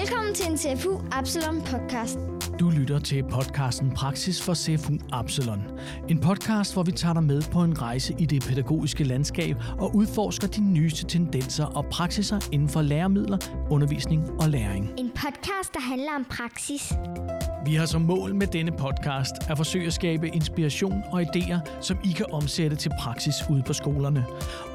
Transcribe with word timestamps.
Velkommen 0.00 0.34
til 0.34 0.50
en 0.50 0.58
CFU 0.58 1.00
Absalon 1.12 1.62
podcast. 1.62 2.18
Du 2.60 2.70
lytter 2.70 2.98
til 2.98 3.24
podcasten 3.30 3.90
Praksis 3.90 4.42
for 4.42 4.54
CFU 4.54 4.92
Absalon. 5.12 5.62
En 6.08 6.20
podcast, 6.20 6.72
hvor 6.72 6.82
vi 6.82 6.92
tager 6.92 7.12
dig 7.12 7.22
med 7.22 7.42
på 7.52 7.60
en 7.60 7.82
rejse 7.82 8.14
i 8.18 8.26
det 8.26 8.44
pædagogiske 8.48 9.04
landskab 9.04 9.56
og 9.78 9.96
udforsker 9.96 10.48
de 10.48 10.60
nyeste 10.60 11.06
tendenser 11.06 11.64
og 11.64 11.86
praksiser 11.86 12.48
inden 12.52 12.68
for 12.68 12.82
læremidler, 12.82 13.38
undervisning 13.70 14.30
og 14.40 14.48
læring. 14.48 14.90
En 14.98 15.10
podcast, 15.10 15.74
der 15.74 15.80
handler 15.80 16.12
om 16.16 16.24
praksis. 16.24 16.92
Vi 17.66 17.74
har 17.74 17.86
som 17.86 18.00
mål 18.00 18.34
med 18.34 18.46
denne 18.46 18.72
podcast 18.72 19.34
at 19.50 19.56
forsøge 19.56 19.86
at 19.86 19.92
skabe 19.92 20.28
inspiration 20.28 21.02
og 21.12 21.22
idéer, 21.22 21.58
som 21.80 21.98
I 22.04 22.12
kan 22.12 22.26
omsætte 22.32 22.76
til 22.76 22.90
praksis 23.00 23.34
ude 23.50 23.62
på 23.62 23.72
skolerne. 23.72 24.24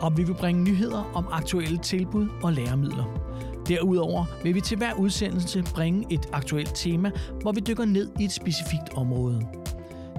Og 0.01 0.17
vi 0.17 0.23
vil 0.23 0.33
bringe 0.33 0.63
nyheder 0.63 1.11
om 1.13 1.27
aktuelle 1.31 1.77
tilbud 1.77 2.27
og 2.43 2.53
læremidler. 2.53 3.29
Derudover 3.69 4.25
vil 4.43 4.55
vi 4.55 4.61
til 4.61 4.77
hver 4.77 4.93
udsendelse 4.93 5.63
bringe 5.73 6.13
et 6.13 6.29
aktuelt 6.33 6.71
tema, 6.75 7.11
hvor 7.41 7.51
vi 7.51 7.59
dykker 7.59 7.85
ned 7.85 8.11
i 8.19 8.23
et 8.23 8.31
specifikt 8.31 8.93
område. 8.93 9.47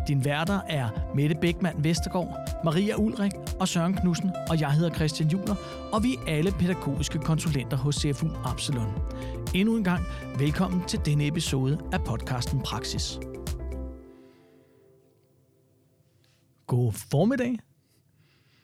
Din 0.08 0.24
værter 0.24 0.60
er 0.68 0.88
Mette 1.14 1.34
Bækman 1.40 1.84
Vestergaard, 1.84 2.36
Maria 2.64 2.96
Ulrik 2.96 3.32
og 3.60 3.68
Søren 3.68 3.94
Knudsen, 3.94 4.30
og 4.50 4.60
jeg 4.60 4.72
hedder 4.72 4.94
Christian 4.94 5.28
Juler, 5.28 5.54
og 5.92 6.02
vi 6.02 6.14
er 6.14 6.32
alle 6.32 6.52
pædagogiske 6.52 7.18
konsulenter 7.18 7.76
hos 7.76 7.94
CFU 7.94 8.28
Absalon. 8.44 8.92
Endnu 9.54 9.76
en 9.76 9.84
gang 9.84 10.02
velkommen 10.38 10.82
til 10.88 11.00
denne 11.04 11.26
episode 11.26 11.78
af 11.92 12.04
podcasten 12.04 12.60
Praksis. 12.60 13.18
God 16.66 16.92
formiddag, 16.92 17.58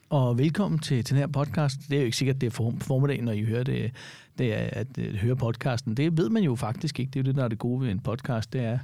og 0.08 0.38
velkommen 0.38 0.78
til, 0.78 1.04
til 1.04 1.14
den 1.14 1.20
her 1.20 1.26
podcast. 1.26 1.76
Det 1.88 1.96
er 1.96 2.00
jo 2.00 2.04
ikke 2.04 2.16
sikkert, 2.16 2.40
det 2.40 2.46
er 2.46 2.74
formiddag, 2.80 3.22
når 3.22 3.32
I 3.32 3.44
hører 3.44 3.64
det, 3.64 3.92
det 4.38 4.52
er, 4.54 4.68
at, 4.72 4.98
at 4.98 5.16
høre 5.16 5.36
podcasten. 5.36 5.94
Det 5.94 6.18
ved 6.18 6.28
man 6.28 6.42
jo 6.42 6.54
faktisk 6.54 7.00
ikke. 7.00 7.10
Det 7.10 7.16
er 7.16 7.22
jo 7.22 7.26
det, 7.26 7.36
der 7.36 7.44
er 7.44 7.48
det 7.48 7.58
gode 7.58 7.80
ved 7.80 7.90
en 7.90 8.00
podcast. 8.00 8.52
Det 8.52 8.60
er, 8.60 8.78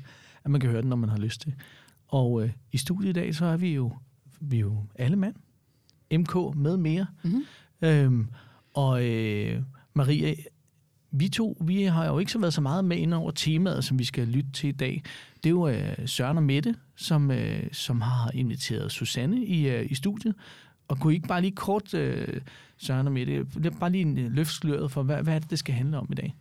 at 0.45 0.50
man 0.50 0.61
kan 0.61 0.70
høre 0.70 0.83
den, 0.83 0.89
når 0.89 0.97
man 0.97 1.08
har 1.08 1.19
lyst 1.19 1.41
til. 1.41 1.55
Og 2.08 2.42
øh, 2.42 2.50
i 2.72 2.77
studiet 2.77 3.08
i 3.08 3.12
dag, 3.12 3.34
så 3.34 3.45
er 3.45 3.56
vi 3.56 3.75
jo, 3.75 3.92
vi 4.41 4.56
er 4.56 4.61
jo 4.61 4.77
alle 4.95 5.17
mand. 5.17 5.34
MK 6.12 6.56
med 6.56 6.77
mere. 6.77 7.06
Mm-hmm. 7.23 7.45
Øhm, 7.83 8.28
og 8.75 9.05
øh, 9.05 9.62
Maria, 9.95 10.34
vi 11.11 11.28
to, 11.28 11.56
vi 11.61 11.83
har 11.83 12.06
jo 12.06 12.19
ikke 12.19 12.33
så 12.33 12.39
været 12.39 12.55
så 12.55 12.61
meget 12.61 12.84
med 12.84 12.97
ind 12.97 13.14
over 13.14 13.30
temaet, 13.30 13.84
som 13.84 13.98
vi 13.98 14.05
skal 14.05 14.28
lytte 14.28 14.53
til 14.53 14.69
i 14.69 14.73
dag. 14.73 15.03
Det 15.36 15.47
er 15.47 15.50
jo 15.50 15.69
øh, 15.69 15.97
Søren 16.06 16.36
og 16.36 16.42
Mette, 16.42 16.75
som, 16.97 17.30
øh, 17.30 17.62
som 17.73 18.00
har 18.00 18.30
inviteret 18.34 18.92
Susanne 18.92 19.45
i, 19.45 19.69
øh, 19.69 19.91
i 19.91 19.95
studiet. 19.95 20.34
Og 20.88 21.00
kunne 21.00 21.12
I 21.12 21.16
ikke 21.16 21.28
bare 21.28 21.41
lige 21.41 21.55
kort, 21.56 21.94
øh, 21.94 22.41
Søren 22.77 23.06
og 23.06 23.12
Mette, 23.12 23.47
bare 23.80 23.91
lige 23.91 24.02
en 24.02 24.19
øh, 24.19 24.33
løftsløret 24.33 24.92
for, 24.92 25.02
hvad, 25.02 25.22
hvad 25.22 25.34
er 25.34 25.39
det, 25.39 25.50
det 25.50 25.58
skal 25.58 25.74
handle 25.74 25.98
om 25.98 26.08
i 26.11 26.14
dag? 26.14 26.36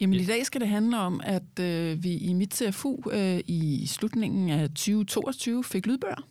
Jamen 0.00 0.20
i 0.20 0.24
dag 0.24 0.46
skal 0.46 0.60
det 0.60 0.68
handle 0.68 0.98
om, 0.98 1.20
at 1.24 1.58
øh, 1.60 2.04
vi 2.04 2.16
i 2.16 2.32
mit 2.32 2.54
CFU 2.54 3.10
øh, 3.12 3.40
i 3.46 3.86
slutningen 3.86 4.50
af 4.50 4.68
2022 4.68 5.64
fik 5.64 5.86
lydbøger. 5.86 6.26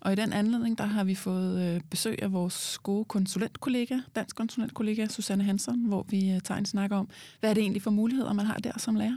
Og 0.00 0.12
i 0.12 0.16
den 0.16 0.32
anledning, 0.32 0.78
der 0.78 0.84
har 0.84 1.04
vi 1.04 1.14
fået 1.14 1.74
øh, 1.74 1.80
besøg 1.90 2.22
af 2.22 2.32
vores 2.32 2.78
gode 2.82 3.04
konsulentkollega, 3.04 3.98
dansk 4.16 4.36
konsulentkollega 4.36 5.06
Susanne 5.06 5.44
Hansen, 5.44 5.84
hvor 5.84 6.06
vi 6.10 6.30
øh, 6.30 6.40
tager 6.40 6.58
en 6.58 6.66
snak 6.66 6.92
om, 6.92 7.08
hvad 7.40 7.50
er 7.50 7.54
det 7.54 7.60
egentlig 7.60 7.82
for 7.82 7.90
muligheder, 7.90 8.32
man 8.32 8.46
har 8.46 8.54
der 8.54 8.78
som 8.78 8.94
lærer? 8.94 9.16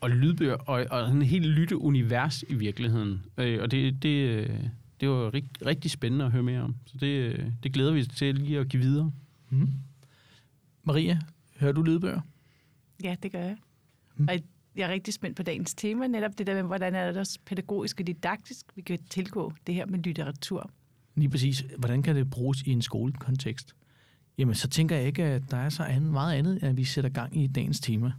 Og 0.00 0.10
lydbøger, 0.10 0.54
og, 0.54 0.86
og 0.90 1.10
en 1.10 1.22
helt 1.22 1.46
lytteunivers 1.46 2.44
i 2.48 2.54
virkeligheden. 2.54 3.22
Øh, 3.38 3.62
og 3.62 3.70
det, 3.70 4.02
det, 4.02 4.28
øh, 4.28 4.50
det 5.00 5.08
var 5.08 5.34
rigt, 5.34 5.66
rigtig 5.66 5.90
spændende 5.90 6.24
at 6.24 6.30
høre 6.30 6.42
mere 6.42 6.60
om. 6.60 6.76
Så 6.86 6.98
det, 6.98 7.06
øh, 7.06 7.52
det 7.62 7.72
glæder 7.72 7.92
vi 7.92 8.04
til 8.04 8.34
lige 8.34 8.58
at 8.58 8.68
give 8.68 8.82
videre. 8.82 9.12
Mm. 9.50 9.68
Maria, 10.82 11.20
hører 11.58 11.72
du 11.72 11.82
lydbøger? 11.82 12.20
Ja, 13.02 13.16
det 13.22 13.32
gør 13.32 13.40
jeg. 13.40 13.56
Mm. 14.16 14.28
Og 14.28 14.34
jeg 14.76 14.88
er 14.88 14.92
rigtig 14.92 15.14
spændt 15.14 15.36
på 15.36 15.42
dagens 15.42 15.74
tema, 15.74 16.06
netop 16.06 16.38
det 16.38 16.46
der 16.46 16.54
med, 16.54 16.62
hvordan 16.62 16.94
er 16.94 17.12
det 17.12 17.36
pædagogisk 17.46 18.00
og 18.00 18.06
didaktisk, 18.06 18.66
vi 18.74 18.82
kan 18.82 18.98
tilgå 19.10 19.52
det 19.66 19.74
her 19.74 19.86
med 19.86 19.98
litteratur. 19.98 20.70
Lige 21.14 21.28
præcis. 21.28 21.64
Hvordan 21.78 22.02
kan 22.02 22.16
det 22.16 22.30
bruges 22.30 22.62
i 22.62 22.70
en 22.70 22.82
skolekontekst? 22.82 23.74
Jamen, 24.38 24.54
så 24.54 24.68
tænker 24.68 24.96
jeg 24.96 25.06
ikke, 25.06 25.24
at 25.24 25.42
der 25.50 25.56
er 25.56 25.68
så 25.68 25.82
andet, 25.82 26.12
meget 26.12 26.34
andet, 26.34 26.62
at 26.62 26.76
vi 26.76 26.84
sætter 26.84 27.10
gang 27.10 27.36
i 27.36 27.46
dagens 27.46 27.80
tema. 27.80 28.12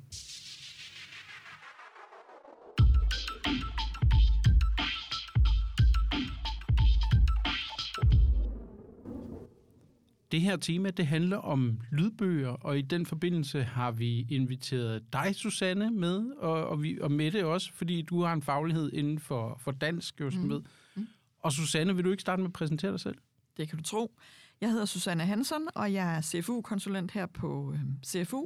Det 10.31 10.42
her 10.42 10.56
tema, 10.56 10.90
det 10.90 11.08
handler 11.08 11.38
om 11.38 11.80
lydbøger, 11.92 12.50
og 12.50 12.78
i 12.78 12.81
den 12.81 13.06
forbindelse 13.06 13.64
har 13.64 13.92
vi 13.92 14.22
inviteret 14.30 15.14
dig, 15.14 15.36
Susanne, 15.36 15.92
med, 15.92 16.25
og, 16.38 16.68
og, 16.68 16.84
vi, 16.84 17.00
og 17.02 17.12
Mette 17.12 17.46
også, 17.46 17.74
fordi 17.74 18.02
du 18.02 18.22
har 18.22 18.34
en 18.34 18.41
faglighed 18.41 18.91
inden 18.94 19.20
for, 19.20 19.58
for 19.59 19.72
dansk, 19.72 20.20
jo, 20.20 20.31
som 20.31 20.41
mm. 20.41 20.50
ved. 20.50 20.62
Mm. 20.96 21.08
Og 21.40 21.52
Susanne, 21.52 21.96
vil 21.96 22.06
du 22.06 22.12
ikke 22.12 22.22
starte 22.22 22.41
med 22.41 22.50
at 22.50 22.53
præsentere 22.53 22.91
dig 22.91 23.00
selv? 23.00 23.18
Det 23.58 23.70
kan 23.70 23.78
du 23.78 23.84
tro. 23.84 24.18
Jeg 24.62 24.72
hedder 24.72 24.86
Susanne 24.86 25.25
Hansen, 25.25 25.68
og 25.75 25.94
jeg 25.94 26.18
er 26.18 26.22
CFU-konsulent 26.22 27.12
her 27.12 27.25
på 27.25 27.74
øh, 27.74 27.80
CFU, 28.06 28.46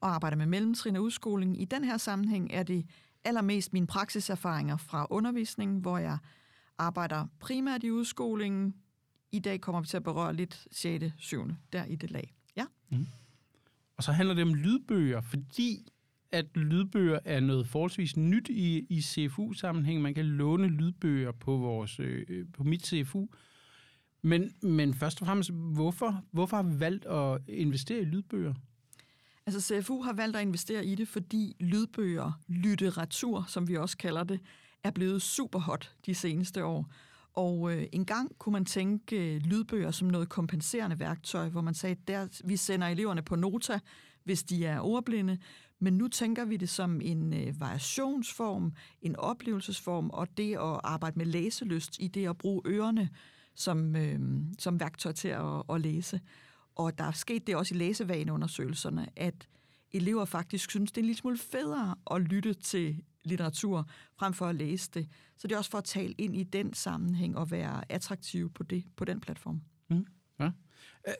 og 0.00 0.14
arbejder 0.14 0.36
med 0.36 0.46
mellemtrin 0.46 0.96
og 0.96 1.02
udskoling. 1.02 1.62
I 1.62 1.64
den 1.64 1.84
her 1.84 1.96
sammenhæng 1.96 2.52
er 2.52 2.62
det 2.62 2.86
allermest 3.24 3.72
mine 3.72 3.86
praksiserfaringer 3.86 4.76
fra 4.76 5.06
undervisningen, 5.10 5.80
hvor 5.80 5.98
jeg 5.98 6.18
arbejder 6.78 7.26
primært 7.40 7.84
i 7.84 7.90
udskolingen, 7.90 8.74
i 9.32 9.38
dag 9.38 9.60
kommer 9.60 9.80
vi 9.80 9.86
til 9.86 9.96
at 9.96 10.02
berøre 10.02 10.34
lidt 10.34 10.66
6. 10.70 11.04
7. 11.16 11.48
der 11.72 11.84
i 11.84 11.96
det 11.96 12.10
lag. 12.10 12.34
Ja. 12.56 12.64
Mm. 12.90 13.06
Og 13.96 14.02
så 14.02 14.12
handler 14.12 14.34
det 14.34 14.42
om 14.42 14.54
lydbøger, 14.54 15.20
fordi 15.20 15.92
at 16.32 16.56
lydbøger 16.56 17.18
er 17.24 17.40
noget 17.40 17.68
forholdsvis 17.68 18.16
nyt 18.16 18.48
i, 18.48 18.86
i 18.88 19.02
CFU-sammenhæng. 19.02 20.02
Man 20.02 20.14
kan 20.14 20.24
låne 20.24 20.68
lydbøger 20.68 21.32
på, 21.32 21.56
vores, 21.56 22.00
øh, 22.00 22.46
på 22.52 22.64
mit 22.64 22.86
CFU. 22.86 23.28
Men, 24.22 24.52
men 24.62 24.94
først 24.94 25.20
og 25.20 25.26
fremmest, 25.26 25.50
hvorfor, 25.50 26.24
hvorfor 26.30 26.56
har 26.56 26.62
vi 26.62 26.80
valgt 26.80 27.06
at 27.06 27.40
investere 27.48 28.00
i 28.00 28.04
lydbøger? 28.04 28.54
Altså 29.46 29.60
CFU 29.60 30.02
har 30.02 30.12
valgt 30.12 30.36
at 30.36 30.42
investere 30.42 30.86
i 30.86 30.94
det, 30.94 31.08
fordi 31.08 31.56
lydbøger, 31.60 32.40
litteratur, 32.48 33.44
som 33.48 33.68
vi 33.68 33.76
også 33.76 33.96
kalder 33.96 34.24
det, 34.24 34.40
er 34.84 34.90
blevet 34.90 35.22
super 35.22 35.58
hot 35.58 35.94
de 36.06 36.14
seneste 36.14 36.64
år. 36.64 36.92
Og 37.34 37.72
øh, 37.72 37.86
en 37.92 38.04
gang 38.04 38.38
kunne 38.38 38.52
man 38.52 38.64
tænke 38.64 39.34
øh, 39.34 39.40
lydbøger 39.40 39.90
som 39.90 40.08
noget 40.08 40.28
kompenserende 40.28 40.98
værktøj, 40.98 41.48
hvor 41.48 41.60
man 41.60 41.74
sagde, 41.74 41.96
der 42.08 42.42
vi 42.44 42.56
sender 42.56 42.86
eleverne 42.88 43.22
på 43.22 43.36
nota, 43.36 43.78
hvis 44.24 44.42
de 44.42 44.66
er 44.66 44.80
ordblinde, 44.80 45.38
men 45.78 45.94
nu 45.94 46.08
tænker 46.08 46.44
vi 46.44 46.56
det 46.56 46.68
som 46.68 47.00
en 47.00 47.34
øh, 47.34 47.60
variationsform, 47.60 48.72
en 49.02 49.16
oplevelsesform, 49.16 50.10
og 50.10 50.36
det 50.36 50.52
at 50.52 50.80
arbejde 50.84 51.18
med 51.18 51.26
læselyst 51.26 51.96
i 52.00 52.08
det 52.08 52.28
at 52.28 52.38
bruge 52.38 52.62
ørerne 52.66 53.08
som, 53.54 53.96
øh, 53.96 54.20
som 54.58 54.80
værktøj 54.80 55.12
til 55.12 55.28
at, 55.28 55.62
at 55.70 55.80
læse. 55.80 56.20
Og 56.74 56.98
der 56.98 57.04
er 57.04 57.12
sket 57.12 57.46
det 57.46 57.56
også 57.56 57.74
i 57.74 57.78
læsevaneundersøgelserne, 57.78 59.08
at 59.16 59.48
elever 59.92 60.24
faktisk 60.24 60.70
synes, 60.70 60.92
det 60.92 60.98
er 60.98 61.02
en 61.02 61.06
lille 61.06 61.18
smule 61.18 61.38
federe 61.38 61.94
at 62.10 62.20
lytte 62.20 62.54
til 62.54 63.02
litteratur, 63.24 63.88
frem 64.18 64.32
for 64.32 64.46
at 64.46 64.54
læse 64.54 64.90
det. 64.94 65.08
Så 65.36 65.48
det 65.48 65.54
er 65.54 65.58
også 65.58 65.70
for 65.70 65.78
at 65.78 65.84
tale 65.84 66.14
ind 66.18 66.36
i 66.36 66.42
den 66.42 66.74
sammenhæng 66.74 67.38
og 67.38 67.50
være 67.50 67.92
attraktiv 67.92 68.52
på, 68.52 68.62
det, 68.62 68.84
på 68.96 69.04
den 69.04 69.20
platform. 69.20 69.60
Mm. 69.90 70.06
Ja. 70.40 70.50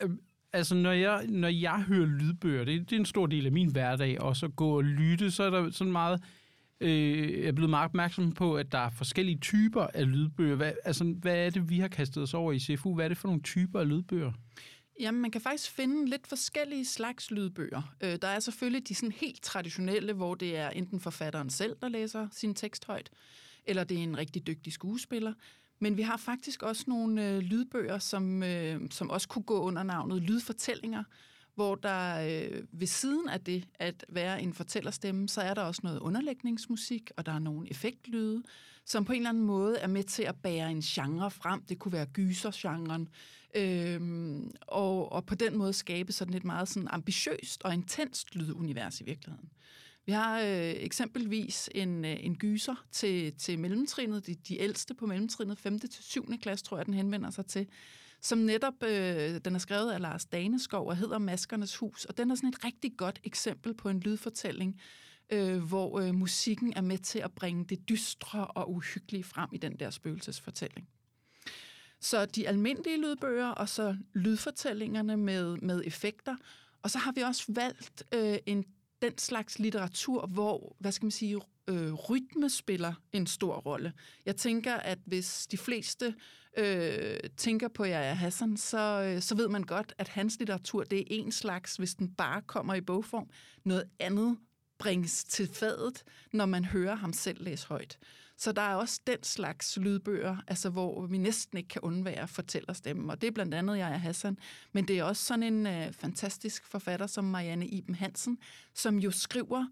Øhm, 0.02 0.20
altså, 0.52 0.74
når 0.74 0.92
jeg, 0.92 1.26
når 1.28 1.48
jeg 1.48 1.82
hører 1.82 2.06
lydbøger, 2.06 2.64
det, 2.64 2.90
det 2.90 2.96
er 2.96 3.00
en 3.00 3.06
stor 3.06 3.26
del 3.26 3.46
af 3.46 3.52
min 3.52 3.72
hverdag, 3.72 4.20
og 4.20 4.36
så 4.36 4.48
gå 4.48 4.76
og 4.76 4.84
lytte, 4.84 5.30
så 5.30 5.42
er 5.42 5.50
der 5.50 5.70
sådan 5.70 5.92
meget... 5.92 6.22
Øh, 6.80 7.40
jeg 7.40 7.48
er 7.48 7.52
blevet 7.52 7.70
meget 7.70 7.84
opmærksom 7.84 8.32
på, 8.32 8.56
at 8.56 8.72
der 8.72 8.78
er 8.78 8.90
forskellige 8.90 9.38
typer 9.38 9.82
af 9.82 10.12
lydbøger. 10.12 10.56
Hvad, 10.56 10.72
altså, 10.84 11.04
hvad 11.04 11.46
er 11.46 11.50
det, 11.50 11.70
vi 11.70 11.78
har 11.78 11.88
kastet 11.88 12.22
os 12.22 12.34
over 12.34 12.52
i 12.52 12.58
CFU? 12.58 12.94
Hvad 12.94 13.04
er 13.04 13.08
det 13.08 13.18
for 13.18 13.28
nogle 13.28 13.42
typer 13.42 13.80
af 13.80 13.88
lydbøger? 13.88 14.32
Jamen, 15.00 15.22
man 15.22 15.30
kan 15.30 15.40
faktisk 15.40 15.70
finde 15.70 16.06
lidt 16.06 16.26
forskellige 16.26 16.84
slags 16.84 17.30
lydbøger. 17.30 17.94
Øh, 18.00 18.18
der 18.22 18.28
er 18.28 18.40
selvfølgelig 18.40 18.88
de 18.88 18.94
sådan 18.94 19.12
helt 19.12 19.42
traditionelle, 19.42 20.12
hvor 20.12 20.34
det 20.34 20.56
er 20.56 20.70
enten 20.70 21.00
forfatteren 21.00 21.50
selv, 21.50 21.76
der 21.82 21.88
læser 21.88 22.28
sin 22.32 22.54
tekst 22.54 22.84
højt, 22.84 23.10
eller 23.64 23.84
det 23.84 23.98
er 23.98 24.02
en 24.02 24.18
rigtig 24.18 24.46
dygtig 24.46 24.72
skuespiller. 24.72 25.32
Men 25.78 25.96
vi 25.96 26.02
har 26.02 26.16
faktisk 26.16 26.62
også 26.62 26.84
nogle 26.86 27.28
øh, 27.28 27.38
lydbøger, 27.38 27.98
som, 27.98 28.42
øh, 28.42 28.80
som 28.90 29.10
også 29.10 29.28
kunne 29.28 29.42
gå 29.42 29.60
under 29.60 29.82
navnet 29.82 30.22
lydfortællinger, 30.22 31.04
hvor 31.54 31.74
der 31.74 32.28
øh, 32.28 32.62
ved 32.72 32.86
siden 32.86 33.28
af 33.28 33.40
det 33.40 33.68
at 33.74 34.04
være 34.08 34.42
en 34.42 34.54
fortællerstemme, 34.54 35.28
så 35.28 35.40
er 35.40 35.54
der 35.54 35.62
også 35.62 35.80
noget 35.84 35.98
underlægningsmusik, 35.98 37.10
og 37.16 37.26
der 37.26 37.32
er 37.32 37.38
nogle 37.38 37.70
effektlyde, 37.70 38.42
som 38.84 39.04
på 39.04 39.12
en 39.12 39.18
eller 39.18 39.30
anden 39.30 39.44
måde 39.44 39.78
er 39.78 39.86
med 39.86 40.04
til 40.04 40.22
at 40.22 40.36
bære 40.42 40.70
en 40.70 40.80
genre 40.80 41.30
frem. 41.30 41.62
Det 41.62 41.78
kunne 41.78 41.92
være 41.92 42.06
gysergenren, 42.06 43.08
øhm, 43.54 44.50
og, 44.62 45.12
og 45.12 45.26
på 45.26 45.34
den 45.34 45.56
måde 45.56 45.72
skabe 45.72 46.12
sådan 46.12 46.34
et 46.34 46.44
meget 46.44 46.68
sådan 46.68 46.88
ambitiøst 46.88 47.62
og 47.62 47.74
intenst 47.74 48.34
lydunivers 48.34 49.00
i 49.00 49.04
virkeligheden. 49.04 49.50
Vi 50.06 50.12
har 50.12 50.40
øh, 50.40 50.74
eksempelvis 50.76 51.70
en, 51.74 52.04
øh, 52.04 52.24
en 52.24 52.36
gyser 52.36 52.84
til, 52.92 53.34
til 53.34 53.58
mellemtrinnet, 53.58 54.26
de, 54.26 54.34
de 54.34 54.60
ældste 54.60 54.94
på 54.94 55.06
mellemtrinnet, 55.06 55.58
5. 55.58 55.78
til 55.78 56.04
7. 56.04 56.38
klasse, 56.42 56.64
tror 56.64 56.76
jeg, 56.76 56.86
den 56.86 56.94
henvender 56.94 57.30
sig 57.30 57.46
til, 57.46 57.68
som 58.20 58.38
netop, 58.38 58.82
øh, 58.82 59.40
den 59.44 59.54
er 59.54 59.58
skrevet 59.58 59.92
af 59.92 60.00
Lars 60.00 60.24
Daneskov 60.24 60.88
og 60.88 60.96
hedder 60.96 61.18
Maskernes 61.18 61.76
Hus, 61.76 62.04
og 62.04 62.16
den 62.16 62.30
er 62.30 62.34
sådan 62.34 62.48
et 62.48 62.64
rigtig 62.64 62.92
godt 62.96 63.20
eksempel 63.24 63.74
på 63.74 63.88
en 63.88 64.00
lydfortælling, 64.00 64.80
øh, 65.32 65.58
hvor 65.58 66.00
øh, 66.00 66.14
musikken 66.14 66.72
er 66.76 66.80
med 66.80 66.98
til 66.98 67.18
at 67.18 67.32
bringe 67.32 67.64
det 67.64 67.88
dystre 67.88 68.46
og 68.46 68.72
uhyggelige 68.72 69.24
frem 69.24 69.50
i 69.52 69.58
den 69.58 69.76
der 69.78 69.90
spøgelsesfortælling. 69.90 70.88
Så 72.02 72.26
de 72.26 72.48
almindelige 72.48 73.00
lydbøger, 73.00 73.48
og 73.48 73.68
så 73.68 73.96
lydfortællingerne 74.14 75.16
med, 75.16 75.56
med 75.56 75.82
effekter. 75.84 76.36
Og 76.82 76.90
så 76.90 76.98
har 76.98 77.12
vi 77.12 77.20
også 77.20 77.44
valgt 77.48 78.02
øh, 78.14 78.38
en 78.46 78.64
den 79.02 79.18
slags 79.18 79.58
litteratur, 79.58 80.26
hvor, 80.26 80.76
hvad 80.78 80.92
skal 80.92 81.04
man 81.04 81.10
sige, 81.10 81.40
øh, 81.68 81.92
rytme 81.92 82.50
spiller 82.50 82.94
en 83.12 83.26
stor 83.26 83.56
rolle. 83.56 83.92
Jeg 84.26 84.36
tænker, 84.36 84.74
at 84.74 84.98
hvis 85.04 85.46
de 85.46 85.58
fleste 85.58 86.14
øh, 86.58 87.18
tænker 87.36 87.68
på 87.68 87.84
Jaja 87.84 88.14
Hassan, 88.14 88.56
så, 88.56 89.02
øh, 89.02 89.22
så 89.22 89.34
ved 89.34 89.48
man 89.48 89.62
godt, 89.62 89.94
at 89.98 90.08
hans 90.08 90.38
litteratur, 90.38 90.84
det 90.84 90.98
er 90.98 91.04
en 91.08 91.32
slags, 91.32 91.76
hvis 91.76 91.94
den 91.94 92.14
bare 92.14 92.42
kommer 92.42 92.74
i 92.74 92.80
bogform. 92.80 93.30
Noget 93.64 93.84
andet 93.98 94.36
bringes 94.78 95.24
til 95.24 95.48
fadet, 95.54 96.04
når 96.32 96.46
man 96.46 96.64
hører 96.64 96.94
ham 96.94 97.12
selv 97.12 97.44
læse 97.44 97.66
højt. 97.66 97.98
Så 98.42 98.52
der 98.52 98.62
er 98.62 98.74
også 98.74 99.00
den 99.06 99.22
slags 99.22 99.76
lydbøger, 99.76 100.36
altså 100.48 100.70
hvor 100.70 101.06
vi 101.06 101.18
næsten 101.18 101.58
ikke 101.58 101.68
kan 101.68 101.80
undvære 101.82 102.28
fortællerstemmen. 102.28 103.10
Og 103.10 103.20
det 103.20 103.26
er 103.26 103.30
blandt 103.30 103.54
andet 103.54 103.78
jeg 103.78 103.92
er 103.92 103.96
Hassan. 103.96 104.38
Men 104.72 104.88
det 104.88 104.98
er 104.98 105.04
også 105.04 105.24
sådan 105.24 105.42
en 105.42 105.66
øh, 105.66 105.92
fantastisk 105.92 106.66
forfatter 106.66 107.06
som 107.06 107.24
Marianne 107.24 107.66
Iben 107.66 107.94
Hansen, 107.94 108.38
som 108.74 108.98
jo 108.98 109.10
skriver 109.10 109.66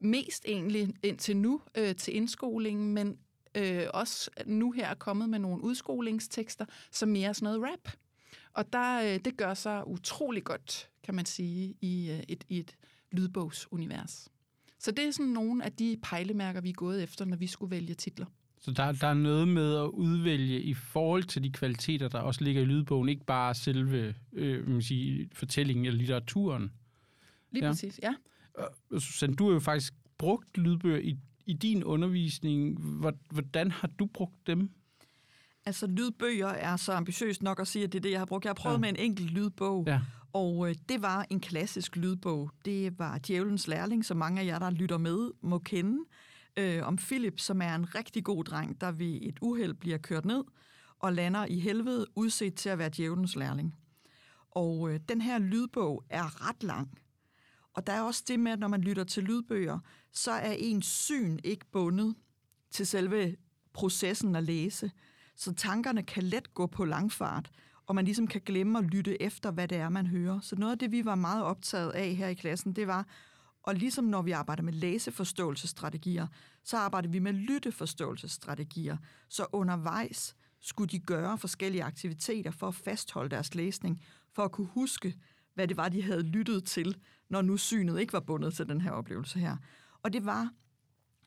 mest 0.00 0.44
egentlig 0.46 0.94
indtil 1.02 1.36
nu 1.36 1.60
øh, 1.74 1.96
til 1.96 2.16
indskolingen, 2.16 2.94
men 2.94 3.18
øh, 3.54 3.86
også 3.94 4.30
nu 4.46 4.72
her 4.72 4.86
er 4.86 4.94
kommet 4.94 5.28
med 5.28 5.38
nogle 5.38 5.62
udskolingstekster, 5.62 6.64
som 6.92 7.08
mere 7.08 7.28
er 7.28 7.32
sådan 7.32 7.46
noget 7.46 7.72
rap. 7.72 7.92
Og 8.52 8.72
der, 8.72 9.02
øh, 9.02 9.20
det 9.24 9.36
gør 9.36 9.54
sig 9.54 9.86
utrolig 9.86 10.44
godt, 10.44 10.90
kan 11.02 11.14
man 11.14 11.26
sige, 11.26 11.74
i, 11.80 12.10
øh, 12.10 12.22
et, 12.28 12.44
i 12.48 12.58
et 12.58 12.76
lydbogsunivers. 13.12 14.28
Så 14.78 14.90
det 14.90 15.04
er 15.04 15.10
sådan 15.10 15.32
nogle 15.32 15.64
af 15.64 15.72
de 15.72 15.96
pejlemærker, 16.02 16.60
vi 16.60 16.68
er 16.68 16.72
gået 16.74 17.02
efter, 17.02 17.24
når 17.24 17.36
vi 17.36 17.46
skulle 17.46 17.70
vælge 17.70 17.94
titler. 17.94 18.26
Så 18.60 18.70
der, 18.70 18.92
der 18.92 19.06
er 19.06 19.14
noget 19.14 19.48
med 19.48 19.76
at 19.76 19.88
udvælge 19.88 20.60
i 20.62 20.74
forhold 20.74 21.22
til 21.22 21.44
de 21.44 21.50
kvaliteter, 21.50 22.08
der 22.08 22.18
også 22.18 22.44
ligger 22.44 22.62
i 22.62 22.64
lydbogen, 22.64 23.08
ikke 23.08 23.24
bare 23.24 23.54
selve 23.54 24.14
øh, 24.32 24.68
man 24.68 24.82
sige, 24.82 25.28
fortællingen 25.32 25.86
eller 25.86 25.98
litteraturen. 25.98 26.72
Lige 27.50 27.64
ja. 27.64 27.70
præcis, 27.70 28.00
ja. 28.02 28.14
Susanne, 28.98 29.36
du 29.36 29.46
har 29.46 29.52
jo 29.52 29.60
faktisk 29.60 29.94
brugt 30.18 30.58
lydbøger 30.58 30.98
i, 30.98 31.16
i 31.46 31.52
din 31.52 31.84
undervisning. 31.84 32.80
Hvordan 33.30 33.70
har 33.70 33.88
du 33.98 34.06
brugt 34.06 34.46
dem? 34.46 34.70
Altså, 35.66 35.86
lydbøger 35.86 36.48
er 36.48 36.76
så 36.76 36.92
ambitiøst 36.92 37.42
nok 37.42 37.60
at 37.60 37.66
sige, 37.66 37.84
at 37.84 37.92
det 37.92 37.98
er 37.98 38.02
det, 38.02 38.10
jeg 38.10 38.20
har 38.20 38.26
brugt. 38.26 38.44
Jeg 38.44 38.50
har 38.50 38.54
prøvet 38.54 38.76
ja. 38.76 38.80
med 38.80 38.88
en 38.88 38.96
enkelt 38.96 39.30
lydbog, 39.30 39.84
ja 39.86 40.00
og 40.32 40.68
øh, 40.68 40.74
det 40.88 41.02
var 41.02 41.26
en 41.30 41.40
klassisk 41.40 41.96
lydbog. 41.96 42.50
Det 42.64 42.98
var 42.98 43.18
Djævelens 43.18 43.68
Lærling, 43.68 44.04
som 44.04 44.16
mange 44.16 44.40
af 44.40 44.46
jer, 44.46 44.58
der 44.58 44.70
lytter 44.70 44.98
med, 44.98 45.30
må 45.42 45.58
kende, 45.58 46.04
øh, 46.56 46.86
om 46.86 46.96
Philip, 46.96 47.40
som 47.40 47.62
er 47.62 47.74
en 47.74 47.94
rigtig 47.94 48.24
god 48.24 48.44
dreng, 48.44 48.80
der 48.80 48.92
ved 48.92 49.18
et 49.22 49.38
uheld 49.40 49.74
bliver 49.74 49.98
kørt 49.98 50.24
ned 50.24 50.44
og 50.98 51.12
lander 51.12 51.46
i 51.46 51.58
helvede, 51.58 52.06
udset 52.14 52.54
til 52.54 52.68
at 52.68 52.78
være 52.78 52.90
Djævelens 52.96 53.36
Lærling. 53.36 53.74
Og 54.50 54.90
øh, 54.90 55.00
den 55.08 55.20
her 55.20 55.38
lydbog 55.38 56.04
er 56.10 56.48
ret 56.48 56.62
lang. 56.62 56.98
Og 57.74 57.86
der 57.86 57.92
er 57.92 58.00
også 58.00 58.24
det 58.28 58.40
med, 58.40 58.52
at 58.52 58.58
når 58.58 58.68
man 58.68 58.80
lytter 58.80 59.04
til 59.04 59.22
lydbøger, 59.22 59.78
så 60.12 60.30
er 60.30 60.52
ens 60.58 60.86
syn 60.86 61.38
ikke 61.44 61.66
bundet 61.72 62.14
til 62.70 62.86
selve 62.86 63.36
processen 63.72 64.36
at 64.36 64.44
læse. 64.44 64.90
Så 65.36 65.54
tankerne 65.54 66.02
kan 66.02 66.22
let 66.22 66.54
gå 66.54 66.66
på 66.66 66.84
langfart, 66.84 67.50
og 67.88 67.94
man 67.94 68.04
ligesom 68.04 68.26
kan 68.26 68.40
glemme 68.40 68.78
at 68.78 68.84
lytte 68.84 69.22
efter, 69.22 69.50
hvad 69.50 69.68
det 69.68 69.78
er, 69.78 69.88
man 69.88 70.06
hører. 70.06 70.40
Så 70.40 70.56
noget 70.56 70.72
af 70.72 70.78
det, 70.78 70.92
vi 70.92 71.04
var 71.04 71.14
meget 71.14 71.44
optaget 71.44 71.90
af 71.90 72.14
her 72.14 72.28
i 72.28 72.34
klassen, 72.34 72.72
det 72.72 72.86
var, 72.86 73.06
og 73.62 73.74
ligesom 73.74 74.04
når 74.04 74.22
vi 74.22 74.30
arbejder 74.30 74.62
med 74.62 74.72
læseforståelsesstrategier, 74.72 76.26
så 76.64 76.76
arbejder 76.76 77.08
vi 77.08 77.18
med 77.18 77.32
lytteforståelsesstrategier. 77.32 78.96
Så 79.28 79.46
undervejs 79.52 80.36
skulle 80.60 80.88
de 80.88 80.98
gøre 80.98 81.38
forskellige 81.38 81.84
aktiviteter 81.84 82.50
for 82.50 82.68
at 82.68 82.74
fastholde 82.74 83.30
deres 83.30 83.54
læsning, 83.54 84.02
for 84.32 84.42
at 84.42 84.52
kunne 84.52 84.66
huske, 84.66 85.14
hvad 85.54 85.68
det 85.68 85.76
var, 85.76 85.88
de 85.88 86.02
havde 86.02 86.22
lyttet 86.22 86.64
til, 86.64 86.96
når 87.30 87.42
nu 87.42 87.56
synet 87.56 88.00
ikke 88.00 88.12
var 88.12 88.20
bundet 88.20 88.54
til 88.54 88.68
den 88.68 88.80
her 88.80 88.90
oplevelse 88.90 89.38
her. 89.38 89.56
Og 90.02 90.12
det 90.12 90.24
var 90.24 90.50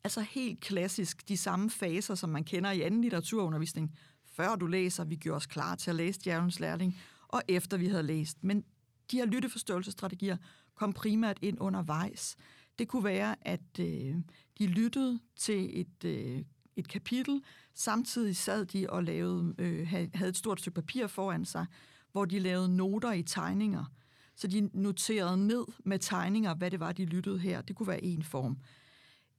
altså 0.04 0.22
helt 0.22 0.60
klassisk 0.60 1.30
de 1.30 1.38
samme 1.38 1.70
faser, 1.70 2.16
som 2.16 2.30
man 2.30 2.44
kender 2.44 2.72
i 2.72 2.82
anden 2.82 3.02
litteraturundervisning. 3.02 3.98
Før 4.32 4.56
du 4.56 4.68
læser, 4.68 5.04
vi 5.04 5.16
gjorde 5.16 5.36
os 5.36 5.46
klar 5.46 5.76
til 5.76 5.90
at 5.90 5.96
læse 5.96 6.20
Djævelens 6.24 6.60
Lærling, 6.60 6.98
og 7.28 7.42
efter 7.48 7.78
vi 7.78 7.88
havde 7.88 8.04
læst. 8.04 8.44
Men 8.44 8.64
de 9.12 9.18
her 9.18 9.26
lytteforståelsesstrategier 9.26 10.38
kom 10.76 10.94
primært 10.94 11.38
ind 11.42 11.58
undervejs. 11.62 12.36
Det 12.80 12.88
kunne 12.88 13.04
være, 13.04 13.36
at 13.48 13.80
øh, 13.80 14.16
de 14.58 14.68
lyttede 14.68 15.20
til 15.36 15.80
et, 15.82 16.04
øh, 16.06 16.44
et 16.76 16.88
kapitel, 16.88 17.42
samtidig 17.74 18.36
sad 18.36 18.66
de 18.66 18.90
og 18.90 19.04
lavede, 19.04 19.56
øh, 19.58 19.88
havde 20.14 20.30
et 20.30 20.38
stort 20.38 20.60
stykke 20.60 20.76
papir 20.76 21.08
foran 21.08 21.46
sig, 21.46 21.66
hvor 22.12 22.26
de 22.26 22.40
lavede 22.40 22.76
noter 22.76 23.12
i 23.12 23.24
tegninger– 23.24 23.86
så 24.42 24.48
de 24.48 24.70
noterede 24.74 25.48
ned 25.48 25.66
med 25.86 26.00
tegninger, 26.00 26.56
hvad 26.56 26.72
det 26.72 26.80
var, 26.80 26.92
de 26.92 27.06
lyttede 27.06 27.40
her. 27.40 27.62
Det 27.62 27.76
kunne 27.76 27.88
være 27.88 28.04
en 28.04 28.24
form. 28.24 28.58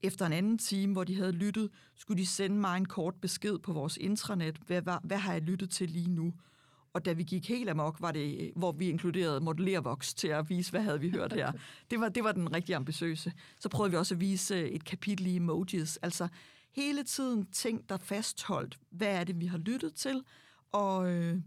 Efter 0.02 0.26
en 0.26 0.32
anden 0.32 0.58
time, 0.58 0.92
hvor 0.92 1.04
de 1.04 1.16
havde 1.16 1.32
lyttet, 1.32 1.70
skulle 1.96 2.18
de 2.18 2.26
sende 2.26 2.56
mig 2.56 2.76
en 2.76 2.84
kort 2.84 3.14
besked 3.14 3.58
på 3.58 3.72
vores 3.72 3.96
intranet. 3.96 4.58
Hvad, 4.66 4.82
hvad, 4.82 4.96
hvad 5.02 5.18
har 5.18 5.32
jeg 5.32 5.42
lyttet 5.42 5.70
til 5.70 5.90
lige 5.90 6.10
nu? 6.10 6.32
Og 6.92 7.04
da 7.04 7.12
vi 7.12 7.22
gik 7.22 7.48
helt 7.48 7.70
amok, 7.70 8.00
var 8.00 8.12
det, 8.12 8.52
hvor 8.56 8.72
vi 8.72 8.88
inkluderede 8.88 9.40
modellervoks 9.40 10.14
til 10.14 10.28
at 10.28 10.50
vise, 10.50 10.70
hvad 10.70 10.82
havde 10.82 11.00
vi 11.00 11.10
hørt 11.10 11.32
her. 11.32 11.52
Det 11.90 12.00
var, 12.00 12.08
det 12.08 12.24
var 12.24 12.32
den 12.32 12.54
rigtig 12.54 12.74
ambitiøse. 12.74 13.32
Så 13.58 13.68
prøvede 13.68 13.90
vi 13.90 13.96
også 13.96 14.14
at 14.14 14.20
vise 14.20 14.70
et 14.70 14.84
kapitel 14.84 15.26
i 15.26 15.36
emojis. 15.36 15.96
Altså 15.96 16.28
hele 16.72 17.04
tiden 17.04 17.46
ting, 17.46 17.88
der 17.88 17.96
fastholdt, 17.96 18.78
hvad 18.90 19.08
er 19.20 19.24
det, 19.24 19.40
vi 19.40 19.46
har 19.46 19.58
lyttet 19.58 19.94
til, 19.94 20.22
og, 20.72 21.12
øh, 21.12 21.40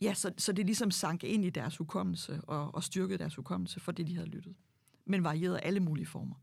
Ja, 0.00 0.14
så, 0.14 0.32
så 0.38 0.52
det 0.52 0.66
ligesom 0.66 0.90
sank 0.90 1.24
ind 1.24 1.44
i 1.44 1.50
deres 1.50 1.76
hukommelse 1.76 2.40
og, 2.42 2.74
og 2.74 2.82
styrkede 2.82 3.18
deres 3.18 3.34
hukommelse 3.34 3.80
for 3.80 3.92
det, 3.92 4.06
de 4.06 4.14
havde 4.14 4.28
lyttet. 4.28 4.54
Men 5.04 5.24
varierede 5.24 5.60
alle 5.60 5.80
mulige 5.80 6.06
former. 6.06 6.34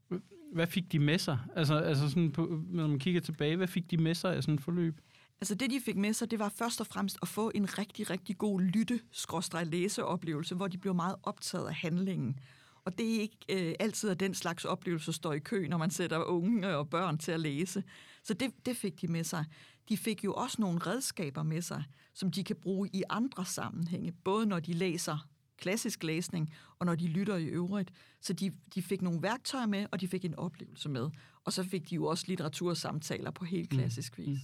Hvad 0.53 0.67
fik 0.67 0.91
de 0.91 0.99
med 0.99 1.17
sig? 1.17 1.39
Altså, 1.55 1.75
altså 1.75 2.09
sådan 2.09 2.31
på, 2.31 2.61
når 2.69 2.87
man 2.87 2.99
kigger 2.99 3.21
tilbage, 3.21 3.55
hvad 3.55 3.67
fik 3.67 3.91
de 3.91 3.97
med 3.97 4.15
sig 4.15 4.35
af 4.35 4.43
sådan 4.43 4.55
et 4.55 4.61
forløb? 4.61 5.01
Altså 5.41 5.55
det, 5.55 5.71
de 5.71 5.81
fik 5.85 5.95
med 5.95 6.13
sig, 6.13 6.31
det 6.31 6.39
var 6.39 6.49
først 6.49 6.81
og 6.81 6.87
fremmest 6.87 7.17
at 7.21 7.27
få 7.27 7.51
en 7.55 7.77
rigtig, 7.77 8.09
rigtig 8.09 8.37
god 8.37 8.61
lytte-læseoplevelse, 8.61 10.55
hvor 10.55 10.67
de 10.67 10.77
blev 10.77 10.95
meget 10.95 11.15
optaget 11.23 11.67
af 11.67 11.75
handlingen. 11.75 12.39
Og 12.85 12.97
det 12.97 13.15
er 13.15 13.21
ikke 13.21 13.37
øh, 13.49 13.75
altid, 13.79 14.09
at 14.09 14.19
den 14.19 14.33
slags 14.33 14.65
oplevelse 14.65 15.13
står 15.13 15.33
i 15.33 15.39
kø, 15.39 15.67
når 15.67 15.77
man 15.77 15.91
sætter 15.91 16.23
unge 16.23 16.77
og 16.77 16.89
børn 16.89 17.17
til 17.17 17.31
at 17.31 17.39
læse. 17.39 17.83
Så 18.23 18.33
det, 18.33 18.65
det 18.65 18.77
fik 18.77 19.01
de 19.01 19.07
med 19.07 19.23
sig. 19.23 19.45
De 19.89 19.97
fik 19.97 20.23
jo 20.23 20.33
også 20.33 20.61
nogle 20.61 20.79
redskaber 20.79 21.43
med 21.43 21.61
sig, 21.61 21.83
som 22.13 22.31
de 22.31 22.43
kan 22.43 22.55
bruge 22.55 22.89
i 22.93 23.03
andre 23.09 23.45
sammenhænge, 23.45 24.11
både 24.11 24.45
når 24.45 24.59
de 24.59 24.73
læser 24.73 25.27
klassisk 25.57 26.03
læsning, 26.03 26.53
og 26.79 26.85
når 26.85 26.95
de 26.95 27.07
lytter 27.07 27.37
i 27.37 27.45
øvrigt. 27.45 27.91
Så 28.21 28.33
de, 28.33 28.51
de 28.75 28.81
fik 28.81 29.01
nogle 29.01 29.21
værktøjer 29.21 29.65
med, 29.65 29.85
og 29.91 30.01
de 30.01 30.07
fik 30.07 30.25
en 30.25 30.35
oplevelse 30.35 30.89
med. 30.89 31.09
Og 31.43 31.53
så 31.53 31.63
fik 31.63 31.89
de 31.89 31.95
jo 31.95 32.05
også 32.05 32.25
litteratursamtaler 32.27 33.31
på 33.31 33.45
helt 33.45 33.73
mm. 33.73 33.77
klassisk 33.77 34.17
vis. 34.17 34.27
Mm. 34.27 34.37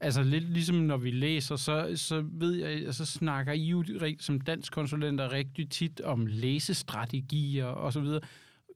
Altså 0.00 0.22
lidt 0.22 0.44
ligesom 0.44 0.76
når 0.76 0.96
vi 0.96 1.10
læser, 1.10 1.56
så, 1.56 1.92
så 1.96 2.24
ved 2.32 2.52
jeg, 2.52 2.94
så 2.94 3.04
snakker 3.04 3.52
I 3.52 3.64
jo 3.64 3.84
som 4.20 4.40
dansk 4.40 4.72
konsulenter 4.72 5.32
rigtig 5.32 5.70
tit 5.70 6.00
om 6.00 6.26
læsestrategier 6.26 7.64
og 7.64 7.92
så 7.92 8.00
videre. 8.00 8.20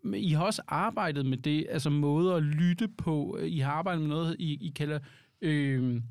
Men 0.02 0.20
I 0.20 0.32
har 0.32 0.44
også 0.44 0.62
arbejdet 0.68 1.26
med 1.26 1.38
det, 1.38 1.66
altså 1.70 1.90
måder 1.90 2.34
at 2.34 2.42
lytte 2.42 2.88
på. 2.88 3.38
I 3.42 3.58
har 3.58 3.72
arbejdet 3.72 4.00
med 4.00 4.08
noget, 4.08 4.36
I, 4.38 4.66
I 4.66 4.72
kalder 4.76 4.98
øh, 5.40 6.02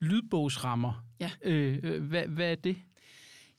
lydbogsrammer. 0.00 1.04
Ja. 1.20 1.30
Øh, 1.44 1.78
øh, 1.82 2.02
hvad, 2.02 2.26
hvad 2.26 2.50
er 2.50 2.54
det? 2.54 2.76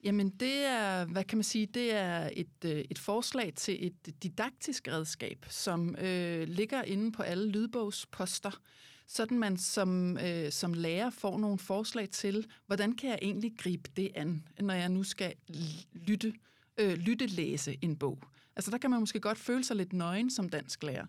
Jamen 0.03 0.29
det 0.29 0.65
er, 0.65 1.06
hvad 1.06 1.24
kan 1.24 1.38
man 1.38 1.44
sige, 1.44 1.65
det 1.65 1.94
er 1.94 2.29
et, 2.34 2.65
øh, 2.65 2.86
et 2.89 3.00
forslag 3.00 3.53
til 3.56 3.88
et 3.88 4.24
didaktisk 4.24 4.88
redskab, 4.88 5.46
som 5.50 5.96
øh, 5.96 6.48
ligger 6.48 6.84
inde 6.84 7.12
på 7.12 7.24
alle 7.24 7.50
lydbogsposter, 7.50 8.62
sådan 9.08 9.39
man 9.39 9.58
som, 9.58 10.18
øh, 10.18 10.51
som 10.51 10.74
lærer 10.74 11.10
får 11.10 11.38
nogle 11.38 11.58
forslag 11.58 12.10
til, 12.10 12.48
hvordan 12.65 12.96
kan 12.96 13.10
jeg 13.10 13.20
egentlig 13.22 13.53
gribe 13.58 13.89
det 13.98 14.12
an, 14.15 14.48
når 14.60 14.74
jeg 14.74 14.89
nu 14.89 15.03
skal 15.03 15.34
lytte, 15.94 16.34
øh, 16.77 16.94
lytte 16.94 17.25
læse 17.25 17.77
en 17.82 17.98
bog. 17.98 18.20
Altså 18.56 18.72
der 18.72 18.77
kan 18.77 18.89
man 18.89 19.00
måske 19.00 19.20
godt 19.20 19.38
føle 19.38 19.63
sig 19.63 19.75
lidt 19.75 19.94
nøgen 19.94 20.29
som 20.29 20.50
dansk 20.50 20.84
lærer. 20.84 21.06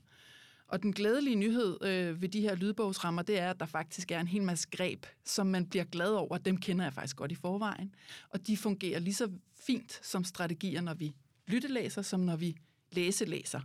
Og 0.70 0.82
den 0.82 0.92
glædelige 0.92 1.36
nyhed 1.36 1.84
øh, 1.84 2.22
ved 2.22 2.28
de 2.28 2.40
her 2.40 2.54
lydbogsrammer, 2.54 3.22
det 3.22 3.38
er, 3.38 3.50
at 3.50 3.60
der 3.60 3.66
faktisk 3.66 4.10
er 4.10 4.20
en 4.20 4.28
hel 4.28 4.42
masse 4.42 4.68
greb, 4.70 5.06
som 5.24 5.46
man 5.46 5.66
bliver 5.66 5.84
glad 5.84 6.10
over. 6.10 6.38
Dem 6.38 6.56
kender 6.56 6.84
jeg 6.84 6.92
faktisk 6.92 7.16
godt 7.16 7.32
i 7.32 7.34
forvejen. 7.34 7.94
Og 8.30 8.46
de 8.46 8.56
fungerer 8.56 8.98
lige 8.98 9.14
så 9.14 9.30
fint 9.66 10.00
som 10.02 10.24
strategier, 10.24 10.80
når 10.80 10.94
vi 10.94 11.14
lyttelæser, 11.46 12.02
som 12.02 12.20
når 12.20 12.36
vi 12.36 12.56
læselæser. 12.92 13.60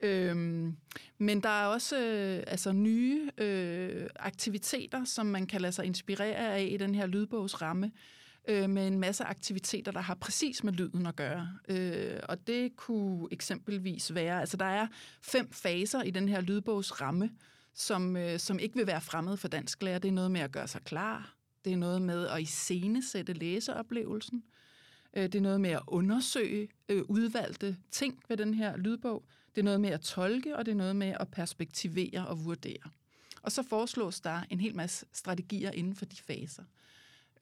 Øhm, 0.00 0.76
men 1.18 1.42
der 1.42 1.48
er 1.48 1.66
også 1.66 1.98
øh, 1.98 2.44
altså 2.46 2.72
nye 2.72 3.30
øh, 3.38 4.06
aktiviteter, 4.16 5.04
som 5.04 5.26
man 5.26 5.46
kan 5.46 5.60
lade 5.60 5.72
sig 5.72 5.84
inspirere 5.84 6.54
af 6.54 6.68
i 6.70 6.76
den 6.76 6.94
her 6.94 7.06
lydbogsramme 7.06 7.92
øh, 8.48 8.70
med 8.70 8.86
en 8.86 8.98
masse 8.98 9.24
aktiviteter, 9.24 9.92
der 9.92 10.00
har 10.00 10.14
præcis 10.14 10.64
med 10.64 10.72
lyden 10.72 11.06
at 11.06 11.16
gøre. 11.16 11.48
Øh, 11.68 12.20
og 12.28 12.46
det 12.46 12.76
kunne 12.76 13.28
eksempelvis 13.30 14.14
være, 14.14 14.40
altså 14.40 14.56
der 14.56 14.64
er 14.64 14.86
fem 15.22 15.52
faser 15.52 16.02
i 16.02 16.10
den 16.10 16.28
her 16.28 16.40
lydbogsramme, 16.40 17.30
som, 17.74 18.16
øh, 18.16 18.38
som 18.38 18.58
ikke 18.58 18.76
vil 18.76 18.86
være 18.86 19.00
fremmed 19.00 19.36
for 19.36 19.48
dansk 19.48 19.82
lærer. 19.82 19.98
Det 19.98 20.08
er 20.08 20.12
noget 20.12 20.30
med 20.30 20.40
at 20.40 20.52
gøre 20.52 20.68
sig 20.68 20.82
klar. 20.84 21.34
Det 21.64 21.72
er 21.72 21.76
noget 21.76 22.02
med 22.02 22.26
at 22.28 22.42
iscenesætte 22.42 23.32
læseoplevelsen. 23.32 24.42
Øh, 25.16 25.22
det 25.22 25.34
er 25.34 25.40
noget 25.40 25.60
med 25.60 25.70
at 25.70 25.82
undersøge 25.86 26.68
øh, 26.88 27.02
udvalgte 27.08 27.76
ting 27.90 28.22
ved 28.28 28.36
den 28.36 28.54
her 28.54 28.76
lydbog. 28.76 29.24
Det 29.54 29.60
er 29.60 29.64
noget 29.64 29.80
med 29.80 29.90
at 29.90 30.00
tolke, 30.00 30.56
og 30.56 30.66
det 30.66 30.72
er 30.72 30.76
noget 30.76 30.96
med 30.96 31.14
at 31.20 31.28
perspektivere 31.28 32.26
og 32.26 32.44
vurdere. 32.44 32.90
Og 33.42 33.52
så 33.52 33.62
foreslås 33.62 34.20
der 34.20 34.40
en 34.50 34.60
hel 34.60 34.76
masse 34.76 35.06
strategier 35.12 35.70
inden 35.70 35.94
for 35.94 36.04
de 36.04 36.16
faser. 36.16 36.62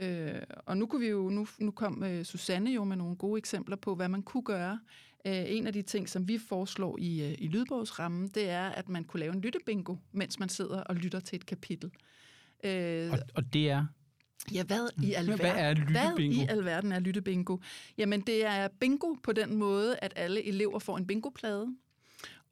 Øh, 0.00 0.42
og 0.66 0.76
nu, 0.76 0.86
kunne 0.86 1.00
vi 1.00 1.08
jo, 1.08 1.28
nu, 1.28 1.46
nu 1.58 1.70
kom 1.70 2.02
øh, 2.02 2.24
Susanne 2.24 2.70
jo 2.70 2.84
med 2.84 2.96
nogle 2.96 3.16
gode 3.16 3.38
eksempler 3.38 3.76
på, 3.76 3.94
hvad 3.94 4.08
man 4.08 4.22
kunne 4.22 4.42
gøre. 4.42 4.80
Øh, 5.26 5.44
en 5.46 5.66
af 5.66 5.72
de 5.72 5.82
ting, 5.82 6.08
som 6.08 6.28
vi 6.28 6.38
foreslår 6.38 6.98
i, 6.98 7.22
øh, 7.22 7.34
i 7.38 7.48
lydbogsrammen, 7.48 8.28
det 8.28 8.50
er, 8.50 8.68
at 8.68 8.88
man 8.88 9.04
kunne 9.04 9.20
lave 9.20 9.32
en 9.32 9.40
lyttebingo, 9.40 9.96
mens 10.12 10.38
man 10.38 10.48
sidder 10.48 10.80
og 10.80 10.94
lytter 10.94 11.20
til 11.20 11.36
et 11.36 11.46
kapitel. 11.46 11.90
Øh, 12.64 13.12
og, 13.12 13.18
og 13.34 13.52
det 13.52 13.70
er? 13.70 13.86
Ja, 14.52 14.64
hvad 14.64 14.88
i 15.02 15.12
alverden, 15.12 15.40
hvad 15.40 15.54
er 15.56 15.74
lyttebingo? 15.74 16.14
Hvad 16.14 16.46
i 16.46 16.46
alverden 16.48 16.92
er 16.92 16.98
lyttebingo? 16.98 17.56
Jamen, 17.98 18.20
det 18.20 18.46
er 18.46 18.68
bingo 18.80 19.14
på 19.22 19.32
den 19.32 19.56
måde, 19.56 19.96
at 20.02 20.12
alle 20.16 20.44
elever 20.44 20.78
får 20.78 20.96
en 20.96 21.06
bingoplade, 21.06 21.76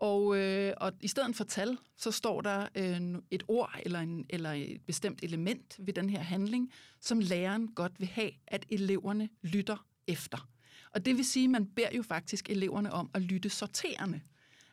og, 0.04 0.36
øh, 0.36 0.72
og 0.76 0.92
i 1.00 1.08
stedet 1.08 1.36
for 1.36 1.44
tal, 1.44 1.78
så 1.96 2.10
står 2.10 2.40
der 2.40 2.68
øh, 2.74 3.00
et 3.30 3.42
ord 3.48 3.70
eller, 3.82 4.00
en, 4.00 4.26
eller 4.30 4.52
et 4.52 4.80
bestemt 4.86 5.20
element 5.22 5.76
ved 5.78 5.94
den 5.94 6.10
her 6.10 6.20
handling, 6.20 6.72
som 7.00 7.20
læreren 7.20 7.68
godt 7.68 7.92
vil 7.98 8.08
have, 8.08 8.30
at 8.46 8.66
eleverne 8.70 9.28
lytter 9.42 9.86
efter. 10.06 10.48
Og 10.90 11.06
det 11.06 11.16
vil 11.16 11.24
sige, 11.24 11.44
at 11.44 11.50
man 11.50 11.66
beder 11.66 11.88
jo 11.96 12.02
faktisk 12.02 12.50
eleverne 12.50 12.92
om 12.92 13.10
at 13.14 13.22
lytte 13.22 13.50
sorterende. 13.50 14.20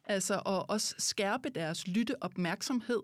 Altså 0.06 0.34
at 0.34 0.70
også 0.70 0.96
skærpe 0.98 1.50
deres 1.50 1.88
lytteopmærksomhed, 1.88 3.02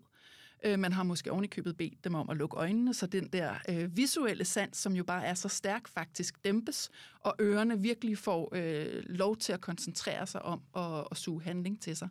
Øh, 0.63 0.79
man 0.79 0.93
har 0.93 1.03
måske 1.03 1.31
ovenikøbet 1.31 1.77
bedt 1.77 2.03
dem 2.03 2.15
om 2.15 2.29
at 2.29 2.37
lukke 2.37 2.57
øjnene, 2.57 2.93
så 2.93 3.07
den 3.07 3.27
der 3.27 3.55
øh, 3.69 3.97
visuelle 3.97 4.45
sans, 4.45 4.77
som 4.77 4.93
jo 4.93 5.03
bare 5.03 5.25
er 5.25 5.33
så 5.33 5.49
stærk, 5.49 5.87
faktisk 5.87 6.43
dæmpes, 6.43 6.89
og 7.19 7.35
ørerne 7.41 7.81
virkelig 7.81 8.17
får 8.17 8.49
øh, 8.55 9.03
lov 9.05 9.37
til 9.37 9.53
at 9.53 9.61
koncentrere 9.61 10.27
sig 10.27 10.41
om 10.41 10.61
at, 10.75 11.07
at 11.11 11.17
suge 11.17 11.41
handling 11.43 11.81
til 11.81 11.97
sig. 11.97 12.09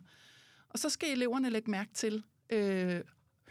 Og 0.69 0.79
så 0.79 0.89
skal 0.89 1.09
eleverne 1.11 1.49
lægge 1.49 1.71
mærke 1.71 1.93
til, 1.93 2.23
øh, 2.49 3.01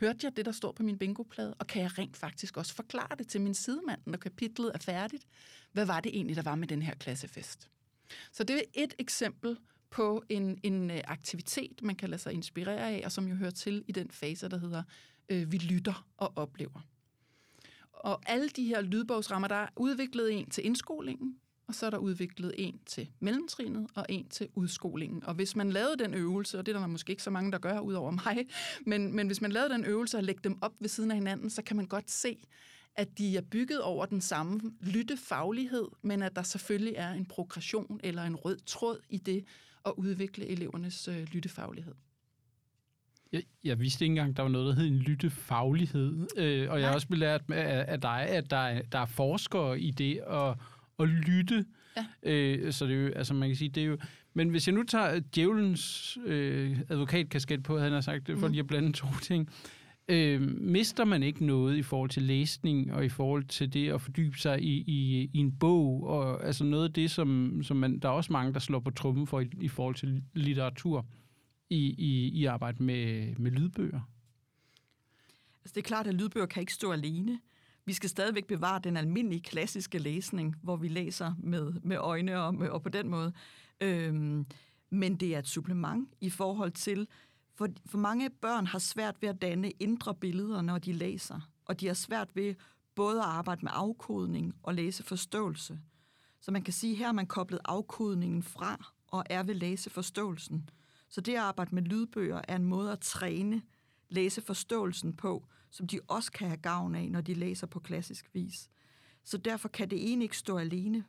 hørte 0.00 0.18
jeg 0.22 0.36
det, 0.36 0.44
der 0.46 0.52
står 0.52 0.72
på 0.72 0.82
min 0.82 0.98
bingoplade, 0.98 1.54
og 1.54 1.66
kan 1.66 1.82
jeg 1.82 1.98
rent 1.98 2.16
faktisk 2.16 2.56
også 2.56 2.74
forklare 2.74 3.16
det 3.18 3.28
til 3.28 3.40
min 3.40 3.54
sidemand, 3.54 4.00
når 4.06 4.18
kapitlet 4.18 4.70
er 4.74 4.78
færdigt? 4.78 5.26
Hvad 5.72 5.86
var 5.86 6.00
det 6.00 6.16
egentlig, 6.16 6.36
der 6.36 6.42
var 6.42 6.54
med 6.54 6.68
den 6.68 6.82
her 6.82 6.94
klassefest? 6.94 7.68
Så 8.32 8.44
det 8.44 8.56
er 8.56 8.62
et 8.74 8.94
eksempel 8.98 9.58
på 9.96 10.24
en, 10.28 10.60
en 10.62 10.90
øh, 10.90 11.00
aktivitet, 11.04 11.82
man 11.82 11.96
kan 11.96 12.10
lade 12.10 12.22
sig 12.22 12.32
inspirere 12.32 12.90
af, 12.90 13.02
og 13.04 13.12
som 13.12 13.28
jo 13.28 13.34
hører 13.34 13.50
til 13.50 13.84
i 13.88 13.92
den 13.92 14.10
fase, 14.10 14.48
der 14.48 14.58
hedder, 14.58 14.82
øh, 15.28 15.52
vi 15.52 15.58
lytter 15.58 16.06
og 16.16 16.32
oplever. 16.36 16.80
Og 17.92 18.20
alle 18.26 18.48
de 18.48 18.64
her 18.64 18.80
lydbogsrammer, 18.80 19.48
der 19.48 19.54
er 19.54 19.68
udviklet 19.76 20.32
en 20.32 20.50
til 20.50 20.66
indskolingen, 20.66 21.36
og 21.66 21.74
så 21.74 21.86
er 21.86 21.90
der 21.90 21.98
udviklet 21.98 22.54
en 22.58 22.80
til 22.86 23.10
mellemtrinet 23.20 23.86
og 23.94 24.06
en 24.08 24.28
til 24.28 24.48
udskolingen. 24.54 25.24
Og 25.24 25.34
hvis 25.34 25.56
man 25.56 25.70
lavede 25.70 26.04
den 26.04 26.14
øvelse, 26.14 26.58
og 26.58 26.66
det 26.66 26.76
er 26.76 26.80
der 26.80 26.86
måske 26.86 27.10
ikke 27.10 27.22
så 27.22 27.30
mange, 27.30 27.52
der 27.52 27.58
gør, 27.58 27.80
ud 27.80 27.94
over 27.94 28.10
mig, 28.10 28.46
men, 28.90 29.16
men 29.16 29.26
hvis 29.26 29.40
man 29.40 29.52
lavede 29.52 29.74
den 29.74 29.84
øvelse 29.84 30.16
og 30.16 30.24
lægge 30.24 30.40
dem 30.44 30.58
op 30.62 30.72
ved 30.80 30.88
siden 30.88 31.10
af 31.10 31.16
hinanden, 31.16 31.50
så 31.50 31.62
kan 31.62 31.76
man 31.76 31.86
godt 31.86 32.10
se, 32.10 32.38
at 32.96 33.18
de 33.18 33.36
er 33.36 33.40
bygget 33.40 33.82
over 33.82 34.06
den 34.06 34.20
samme 34.20 34.60
lyttefaglighed, 34.80 35.88
men 36.02 36.22
at 36.22 36.36
der 36.36 36.42
selvfølgelig 36.42 36.94
er 36.96 37.12
en 37.12 37.26
progression 37.26 38.00
eller 38.04 38.22
en 38.22 38.36
rød 38.36 38.58
tråd 38.66 38.98
i 39.10 39.18
det, 39.18 39.44
at 39.86 39.92
udvikle 39.96 40.46
elevernes 40.46 41.08
øh, 41.08 41.26
lyttefaglighed. 41.32 41.94
Jeg, 43.32 43.42
jeg 43.64 43.80
vidste 43.80 44.04
ikke 44.04 44.12
engang, 44.12 44.36
der 44.36 44.42
var 44.42 44.50
noget, 44.50 44.66
der 44.66 44.82
hed 44.82 44.90
en 44.90 44.98
lyttefaglighed. 44.98 46.26
Øh, 46.36 46.70
og 46.70 46.80
jeg 46.80 46.88
har 46.88 46.94
også 46.94 47.08
belært 47.08 47.42
af, 47.48 47.84
af 47.88 48.00
dig, 48.00 48.20
at 48.20 48.50
der 48.50 48.56
er, 48.56 48.82
der 48.82 48.98
er 48.98 49.06
forskere 49.06 49.80
i 49.80 49.90
det 49.90 50.20
at, 50.30 50.54
at 50.98 51.08
lytte. 51.08 51.66
Ja. 51.96 52.06
Øh, 52.22 52.72
så 52.72 52.86
det 52.86 52.94
er 52.94 53.00
jo, 53.00 53.12
altså 53.12 53.34
man 53.34 53.48
kan 53.48 53.56
sige, 53.56 53.68
det 53.68 53.82
er 53.82 53.86
jo... 53.86 53.98
Men 54.34 54.48
hvis 54.48 54.66
jeg 54.66 54.74
nu 54.74 54.82
tager 54.82 55.20
djævelens 55.34 56.18
øh, 56.24 56.80
advokatkasket 56.88 57.62
på, 57.62 57.78
han 57.78 57.92
har 57.92 58.00
sagt, 58.00 58.26
det 58.26 58.38
for 58.38 58.46
mm. 58.46 58.52
lige 58.52 58.60
at 58.60 58.66
blande 58.66 58.92
to 58.92 59.06
ting, 59.22 59.50
øh, 60.08 60.42
mister 60.60 61.04
man 61.04 61.22
ikke 61.22 61.46
noget 61.46 61.76
i 61.76 61.82
forhold 61.82 62.10
til 62.10 62.22
læsning 62.22 62.92
og 62.92 63.04
i 63.04 63.08
forhold 63.08 63.44
til 63.44 63.72
det 63.72 63.92
at 63.92 64.00
fordybe 64.00 64.38
sig 64.38 64.62
i, 64.62 64.84
i, 64.86 65.30
i 65.32 65.38
en 65.38 65.52
bog, 65.58 66.04
og 66.04 66.46
altså 66.46 66.64
noget 66.64 66.84
af 66.84 66.92
det, 66.92 67.10
som, 67.10 67.60
som 67.62 67.76
man, 67.76 67.98
der 67.98 68.08
er 68.08 68.12
også 68.12 68.32
mange, 68.32 68.52
der 68.52 68.60
slår 68.60 68.80
på 68.80 68.90
trummen 68.90 69.26
for 69.26 69.40
i, 69.40 69.50
i 69.60 69.68
forhold 69.68 69.94
til 69.94 70.22
litteratur 70.34 71.06
i, 71.70 71.94
i, 71.98 72.28
i 72.28 72.44
arbejde 72.44 72.82
med, 72.82 73.34
med 73.36 73.50
lydbøger? 73.50 74.00
Altså 75.64 75.75
det 75.75 75.76
er 75.76 75.88
klart, 75.88 76.06
at 76.06 76.14
lydbøger 76.14 76.46
kan 76.46 76.60
ikke 76.60 76.75
stå 76.75 76.92
alene. 76.92 77.40
Vi 77.84 77.92
skal 77.92 78.10
stadigvæk 78.10 78.46
bevare 78.46 78.80
den 78.84 78.96
almindelige 78.96 79.40
klassiske 79.40 79.98
læsning, 79.98 80.56
hvor 80.62 80.76
vi 80.76 80.88
læser 80.88 81.34
med, 81.38 81.72
med 81.82 81.96
øjne 81.96 82.40
og, 82.40 82.54
med, 82.54 82.68
og 82.68 82.82
på 82.82 82.88
den 82.88 83.08
måde. 83.08 83.32
Øhm, 83.80 84.46
men 84.90 85.16
det 85.16 85.34
er 85.34 85.38
et 85.38 85.48
supplement 85.48 86.08
i 86.20 86.30
forhold 86.30 86.70
til, 86.70 87.08
for, 87.56 87.68
for 87.86 87.98
mange 87.98 88.30
børn 88.30 88.66
har 88.66 88.78
svært 88.78 89.22
ved 89.22 89.28
at 89.28 89.42
danne 89.42 89.70
indre 89.70 90.14
billeder, 90.14 90.62
når 90.62 90.78
de 90.78 90.92
læser, 90.92 91.40
og 91.64 91.80
de 91.80 91.86
har 91.86 91.94
svært 91.94 92.36
ved 92.36 92.54
både 92.94 93.18
at 93.18 93.26
arbejde 93.26 93.60
med 93.62 93.70
afkodning 93.75 94.54
og 94.62 94.75
læseforståelse. 94.75 95.78
Så 96.40 96.50
man 96.50 96.62
kan 96.62 96.72
sige, 96.72 96.92
at 96.92 96.98
her 96.98 97.06
har 97.06 97.12
man 97.12 97.26
koblet 97.26 97.60
afkodningen 97.64 98.42
fra 98.42 98.92
og 99.06 99.25
er 99.30 99.42
ved 99.42 99.54
læseforståelsen. 99.54 100.70
Så 101.08 101.20
det 101.20 101.32
at 101.32 101.38
arbejde 101.38 101.75
med 101.75 101.82
lydbøger 101.82 102.40
er 102.48 102.56
en 102.56 102.64
måde 102.64 102.92
at 102.92 103.00
træne 103.00 103.62
læseforståelsen 104.08 105.12
på, 105.12 105.46
som 105.70 105.86
de 105.86 106.00
også 106.08 106.32
kan 106.32 106.48
have 106.48 106.56
gavn 106.56 106.94
af, 106.94 107.10
når 107.10 107.20
de 107.20 107.34
læser 107.34 107.66
på 107.66 107.80
klassisk 107.80 108.30
vis. 108.32 108.70
Så 109.25 109.38
derfor 109.38 109.68
kan 109.68 109.90
det 109.90 110.12
ene 110.12 110.25
ikke 110.25 110.38
stå 110.38 110.58
alene 110.58 111.04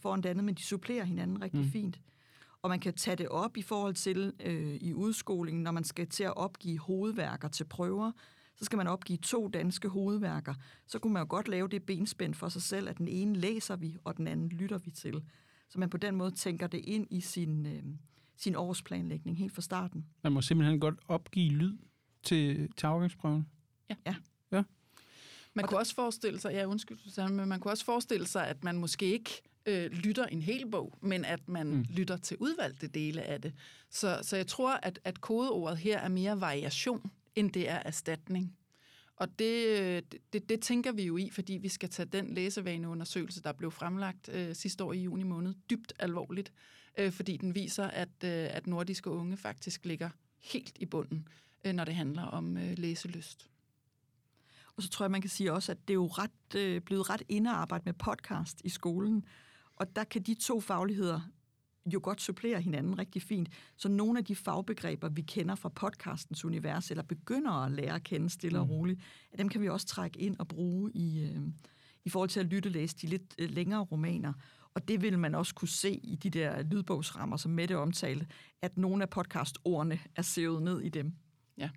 foran 0.00 0.22
det 0.22 0.28
andet, 0.28 0.44
men 0.44 0.54
de 0.54 0.62
supplerer 0.62 1.04
hinanden 1.04 1.42
rigtig 1.42 1.60
mm. 1.60 1.70
fint 1.70 2.00
og 2.62 2.70
man 2.70 2.80
kan 2.80 2.94
tage 2.94 3.16
det 3.16 3.28
op 3.28 3.56
i 3.56 3.62
forhold 3.62 3.94
til 3.94 4.32
øh, 4.40 4.74
i 4.74 4.94
udskolingen, 4.94 5.62
når 5.62 5.70
man 5.70 5.84
skal 5.84 6.06
til 6.06 6.24
at 6.24 6.36
opgive 6.36 6.78
hovedværker 6.78 7.48
til 7.48 7.64
prøver, 7.64 8.12
så 8.56 8.64
skal 8.64 8.76
man 8.76 8.86
opgive 8.86 9.18
to 9.18 9.48
danske 9.48 9.88
hovedværker. 9.88 10.54
Så 10.86 10.98
kunne 10.98 11.12
man 11.12 11.22
jo 11.22 11.26
godt 11.28 11.48
lave 11.48 11.68
det 11.68 11.82
benspænd 11.82 12.34
for 12.34 12.48
sig 12.48 12.62
selv, 12.62 12.88
at 12.88 12.98
den 12.98 13.08
ene 13.08 13.34
læser 13.34 13.76
vi, 13.76 13.96
og 14.04 14.16
den 14.16 14.26
anden 14.26 14.48
lytter 14.48 14.78
vi 14.78 14.90
til. 14.90 15.22
Så 15.68 15.78
man 15.78 15.90
på 15.90 15.96
den 15.96 16.16
måde 16.16 16.30
tænker 16.30 16.66
det 16.66 16.78
ind 16.78 17.06
i 17.10 17.20
sin, 17.20 17.66
øh, 17.66 17.82
sin 18.36 18.56
årsplanlægning 18.56 19.38
helt 19.38 19.52
fra 19.52 19.62
starten. 19.62 20.06
Man 20.22 20.32
må 20.32 20.42
simpelthen 20.42 20.80
godt 20.80 20.94
opgive 21.08 21.52
lyd 21.52 21.78
til, 22.22 22.72
til 22.76 22.86
afgangsprøven? 22.86 23.48
Ja. 23.90 23.94
ja. 24.06 24.14
ja. 24.52 24.62
Man 25.54 25.66
kunne 25.66 25.78
også 25.78 25.94
forestille 25.94 26.40
sig, 26.40 26.52
ja 26.52 26.64
undskyld 26.64 26.98
Susanne, 26.98 27.36
men 27.36 27.48
man 27.48 27.60
kunne 27.60 27.72
også 27.72 27.84
forestille 27.84 28.26
sig, 28.26 28.46
at 28.46 28.64
man 28.64 28.78
måske 28.78 29.06
ikke 29.06 29.42
øh, 29.68 29.90
lytter 29.90 30.26
en 30.26 30.42
hel 30.42 30.70
bog, 30.70 30.98
men 31.02 31.24
at 31.24 31.48
man 31.48 31.66
mm. 31.66 31.86
lytter 31.90 32.16
til 32.16 32.36
udvalgte 32.40 32.86
dele 32.86 33.22
af 33.22 33.40
det. 33.40 33.52
Så, 33.90 34.18
så 34.22 34.36
jeg 34.36 34.46
tror, 34.46 34.74
at, 34.82 34.98
at 35.04 35.20
kodeordet 35.20 35.78
her 35.78 35.98
er 35.98 36.08
mere 36.08 36.40
variation, 36.40 37.10
end 37.34 37.52
det 37.52 37.68
er 37.68 37.82
erstatning. 37.84 38.56
Og 39.16 39.38
det, 39.38 40.14
det, 40.32 40.48
det 40.48 40.60
tænker 40.60 40.92
vi 40.92 41.02
jo 41.02 41.16
i, 41.16 41.30
fordi 41.30 41.52
vi 41.52 41.68
skal 41.68 41.88
tage 41.88 42.06
den 42.06 42.34
læsevaneundersøgelse, 42.34 43.42
der 43.42 43.52
blev 43.52 43.70
fremlagt 43.70 44.28
øh, 44.32 44.54
sidste 44.54 44.84
år 44.84 44.92
i 44.92 45.02
juni 45.02 45.22
måned, 45.22 45.54
dybt 45.70 45.92
alvorligt, 45.98 46.52
øh, 46.98 47.12
fordi 47.12 47.36
den 47.36 47.54
viser, 47.54 47.84
at, 47.84 48.08
øh, 48.24 48.48
at 48.50 48.66
nordiske 48.66 49.10
unge 49.10 49.36
faktisk 49.36 49.84
ligger 49.84 50.10
helt 50.38 50.76
i 50.80 50.86
bunden, 50.86 51.28
øh, 51.64 51.72
når 51.72 51.84
det 51.84 51.94
handler 51.94 52.22
om 52.22 52.56
øh, 52.56 52.78
læselyst. 52.78 53.50
Og 54.76 54.82
så 54.82 54.88
tror 54.88 55.04
jeg, 55.04 55.10
man 55.10 55.20
kan 55.20 55.30
sige 55.30 55.52
også, 55.52 55.72
at 55.72 55.78
det 55.88 55.90
er 55.90 55.94
jo 55.94 56.06
ret, 56.06 56.54
øh, 56.56 56.80
blevet 56.80 57.10
ret 57.10 57.22
indarbejdet 57.28 57.86
med 57.86 57.94
podcast 57.94 58.60
i 58.64 58.68
skolen. 58.68 59.24
Og 59.78 59.96
der 59.96 60.04
kan 60.04 60.22
de 60.22 60.34
to 60.34 60.60
fagligheder 60.60 61.20
jo 61.94 62.00
godt 62.02 62.20
supplere 62.20 62.60
hinanden 62.60 62.98
rigtig 62.98 63.22
fint. 63.22 63.48
Så 63.76 63.88
nogle 63.88 64.18
af 64.18 64.24
de 64.24 64.36
fagbegreber, 64.36 65.08
vi 65.08 65.22
kender 65.22 65.54
fra 65.54 65.68
podcastens 65.68 66.44
univers, 66.44 66.90
eller 66.90 67.02
begynder 67.02 67.50
at 67.50 67.72
lære 67.72 67.94
at 67.94 68.04
kende 68.04 68.30
stille 68.30 68.58
og 68.58 68.66
mm. 68.66 68.72
roligt, 68.72 69.00
dem 69.38 69.48
kan 69.48 69.60
vi 69.60 69.68
også 69.68 69.86
trække 69.86 70.20
ind 70.20 70.36
og 70.38 70.48
bruge 70.48 70.90
i, 70.94 71.24
øh, 71.24 71.40
i 72.04 72.10
forhold 72.10 72.28
til 72.28 72.40
at 72.40 72.46
lytte 72.46 72.68
læse 72.68 72.96
de 72.96 73.06
lidt 73.06 73.34
øh, 73.38 73.50
længere 73.50 73.80
romaner. 73.80 74.32
Og 74.74 74.88
det 74.88 75.02
vil 75.02 75.18
man 75.18 75.34
også 75.34 75.54
kunne 75.54 75.68
se 75.68 75.90
i 75.90 76.16
de 76.16 76.30
der 76.30 76.62
lydbogsrammer, 76.62 77.36
som 77.36 77.50
Mette 77.50 77.76
omtalte, 77.76 78.26
at 78.62 78.78
nogle 78.78 79.02
af 79.02 79.10
podcastordene 79.10 79.98
er 80.16 80.22
sævet 80.22 80.62
ned 80.62 80.80
i 80.80 80.88
dem. 80.88 81.12
Ja. 81.58 81.70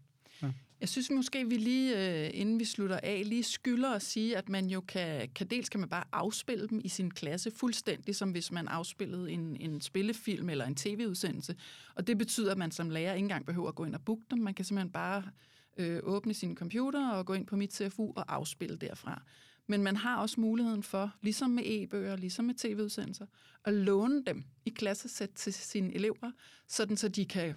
Jeg 0.81 0.89
synes 0.89 1.09
måske, 1.11 1.49
vi 1.49 1.57
lige, 1.57 2.23
øh, 2.25 2.29
inden 2.33 2.59
vi 2.59 2.65
slutter 2.65 2.99
af, 3.03 3.21
lige 3.25 3.43
skylder 3.43 3.89
at 3.89 4.01
sige, 4.01 4.37
at 4.37 4.49
man 4.49 4.65
jo 4.65 4.81
kan, 4.81 5.29
kan 5.35 5.47
dels 5.47 5.69
kan 5.69 5.79
man 5.79 5.89
bare 5.89 6.03
afspille 6.11 6.67
dem 6.67 6.81
i 6.83 6.87
sin 6.87 7.11
klasse, 7.11 7.51
fuldstændig 7.51 8.15
som 8.15 8.31
hvis 8.31 8.51
man 8.51 8.67
afspillede 8.67 9.31
en, 9.31 9.57
en 9.59 9.81
spillefilm 9.81 10.49
eller 10.49 10.65
en 10.65 10.75
tv-udsendelse. 10.75 11.55
Og 11.95 12.07
det 12.07 12.17
betyder, 12.17 12.51
at 12.51 12.57
man 12.57 12.71
som 12.71 12.89
lærer 12.89 13.13
ikke 13.13 13.23
engang 13.23 13.45
behøver 13.45 13.67
at 13.69 13.75
gå 13.75 13.85
ind 13.85 13.95
og 13.95 14.01
booke 14.05 14.23
dem. 14.31 14.39
Man 14.39 14.53
kan 14.53 14.65
simpelthen 14.65 14.91
bare 14.91 15.23
øh, 15.77 15.99
åbne 16.03 16.33
sin 16.33 16.55
computer 16.55 17.09
og 17.09 17.25
gå 17.25 17.33
ind 17.33 17.47
på 17.47 17.55
mit 17.55 17.73
CFU 17.73 18.13
og 18.15 18.35
afspille 18.35 18.77
derfra. 18.77 19.21
Men 19.67 19.83
man 19.83 19.97
har 19.97 20.17
også 20.17 20.41
muligheden 20.41 20.83
for, 20.83 21.15
ligesom 21.21 21.49
med 21.49 21.63
e-bøger, 21.65 22.15
ligesom 22.15 22.45
med 22.45 22.55
tv-udsendelser, 22.55 23.25
at 23.65 23.73
låne 23.73 24.23
dem 24.25 24.43
i 24.65 24.69
klassesæt 24.69 25.29
til 25.35 25.53
sine 25.53 25.95
elever, 25.95 26.31
sådan 26.67 26.97
så 26.97 27.07
de 27.07 27.25
kan 27.25 27.55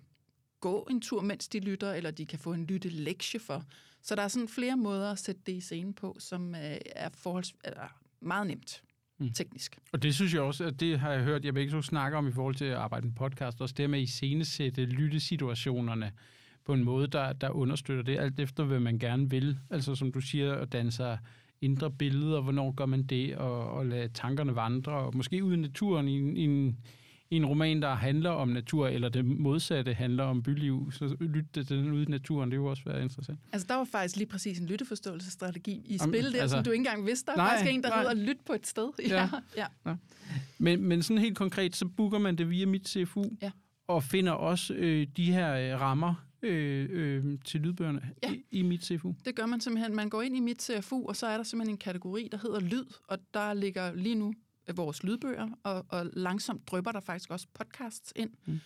gå 0.68 0.87
en 0.90 1.00
tur, 1.00 1.21
mens 1.23 1.49
de 1.49 1.61
lytter, 1.61 1.92
eller 1.92 2.11
de 2.11 2.26
kan 2.26 2.38
få 2.38 2.52
en 2.52 2.64
lytte 2.66 2.88
lektie 2.88 3.40
for. 3.40 3.64
Så 4.02 4.14
der 4.14 4.23
er 4.23 4.28
sådan 4.28 4.49
flere 4.49 4.76
måder 4.76 5.11
at 5.12 5.18
sætte 5.18 5.40
det 5.47 5.52
i 5.52 5.61
scenen 5.61 5.94
på, 5.94 6.16
som 6.18 6.54
øh, 6.54 6.76
er 6.97 7.09
forholds, 7.14 7.54
eller 7.64 7.88
meget 8.21 8.47
nemt 8.47 8.83
Mm. 9.18 9.30
teknisk. 9.33 9.78
Og 9.92 10.02
det 10.02 10.14
synes 10.14 10.35
jeg 10.35 10.42
også, 10.42 10.64
at 10.64 10.80
det 10.80 10.99
har 11.00 11.12
jeg 11.12 11.23
hørt, 11.25 11.44
jeg 11.44 11.54
begge 11.54 11.73
to 11.73 11.83
snakke 11.83 12.16
om 12.16 12.28
i 12.28 12.33
forhold 12.33 12.54
til 12.54 12.64
at 12.64 12.75
arbejde 12.76 13.06
med 13.06 13.14
podcast, 13.14 13.61
også 13.61 13.75
det 13.78 13.90
med 13.90 13.99
at 13.99 14.02
iscenesætte 14.02 14.85
lyttesituationerne 14.85 16.12
på 16.64 16.73
en 16.75 16.85
måde, 16.85 17.06
der, 17.06 17.33
der 17.33 17.50
understøtter 17.50 18.02
det, 18.04 18.18
alt 18.18 18.40
efter 18.40 18.64
hvad 18.64 18.80
man 18.80 18.99
gerne 18.99 19.30
vil. 19.30 19.59
Altså 19.71 19.94
som 19.94 20.12
du 20.12 20.21
siger, 20.21 20.54
at 20.54 20.73
danne 20.73 20.92
sig 20.92 21.18
indre 21.61 21.90
billeder, 21.90 22.40
hvornår 22.40 22.73
gør 22.73 22.87
man 22.87 23.02
det, 23.02 23.37
og, 23.37 23.71
og 23.71 23.87
lade 23.87 24.09
tankerne 24.09 24.54
vandre, 24.56 24.92
og 24.92 25.16
måske 25.16 25.44
ude 25.44 25.54
i 25.54 25.61
naturen 25.61 26.09
i, 26.09 26.18
en- 26.18 26.37
i, 26.37 26.44
en, 26.44 26.78
i 27.31 27.37
en 27.37 27.47
roman, 27.47 27.83
der 27.83 27.95
handler 27.95 28.31
om 28.31 28.49
natur, 28.49 28.88
eller 28.88 29.09
det 29.09 29.25
modsatte 29.25 29.95
handler 29.95 30.25
om 30.25 30.43
byliv, 30.43 30.93
så 30.93 31.16
lytte 31.21 31.64
til 31.64 31.69
den 31.78 31.93
ude 31.93 32.02
i 32.02 32.07
naturen, 32.07 32.50
det 32.50 32.57
jo 32.57 32.66
også 32.66 32.83
være 32.87 33.02
interessant. 33.02 33.38
Altså, 33.52 33.66
der 33.69 33.75
var 33.75 33.85
faktisk 33.85 34.16
lige 34.16 34.26
præcis 34.26 34.59
en 34.59 34.66
lytteforståelsesstrategi 34.66 35.83
i 35.85 35.99
spil 35.99 36.33
der, 36.33 36.40
altså- 36.43 36.57
som 36.57 36.64
du 36.64 36.71
ikke 36.71 36.81
engang 36.81 37.07
vidste. 37.07 37.26
Der 37.26 37.33
er 37.33 37.37
Nej, 37.37 37.49
faktisk 37.57 37.75
en, 37.75 37.83
der 37.83 37.88
nej. 37.88 37.99
hedder 37.99 38.14
Lyt 38.14 38.38
på 38.47 38.52
et 38.52 38.66
sted. 38.66 38.88
Ja. 39.09 39.28
ja. 39.57 39.66
Men, 40.59 40.83
men 40.83 41.02
sådan 41.02 41.19
helt 41.23 41.37
konkret, 41.37 41.76
så 41.76 41.87
booker 41.88 42.19
man 42.19 42.37
det 42.38 42.50
via 42.50 42.66
mit 42.66 42.88
CFU, 42.88 43.25
Ja. 43.43 43.50
og 43.87 44.02
finder 44.02 44.33
også 44.33 44.75
øh, 44.75 45.07
de 45.16 45.33
her 45.33 45.54
øh, 45.75 45.81
rammer 45.81 46.14
øh, 46.43 46.87
øh, 46.90 47.25
til 47.45 47.61
lydbøgerne 47.61 48.00
Ja. 48.23 48.33
i, 48.33 48.45
i 48.50 48.62
mit 48.62 48.85
CFU. 48.85 49.12
Det 49.25 49.35
gør 49.35 49.47
man 49.47 49.61
simpelthen. 49.61 49.97
Man 49.97 50.09
går 50.09 50.23
ind 50.23 50.37
i 50.37 50.40
mit 50.40 50.62
CFU, 50.62 51.07
og 51.09 51.16
så 51.16 51.26
er 51.26 51.37
der 51.37 51.45
simpelthen 51.45 51.75
en 51.75 51.78
kategori, 51.78 52.28
der 52.33 52.38
hedder 52.38 52.61
lyd, 52.61 52.85
og 53.09 53.19
der 53.35 53.52
ligger 53.54 53.95
lige 53.95 54.14
nu 54.14 54.35
vores 54.75 55.02
lydbøger, 55.02 55.49
og, 55.62 55.87
og 55.88 56.06
langsomt 56.12 56.68
drypper 56.68 56.92
der 56.92 57.00
faktisk 57.00 57.30
også 57.30 57.47
podcasts 57.54 58.12
ind. 58.16 58.30
Mm. 58.44 58.61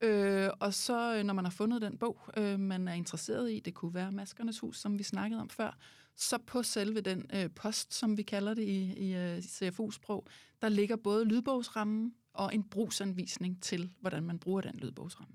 Øh, 0.00 0.50
og 0.60 0.74
så, 0.74 1.16
øh, 1.16 1.24
når 1.24 1.34
man 1.34 1.44
har 1.44 1.52
fundet 1.52 1.82
den 1.82 1.98
bog, 1.98 2.20
øh, 2.36 2.60
man 2.60 2.88
er 2.88 2.92
interesseret 2.92 3.52
i, 3.52 3.60
det 3.60 3.74
kunne 3.74 3.94
være 3.94 4.12
Maskernes 4.12 4.58
Hus, 4.58 4.80
som 4.80 4.98
vi 4.98 5.02
snakkede 5.02 5.40
om 5.40 5.50
før, 5.50 5.78
så 6.16 6.38
på 6.38 6.62
selve 6.62 7.00
den 7.00 7.26
øh, 7.34 7.50
post, 7.50 7.94
som 7.94 8.16
vi 8.16 8.22
kalder 8.22 8.54
det 8.54 8.62
i, 8.62 8.92
i 8.92 9.14
øh, 9.14 9.42
CFU-sprog, 9.42 10.26
der 10.62 10.68
ligger 10.68 10.96
både 10.96 11.24
lydbogsrammen 11.24 12.14
og 12.32 12.54
en 12.54 12.62
brugsanvisning 12.62 13.62
til, 13.62 13.92
hvordan 14.00 14.22
man 14.22 14.38
bruger 14.38 14.60
den 14.60 14.74
lydbogsramme. 14.78 15.34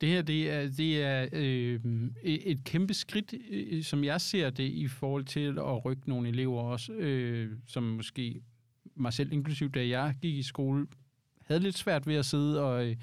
Det 0.00 0.08
her 0.08 0.22
det 0.22 0.50
er, 0.50 0.68
det 0.76 1.02
er 1.02 1.28
øh, 1.32 1.80
et 2.22 2.64
kæmpe 2.64 2.94
skridt, 2.94 3.34
øh, 3.50 3.82
som 3.82 4.04
jeg 4.04 4.20
ser 4.20 4.50
det, 4.50 4.64
i 4.64 4.88
forhold 4.88 5.24
til 5.24 5.58
at 5.58 5.84
rykke 5.84 6.08
nogle 6.08 6.28
elever 6.28 6.62
også, 6.62 6.92
øh, 6.92 7.52
som 7.66 7.82
måske 7.82 8.40
mig 8.96 9.12
selv 9.12 9.32
inklusiv, 9.32 9.70
da 9.70 9.88
jeg 9.88 10.14
gik 10.22 10.34
i 10.34 10.42
skole, 10.42 10.86
havde 11.44 11.60
lidt 11.60 11.78
svært 11.78 12.06
ved 12.06 12.14
at 12.14 12.26
sidde 12.26 12.62
og, 12.62 12.86
øh, 12.86 12.96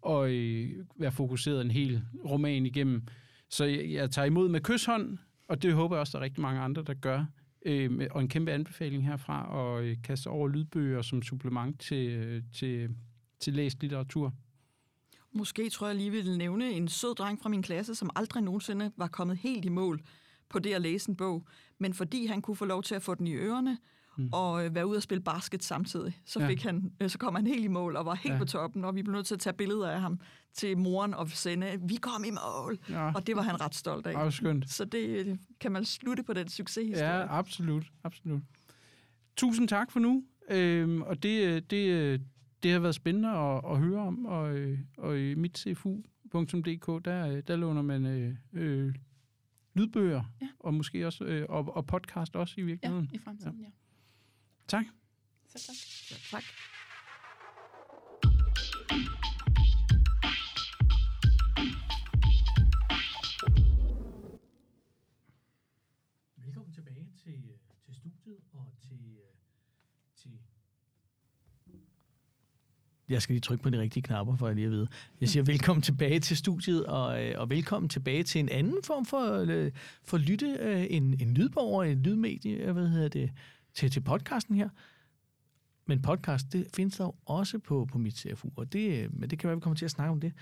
og 0.00 0.32
øh, 0.32 0.70
være 0.96 1.12
fokuseret 1.12 1.60
en 1.60 1.70
hel 1.70 2.02
roman 2.24 2.66
igennem. 2.66 3.02
Så 3.48 3.64
jeg, 3.64 3.90
jeg 3.90 4.10
tager 4.10 4.26
imod 4.26 4.48
med 4.48 4.60
kysshånd, 4.60 5.18
og 5.48 5.62
det 5.62 5.72
håber 5.72 5.96
jeg 5.96 6.00
også, 6.00 6.12
der 6.12 6.18
er 6.18 6.24
rigtig 6.24 6.42
mange 6.42 6.60
andre, 6.60 6.82
der 6.82 6.94
gør. 6.94 7.24
Øh, 7.66 8.08
og 8.10 8.20
en 8.20 8.28
kæmpe 8.28 8.52
anbefaling 8.52 9.06
herfra 9.06 9.68
at 9.78 9.84
øh, 9.84 9.96
kaste 10.04 10.28
over 10.28 10.48
lydbøger 10.48 11.02
som 11.02 11.22
supplement 11.22 11.80
til, 11.80 12.08
øh, 12.08 12.42
til, 12.52 12.88
til 13.40 13.52
læst 13.52 13.80
litteratur. 13.80 14.34
Måske 15.32 15.70
tror 15.70 15.86
jeg 15.86 15.96
lige 15.96 16.10
vil 16.10 16.38
nævne 16.38 16.70
en 16.70 16.88
sød 16.88 17.14
dreng 17.14 17.42
fra 17.42 17.48
min 17.48 17.62
klasse, 17.62 17.94
som 17.94 18.10
aldrig 18.16 18.42
nogensinde 18.42 18.92
var 18.96 19.06
kommet 19.08 19.36
helt 19.36 19.64
i 19.64 19.68
mål 19.68 20.00
på 20.48 20.58
det 20.58 20.74
at 20.74 20.80
læse 20.82 21.08
en 21.10 21.16
bog. 21.16 21.46
Men 21.78 21.94
fordi 21.94 22.26
han 22.26 22.42
kunne 22.42 22.56
få 22.56 22.64
lov 22.64 22.82
til 22.82 22.94
at 22.94 23.02
få 23.02 23.14
den 23.14 23.26
i 23.26 23.34
ørerne, 23.34 23.78
Mm. 24.16 24.28
og 24.32 24.66
øh, 24.66 24.74
være 24.74 24.86
ude 24.86 24.96
og 24.96 25.02
spille 25.02 25.22
basket 25.22 25.64
samtidig, 25.64 26.20
så, 26.26 26.40
Ja. 26.40 26.48
fik 26.48 26.62
han, 26.62 26.92
øh, 27.00 27.10
så 27.10 27.18
kom 27.18 27.34
han 27.34 27.46
helt 27.46 27.64
i 27.64 27.68
mål 27.68 27.96
og 27.96 28.06
var 28.06 28.14
helt 28.14 28.26
Ja. 28.26 28.32
ja. 28.32 28.38
på 28.38 28.44
toppen, 28.44 28.84
og 28.84 28.94
vi 28.96 29.02
blev 29.02 29.14
nødt 29.14 29.26
til 29.26 29.34
at 29.34 29.40
tage 29.40 29.54
billeder 29.54 29.90
af 29.90 30.00
ham 30.00 30.20
til 30.54 30.78
moren 30.78 31.14
og 31.14 31.30
sende, 31.30 31.80
vi 31.88 31.96
kom 31.96 32.24
i 32.24 32.30
mål, 32.30 32.78
Ja, 32.88 33.12
og 33.14 33.26
det 33.26 33.36
var 33.36 33.42
han 33.42 33.60
ret 33.60 33.74
stolt 33.74 34.06
af. 34.06 34.16
også 34.24 34.36
skønt. 34.36 34.70
Så 34.70 34.84
det 34.84 34.98
øh, 35.26 35.36
kan 35.60 35.72
man 35.72 35.84
slutte 35.84 36.22
på 36.22 36.32
den 36.32 36.48
succeshistorie. 36.48 37.14
Ja, 37.18 37.38
absolut. 37.38 37.86
absolut. 38.04 38.42
Tusind 39.36 39.68
tak 39.68 39.90
for 39.92 40.00
nu. 40.00 40.24
Øhm, 40.50 41.02
og 41.02 41.22
det, 41.22 41.70
det, 41.70 42.20
det 42.62 42.72
har 42.72 42.78
været 42.78 42.94
spændende 42.94 43.28
at, 43.28 43.60
at 43.70 43.78
høre 43.78 44.00
om. 44.00 44.26
Og, 44.26 44.56
øh, 44.56 44.78
og 44.98 45.18
i 45.20 45.34
mit 45.34 45.58
cfu.dk, 45.58 47.04
der, 47.04 47.28
øh, 47.28 47.42
der 47.46 47.56
låner 47.56 47.82
man 47.82 48.06
øh, 48.06 48.34
øh, 48.52 48.94
lydbøger, 49.74 50.22
Ja. 50.42 50.48
og 50.58 50.74
måske 50.74 51.06
også 51.06 51.24
øh, 51.24 51.46
og, 51.48 51.76
og 51.76 51.86
podcast 51.86 52.36
også 52.36 52.54
i 52.58 52.60
Ja, 52.60 52.66
virkeligheden. 52.66 53.10
i 53.12 53.18
fremtiden, 53.18 53.60
ja. 53.60 53.68
Tak. 54.68 54.84
Selv 55.46 55.62
tak. 55.62 55.76
Ja, 56.10 56.38
tak. 56.38 56.44
Jeg 73.10 73.22
skal 73.22 73.32
lige 73.34 73.40
trykke 73.40 73.62
på 73.62 73.70
de 73.70 73.80
rigtige 73.80 74.02
knapper, 74.02 74.36
for 74.36 74.48
at 74.48 74.56
lige 74.56 74.64
at 74.64 74.70
vide. 74.70 74.88
Jeg 75.20 75.28
siger 75.28 75.42
velkommen 75.42 75.82
tilbage 75.82 76.20
til 76.20 76.36
studiet, 76.36 76.86
og, 76.86 77.24
øh, 77.24 77.34
og 77.38 77.50
velkommen 77.50 77.88
tilbage 77.88 78.22
til 78.22 78.38
en 78.38 78.48
anden 78.48 78.82
form 78.84 79.06
for, 79.06 79.46
øh, 79.48 79.70
for 80.02 80.18
lytte, 80.18 80.46
øh, 80.60 80.86
en, 80.90 81.20
en 81.20 81.34
lydbog 81.34 81.90
en 81.90 82.02
lydmedie, 82.02 82.72
hvad 82.72 82.88
hedder 82.88 83.08
det, 83.08 83.30
til, 83.74 83.90
til 83.90 84.00
podcasten 84.00 84.56
her. 84.56 84.68
Men 85.86 86.02
podcast, 86.02 86.52
det 86.52 86.66
findes 86.74 86.96
der 86.96 87.04
jo 87.04 87.14
også 87.24 87.58
på, 87.58 87.88
på 87.92 87.98
mit 87.98 88.18
CFU, 88.18 88.48
og 88.56 88.72
det, 88.72 89.14
men 89.14 89.30
det 89.30 89.38
kan 89.38 89.48
være, 89.48 89.56
vi 89.56 89.60
kommer 89.60 89.76
til 89.76 89.84
at 89.84 89.90
snakke 89.90 90.10
om 90.10 90.20
det. 90.20 90.32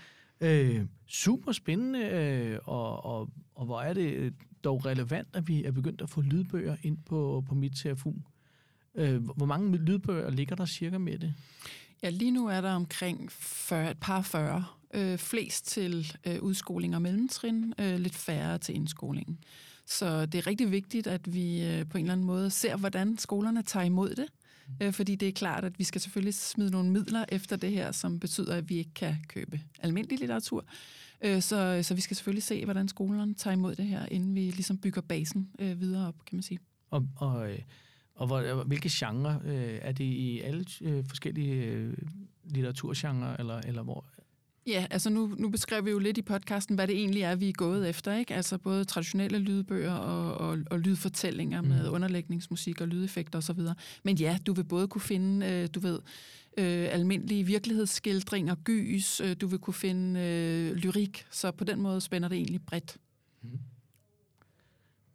Øh, 0.41 0.85
super 1.07 1.51
spændende, 1.51 1.99
øh, 1.99 2.59
og, 2.63 3.05
og, 3.05 3.29
og 3.55 3.65
hvor 3.65 3.81
er 3.81 3.93
det 3.93 4.33
dog 4.63 4.85
relevant, 4.85 5.27
at 5.33 5.47
vi 5.47 5.63
er 5.63 5.71
begyndt 5.71 6.01
at 6.01 6.09
få 6.09 6.21
lydbøger 6.21 6.75
ind 6.83 6.97
på, 7.05 7.43
på 7.47 7.55
mit 7.55 7.77
CFU. 7.77 8.13
Øh, 8.95 9.23
hvor 9.23 9.45
mange 9.45 9.77
lydbøger 9.77 10.29
ligger 10.29 10.55
der 10.55 10.65
cirka 10.65 10.97
med 10.97 11.19
det? 11.19 11.33
Ja, 12.03 12.09
lige 12.09 12.31
nu 12.31 12.47
er 12.47 12.61
der 12.61 12.71
omkring 12.71 13.31
40, 13.31 13.91
et 13.91 13.97
par 13.99 14.21
40. 14.21 14.65
Øh, 14.93 15.17
flest 15.17 15.67
til 15.67 16.17
øh, 16.27 16.41
udskoling 16.41 16.95
og 16.95 17.01
mellemtrin, 17.01 17.73
øh, 17.79 17.99
lidt 17.99 18.15
færre 18.15 18.57
til 18.57 18.75
indskolingen. 18.75 19.39
Så 19.85 20.25
det 20.25 20.37
er 20.37 20.47
rigtig 20.47 20.71
vigtigt, 20.71 21.07
at 21.07 21.33
vi 21.33 21.65
øh, 21.65 21.89
på 21.89 21.97
en 21.97 22.03
eller 22.03 22.13
anden 22.13 22.27
måde 22.27 22.49
ser, 22.49 22.75
hvordan 22.77 23.17
skolerne 23.17 23.63
tager 23.63 23.85
imod 23.85 24.15
det. 24.15 24.25
Øh, 24.81 24.93
fordi 24.93 25.15
det 25.15 25.27
er 25.27 25.31
klart, 25.31 25.65
at 25.65 25.79
vi 25.79 25.83
skal 25.83 26.01
selvfølgelig 26.01 26.33
smide 26.33 26.71
nogle 26.71 26.91
midler 26.91 27.25
efter 27.29 27.55
det 27.55 27.71
her, 27.71 27.91
som 27.91 28.19
betyder, 28.19 28.55
at 28.55 28.69
vi 28.69 28.77
ikke 28.77 28.93
kan 28.93 29.15
købe 29.27 29.61
almindelig 29.79 30.19
litteratur. 30.19 30.65
Øh, 31.21 31.41
så, 31.41 31.79
så 31.83 31.93
vi 31.93 32.01
skal 32.01 32.15
selvfølgelig 32.15 32.43
se, 32.43 32.65
hvordan 32.65 32.87
skolerne 32.87 33.33
tager 33.33 33.53
imod 33.53 33.75
det 33.75 33.85
her, 33.85 34.05
inden 34.05 34.35
vi 34.35 34.41
ligesom 34.41 34.77
bygger 34.77 35.01
basen 35.01 35.49
øh, 35.59 35.79
videre 35.79 36.07
op, 36.07 36.25
kan 36.25 36.35
man 36.35 36.43
sige. 36.43 36.59
Og, 36.89 37.07
og, 37.15 37.51
øh, 37.51 37.59
og 38.19 38.27
hvor, 38.27 38.63
hvilke 38.63 38.89
genre? 38.91 39.41
Øh, 39.45 39.79
er 39.81 39.91
det 39.91 40.03
i 40.03 40.39
alle 40.39 40.65
øh, 40.81 41.03
forskellige 41.07 41.53
øh, 41.63 41.93
litteraturgenre, 42.45 43.39
eller, 43.39 43.57
eller 43.57 43.83
hvor? 43.83 44.05
Ja, 44.67 44.85
altså 44.91 45.09
nu, 45.09 45.35
nu 45.37 45.49
beskrev 45.49 45.85
vi 45.85 45.91
jo 45.91 45.99
lidt 45.99 46.17
i 46.17 46.21
podcasten, 46.21 46.75
hvad 46.75 46.87
det 46.87 46.95
egentlig 46.95 47.21
er, 47.21 47.35
vi 47.35 47.49
er 47.49 47.53
gået 47.53 47.89
efter, 47.89 48.15
ikke? 48.15 48.35
Altså 48.35 48.57
både 48.57 48.85
traditionelle 48.85 49.39
lydbøger 49.39 49.93
og, 49.93 50.49
og, 50.49 50.57
og 50.71 50.79
lydfortællinger 50.79 51.61
med 51.61 51.87
Mm. 51.89 51.93
underlægningsmusik 51.93 52.81
og 52.81 52.87
lydeffekter 52.87 53.37
osv. 53.37 53.59
Men 54.03 54.17
ja, 54.17 54.37
du 54.47 54.53
vil 54.53 54.63
både 54.63 54.87
kunne 54.87 55.01
finde, 55.01 55.47
øh, 55.47 55.69
du 55.75 55.79
ved, 55.79 55.99
øh, 56.57 56.87
almindelige 56.91 57.43
virkelighedsskildringer, 57.43 58.55
gys, 58.63 59.21
øh, 59.21 59.35
du 59.41 59.47
vil 59.47 59.59
kunne 59.59 59.73
finde 59.73 60.19
øh, 60.19 60.75
lyrik, 60.75 61.25
så 61.31 61.51
på 61.51 61.63
den 61.63 61.81
måde 61.81 62.01
spænder 62.01 62.29
det 62.29 62.35
egentlig 62.37 62.61
bredt. 62.61 62.97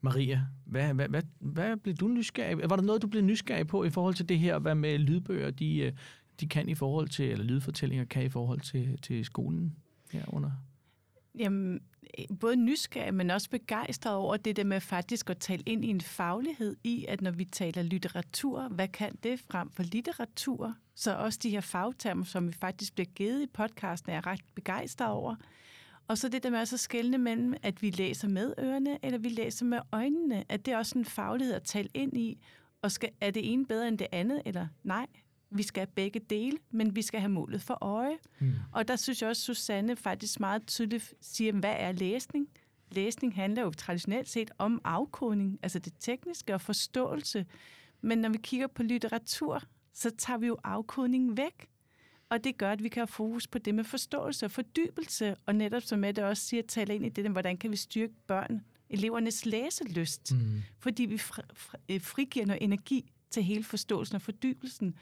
Maria, 0.05 0.47
hvad, 0.65 0.95
hvad, 0.95 1.09
hvad, 1.09 1.23
hvad 1.39 1.77
blev 1.77 1.95
du 1.95 2.09
nysgerrig? 2.09 2.71
Var 2.71 2.77
der 2.77 2.83
noget, 2.83 3.03
du 3.03 3.07
blev 3.07 3.23
nysgerrig 3.23 3.67
på 3.67 3.85
i 3.85 3.91
forhold 3.91 4.15
til 4.15 4.29
det 4.29 4.39
her, 4.39 4.59
hvad 4.59 4.75
med 4.75 4.99
lydbøger, 4.99 5.51
de, 5.51 5.79
øh, 5.79 5.93
de 6.41 6.49
kan 6.49 6.69
i 6.69 6.75
forhold 6.75 7.09
til, 7.09 7.31
eller 7.31 7.45
lydfortællinger 7.45 8.05
kan 8.05 8.25
i 8.25 8.29
forhold 8.29 8.61
til, 8.61 8.99
til 9.03 9.25
skolen 9.25 9.77
herunder? 10.13 10.51
Jamen, 11.39 11.81
øh, 12.19 12.39
både 12.41 12.57
nysgerrig, 12.57 13.15
men 13.15 13.31
også 13.31 13.51
begejstret 13.51 14.15
over 14.15 14.37
det 14.37 14.57
der 14.57 14.65
med 14.65 14.81
faktisk 14.81 15.31
at 15.31 15.39
tale 15.39 15.63
ind 15.67 15.85
i 15.85 15.89
en 15.89 16.01
faglighed 16.01 16.77
i, 16.85 17.07
at 17.09 17.21
når 17.21 17.31
vi 17.31 17.45
taler 17.45 17.83
litteratur, 17.83 18.69
hvad 18.69 18.89
kan 18.89 19.19
det 19.23 19.41
frem 19.41 19.71
for 19.71 19.83
litteratur? 19.83 20.75
Så 20.95 21.17
også 21.17 21.39
de 21.43 21.51
her 21.51 21.61
fagtermer, 21.61 22.25
som 22.25 22.49
vi 22.49 22.53
faktisk 22.53 22.95
bliver 22.95 23.09
givet 23.15 23.43
i 23.43 23.47
podcasten, 23.47 24.11
er 24.11 24.15
jeg 24.15 24.27
ret 24.27 24.41
begejstret 24.55 25.09
over. 25.09 25.37
Og 26.09 26.19
så 26.19 26.29
det 26.29 26.43
der 26.43 26.51
med 26.51 26.59
også 26.59 26.77
at 26.77 26.81
skelne 26.81 27.19
mellem, 27.19 27.55
at 27.63 27.83
vi 27.83 27.91
læser 27.91 28.29
med 28.29 28.55
ørerne, 28.59 28.99
eller 29.03 29.19
vi 29.19 29.29
læser 29.29 29.65
med 29.65 29.79
øjnene, 29.93 30.45
at 30.49 30.67
det 30.67 30.75
er 30.75 30.79
også 30.79 30.99
en 30.99 31.05
faglighed 31.05 31.55
at 31.55 31.63
tale 31.63 31.89
ind 31.95 32.17
i. 32.17 32.39
Og 32.83 32.93
skal, 32.93 33.11
er 33.21 33.31
det 33.31 33.53
ene 33.53 33.67
bedre 33.67 33.89
end 33.89 33.99
det 33.99 34.07
andet, 34.13 34.43
eller 34.45 34.67
nej? 34.83 35.07
Vi 35.51 35.63
skal 35.63 35.87
begge 35.87 36.21
dele, 36.21 36.59
men 36.71 36.97
vi 36.97 37.03
skal 37.03 37.21
have 37.21 37.31
målet 37.31 37.63
for 37.63 37.79
øje. 37.81 38.19
Hmm. 38.39 38.53
Og 38.73 38.89
der 38.89 38.97
synes 38.97 39.23
jeg 39.23 39.31
også, 39.31 39.43
Susanne 39.43 39.97
faktisk 39.97 40.41
meget 40.41 40.67
tydeligt 40.67 41.15
siger, 41.21 41.53
hvad 41.53 41.75
er 41.79 41.93
læsning? 41.93 42.49
læsning 42.95 43.35
handler 43.35 43.63
jo 43.63 43.71
traditionelt 43.71 44.29
set 44.29 44.51
om 44.59 44.81
afkodning, 44.85 45.59
altså 45.63 45.79
det 45.79 45.93
tekniske 46.01 46.55
og 46.55 46.61
forståelse. 46.61 47.47
Men 48.01 48.19
når 48.19 48.29
vi 48.29 48.39
kigger 48.39 48.67
på 48.67 48.83
litteratur, 48.83 49.63
så 49.93 50.11
tager 50.11 50.39
vi 50.39 50.47
jo 50.47 50.57
afkodningen 50.65 51.37
væk. 51.37 51.69
Og 52.35 52.45
det 52.45 52.59
gør, 52.59 52.73
at 52.73 52.83
vi 52.83 52.89
kan 52.89 53.01
have 53.01 53.07
fokus 53.07 53.47
på 53.47 53.59
det 53.59 53.75
med 53.75 53.85
forståelse 53.85 54.47
og 54.47 54.51
fordybelse, 54.51 55.37
og 55.47 55.55
netop 55.55 55.83
som 55.83 55.99
Mette 55.99 56.27
også 56.27 56.43
siger, 56.43 56.63
taler 56.63 56.95
ind 56.95 57.07
i 57.07 57.09
det, 57.09 57.31
hvordan 57.31 57.57
kan 57.57 57.71
vi 57.71 57.77
styrke 57.77 58.15
børn, 58.27 58.61
elevernes 58.91 59.47
læselyst, 59.47 60.35
mm. 60.35 60.63
fordi 60.79 61.05
vi 61.05 61.15
øh, 61.89 62.01
frigiver 62.01 62.47
noget 62.47 62.63
energi 62.63 63.13
til 63.31 63.43
hele 63.43 63.65
forståelsen 63.65 64.15
og 64.15 64.23
fordybelsen. 64.23 64.95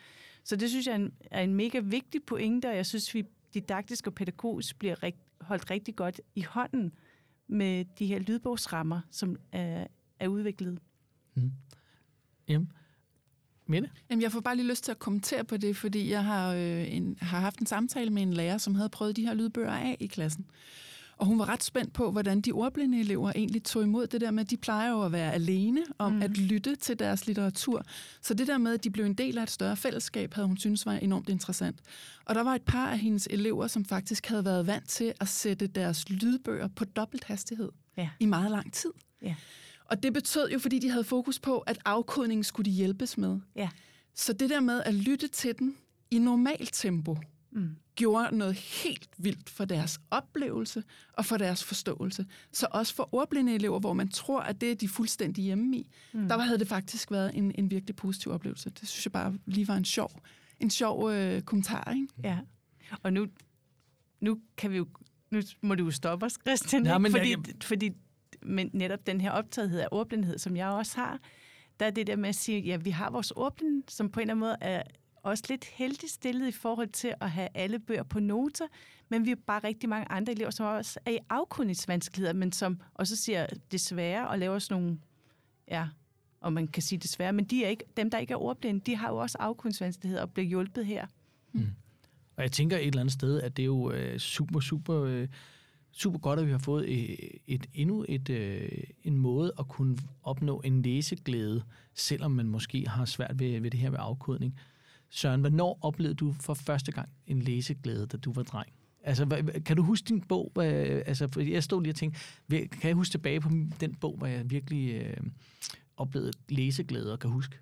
Så 0.45 0.57
det 0.57 0.71
synes 0.71 0.87
jeg 0.87 0.93
er 0.93 0.97
en, 0.97 1.13
er 1.31 1.43
en 1.43 1.55
mega 1.55 1.79
vigtig 1.79 2.23
pointe, 2.23 2.67
og 2.67 2.77
jeg 2.77 2.87
synes, 2.87 3.15
vi 3.15 3.25
didaktisk 3.55 4.07
og 4.07 4.15
pædagogisk 4.15 4.79
bliver 4.79 5.03
rigt, 5.03 5.19
holdt 5.41 5.71
rigtig 5.71 5.97
godt 5.97 6.21
i 6.35 6.43
hånden 6.43 6.93
med 7.49 7.85
de 7.99 8.07
her 8.07 8.19
lydbogsrammer, 8.19 9.01
som 9.11 9.37
er, 9.53 9.87
er 10.19 10.29
udviklet. 10.29 10.79
Mm. 11.35 11.53
Jamen, 12.49 12.73
Mette? 13.73 13.91
Jamen, 14.11 14.23
jeg 14.23 14.33
får 14.33 14.41
bare 14.41 14.57
lige 14.57 14.69
lyst 14.69 14.85
til 14.85 14.91
at 14.91 14.99
kommentere 14.99 15.45
på 15.45 15.57
det, 15.57 15.77
fordi 15.77 16.11
jeg 16.11 16.25
har, 16.25 16.53
øh, 16.53 16.95
en, 16.95 17.17
har 17.21 17.41
haft 17.41 17.59
en 17.59 17.67
samtale 17.67 18.11
med 18.11 18.23
en 18.23 18.33
lærer, 18.33 18.59
som 18.59 18.75
havde 18.75 18.89
prøvet 18.89 19.17
de 19.17 19.27
her 19.27 19.35
lydbøger 19.35 19.71
af 19.73 19.97
i 20.01 20.07
klassen. 20.07 20.47
Og 21.17 21.27
hun 21.27 21.39
var 21.39 21.49
ret 21.49 21.63
spændt 21.63 21.93
på, 21.93 22.11
hvordan 22.11 22.41
de 22.41 22.53
ordblinde 22.53 23.01
elever 23.01 23.33
egentlig 23.35 23.63
tog 23.63 23.83
imod 23.83 24.07
det 24.07 24.21
der 24.21 24.31
med, 24.31 24.45
at 24.45 24.51
de 24.51 24.57
plejer 24.57 24.91
jo 24.91 25.03
at 25.03 25.13
være 25.13 25.33
alene 25.33 25.81
om 25.99 26.13
mm. 26.13 26.23
at 26.23 26.39
lytte 26.39 26.77
til 26.77 26.99
deres 26.99 27.27
litteratur. 27.27 27.83
Så 28.23 28.35
det 28.35 28.47
der 28.47 28.59
med, 28.59 28.75
at 28.75 28.85
de 28.85 28.91
blev 28.91 29.05
en 29.05 29.15
del 29.15 29.39
af 29.39 29.43
et 29.43 29.51
større 29.51 29.77
fællesskab, 29.77 30.35
havde 30.35 30.49
hun 30.49 30.57
synes 30.57 30.87
var 30.87 30.93
enormt 30.93 31.29
interessant. 31.29 31.81
Og 32.25 32.35
der 32.35 32.43
var 32.43 32.55
et 32.55 32.63
par 32.63 32.91
af 32.91 32.99
hendes 32.99 33.29
elever, 33.31 33.67
som 33.67 33.85
faktisk 33.85 34.27
havde 34.27 34.45
været 34.45 34.67
vant 34.67 34.89
til 34.89 35.13
at 35.21 35.29
sætte 35.29 35.67
deres 35.67 36.11
lydbøger 36.11 36.69
på 36.77 36.85
dobbelt 36.85 37.25
hastighed 37.25 37.69
ja. 37.97 38.09
i 38.21 38.27
meget 38.27 38.51
lang 38.51 38.73
tid. 38.73 38.91
Ja. 39.23 39.35
Og 39.93 40.03
det 40.03 40.13
betød 40.13 40.51
jo, 40.51 40.59
fordi 40.59 40.79
de 40.79 40.91
havde 40.91 41.05
fokus 41.05 41.39
på, 41.39 41.59
at 41.59 41.79
afkodningen 41.85 42.45
skulle 42.45 42.71
de 42.71 42.77
hjælpes 42.77 43.19
med. 43.19 43.41
Ja. 43.57 43.69
Så 44.15 44.33
det 44.33 44.51
der 44.51 44.61
med 44.61 44.83
at 44.83 44.95
lytte 44.95 45.29
til 45.29 45.59
den 45.59 45.77
i 46.11 46.19
normalt 46.19 46.71
tempo, 46.73 47.19
mm. 47.51 47.77
gjorde 47.97 48.37
noget 48.37 48.55
helt 48.55 49.09
vildt 49.19 49.51
for 49.51 49.65
deres 49.65 50.01
oplevelse 50.11 50.85
og 51.13 51.25
for 51.25 51.37
deres 51.37 51.65
forståelse. 51.65 52.27
Så 52.53 52.67
også 52.71 52.95
for 52.95 53.09
ordblinde 53.13 53.55
elever, 53.55 53.81
hvor 53.81 53.93
man 53.93 54.09
tror, 54.09 54.41
at 54.41 54.61
det 54.61 54.71
er 54.71 54.75
de 54.75 54.89
fuldstændig 54.89 55.45
hjemme 55.45 55.77
i, 55.77 55.91
mm. 56.13 56.29
der 56.29 56.39
havde 56.39 56.59
det 56.59 56.69
faktisk 56.69 57.11
været 57.11 57.31
en, 57.35 57.53
en 57.55 57.71
virkelig 57.71 57.97
positiv 57.97 58.33
oplevelse. 58.33 58.71
Det 58.71 58.89
synes 58.89 59.07
jeg 59.07 59.13
bare 59.13 59.35
lige 59.47 59.69
var 59.69 59.77
en 59.77 59.85
sjov, 59.85 60.11
en 60.61 60.71
sjov 60.71 61.11
øh, 61.11 61.43
kommentar. 61.43 61.93
Ikke? 61.93 62.09
Ja, 62.25 62.39
og 63.03 63.13
nu, 63.13 63.27
nu 64.21 64.39
kan 64.57 64.71
vi 64.71 64.77
jo 64.77 64.87
nu 65.31 65.41
må 65.61 65.75
du 65.75 65.85
jo 65.85 65.91
stoppe 65.91 66.27
os, 66.27 66.39
Christian, 66.47 66.87
ja, 66.87 66.99
men 66.99 67.13
fordi, 67.13 67.31
jeg... 67.31 67.39
fordi 67.63 67.91
men 68.43 68.71
netop 68.73 69.07
den 69.07 69.21
her 69.21 69.31
optagethed 69.31 69.81
af 69.81 69.89
ordblindhed, 69.91 70.39
som 70.39 70.57
jeg 70.57 70.69
også 70.69 70.97
har, 70.97 71.19
der 71.81 71.87
er 71.87 71.91
det 71.91 72.07
der 72.07 72.17
med 72.17 72.29
at 72.29 72.35
sige, 72.35 72.61
ja, 72.61 72.77
vi 72.77 72.91
har 72.91 73.11
vores 73.11 73.31
ordblinde, 73.31 73.83
som 73.89 74.11
på 74.11 74.21
en 74.21 74.23
eller 74.23 74.35
anden 74.35 74.41
måde 74.41 74.57
er 74.61 74.83
også 75.23 75.45
lidt 75.49 75.65
heldigt 75.65 76.13
stillet 76.13 76.49
i 76.49 76.53
forhold 76.53 76.89
til 76.89 77.15
at 77.21 77.31
have 77.31 77.49
alle 77.55 77.79
bøger 77.79 78.03
på 78.03 78.21
noter, 78.21 78.67
men 79.09 79.25
vi 79.25 79.31
har 79.31 79.39
bare 79.47 79.61
rigtig 79.65 79.89
mange 79.89 80.13
andre 80.13 80.33
elever, 80.33 80.51
som 80.51 80.67
også 80.67 81.01
er 81.07 81.11
i 81.11 81.19
afkundighedsvanskeligheder, 81.29 82.33
men 82.33 82.53
som 82.53 82.81
også 82.95 83.17
siger 83.17 83.47
desværre 83.73 84.29
og 84.29 84.39
laver 84.39 84.59
sådan 84.59 84.83
nogle, 84.83 84.99
ja, 85.69 85.89
og 86.41 86.53
man 86.53 86.69
kan 86.69 86.83
sige 86.83 86.99
desværre, 86.99 87.33
men 87.33 87.45
de 87.45 87.65
er 87.65 87.69
ikke, 87.69 87.85
dem, 87.97 88.11
der 88.11 88.19
ikke 88.19 88.33
er 88.33 88.43
ordblinde, 88.43 88.81
de 88.81 88.97
har 88.97 89.09
jo 89.09 89.17
også 89.17 89.39
afkundighedsvanskeligheder 89.41 90.23
og 90.23 90.31
bliver 90.31 90.49
hjulpet 90.49 90.87
her. 90.87 91.07
Mm. 91.53 91.67
Og 92.37 92.43
jeg 92.43 92.53
tænker 92.53 92.77
et 92.77 92.87
eller 92.87 93.01
andet 93.01 93.13
sted, 93.13 93.41
at 93.41 93.57
det 93.57 93.63
er 93.63 93.67
jo 93.67 93.93
øh, 93.93 94.19
super, 94.19 94.61
super, 94.61 95.03
øh, 95.03 95.29
super 95.93 96.19
godt, 96.19 96.41
at 96.41 96.47
vi 96.47 96.51
har 96.51 96.59
fået 96.59 96.93
et, 96.93 97.19
et 97.47 97.67
endnu 97.75 98.05
et, 98.09 98.31
øh, 98.31 98.69
en 99.05 99.17
måde 99.17 99.53
at 99.59 99.69
kunne 99.69 99.99
opnå 100.23 100.61
en 100.65 100.83
læseglæde, 100.83 101.63
selvom 101.95 102.31
man 102.31 102.47
måske 102.49 102.89
har 102.89 103.05
svært 103.05 103.39
ved, 103.39 103.61
ved 103.61 103.71
det 103.71 103.81
her 103.81 103.91
med 103.91 103.99
afkodning. 104.01 104.59
Søren, 105.11 105.41
hvornår 105.41 105.79
oplevede 105.83 106.15
du 106.15 106.35
for 106.41 106.55
første 106.55 106.93
gang 106.93 107.09
en 107.27 107.43
læseglæde, 107.43 108.07
da 108.07 108.17
du 108.17 108.33
var 108.33 108.43
dreng? 108.43 108.69
Altså, 109.05 109.53
kan 109.67 109.77
du 109.77 109.83
huske 109.83 110.05
din 110.09 110.21
bog? 110.21 110.51
Hvad, 110.55 110.73
altså, 111.07 111.41
jeg 111.41 111.63
stod 111.63 111.83
lige 111.83 111.93
og 111.93 111.97
tænkte, 111.97 112.21
kan 112.51 112.69
jeg 112.89 112.95
huske 112.95 113.13
tilbage 113.13 113.41
på 113.41 113.51
den 113.81 113.95
bog, 113.95 114.17
hvor 114.17 114.27
jeg 114.27 114.51
virkelig 114.51 114.95
øh, 114.95 115.17
oplevede 115.97 116.33
læseglæde 116.49 117.13
og 117.13 117.19
kan 117.19 117.31
huske? 117.31 117.59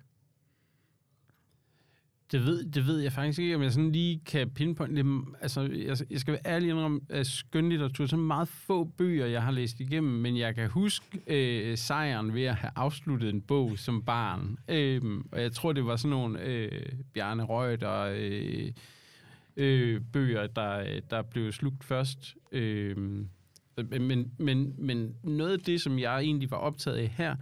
Det 2.31 2.45
ved, 2.45 2.63
det 2.63 2.87
ved 2.87 2.99
jeg 2.99 3.11
faktisk 3.11 3.39
ikke, 3.39 3.55
om 3.55 3.61
jeg 3.61 3.71
sådan 3.71 3.91
lige 3.91 4.21
kan 4.25 4.49
pinpointe 4.49 5.03
det. 5.03 5.23
Altså, 5.41 5.61
jeg, 5.61 5.97
jeg 6.09 6.19
skal 6.19 6.31
være 6.31 6.53
ærlig 6.53 6.73
om, 6.73 7.03
at 7.09 7.27
skønlitteratur 7.27 8.03
er 8.03 8.07
så 8.07 8.17
meget 8.17 8.47
få 8.47 8.83
bøger, 8.83 9.25
jeg 9.25 9.43
har 9.43 9.51
læst 9.51 9.79
igennem, 9.79 10.13
men 10.13 10.37
jeg 10.37 10.55
kan 10.55 10.69
huske 10.69 11.21
øh, 11.27 11.77
sejren 11.77 12.33
ved 12.33 12.43
at 12.43 12.55
have 12.55 12.71
afsluttet 12.75 13.29
en 13.29 13.41
bog 13.41 13.77
som 13.77 14.03
barn. 14.03 14.57
Øh, 14.67 15.01
og 15.31 15.41
jeg 15.41 15.51
tror, 15.51 15.73
det 15.73 15.85
var 15.85 15.95
sådan 15.95 16.09
nogle 16.09 16.41
øh, 16.43 16.85
Bjarne 17.13 17.45
Reuter 17.45 18.13
øh, 18.17 18.71
øh, 19.57 20.01
bøger, 20.13 20.47
der, 20.47 20.99
der 21.09 21.21
blev 21.21 21.51
slugt 21.51 21.83
først. 21.83 22.35
Øh, 22.51 22.97
men, 23.99 24.31
men, 24.37 24.75
men 24.77 25.15
noget 25.23 25.51
af 25.51 25.59
det, 25.59 25.81
som 25.81 25.99
jeg 25.99 26.19
egentlig 26.19 26.51
var 26.51 26.57
optaget 26.57 26.97
af 26.97 27.07
her, 27.07 27.35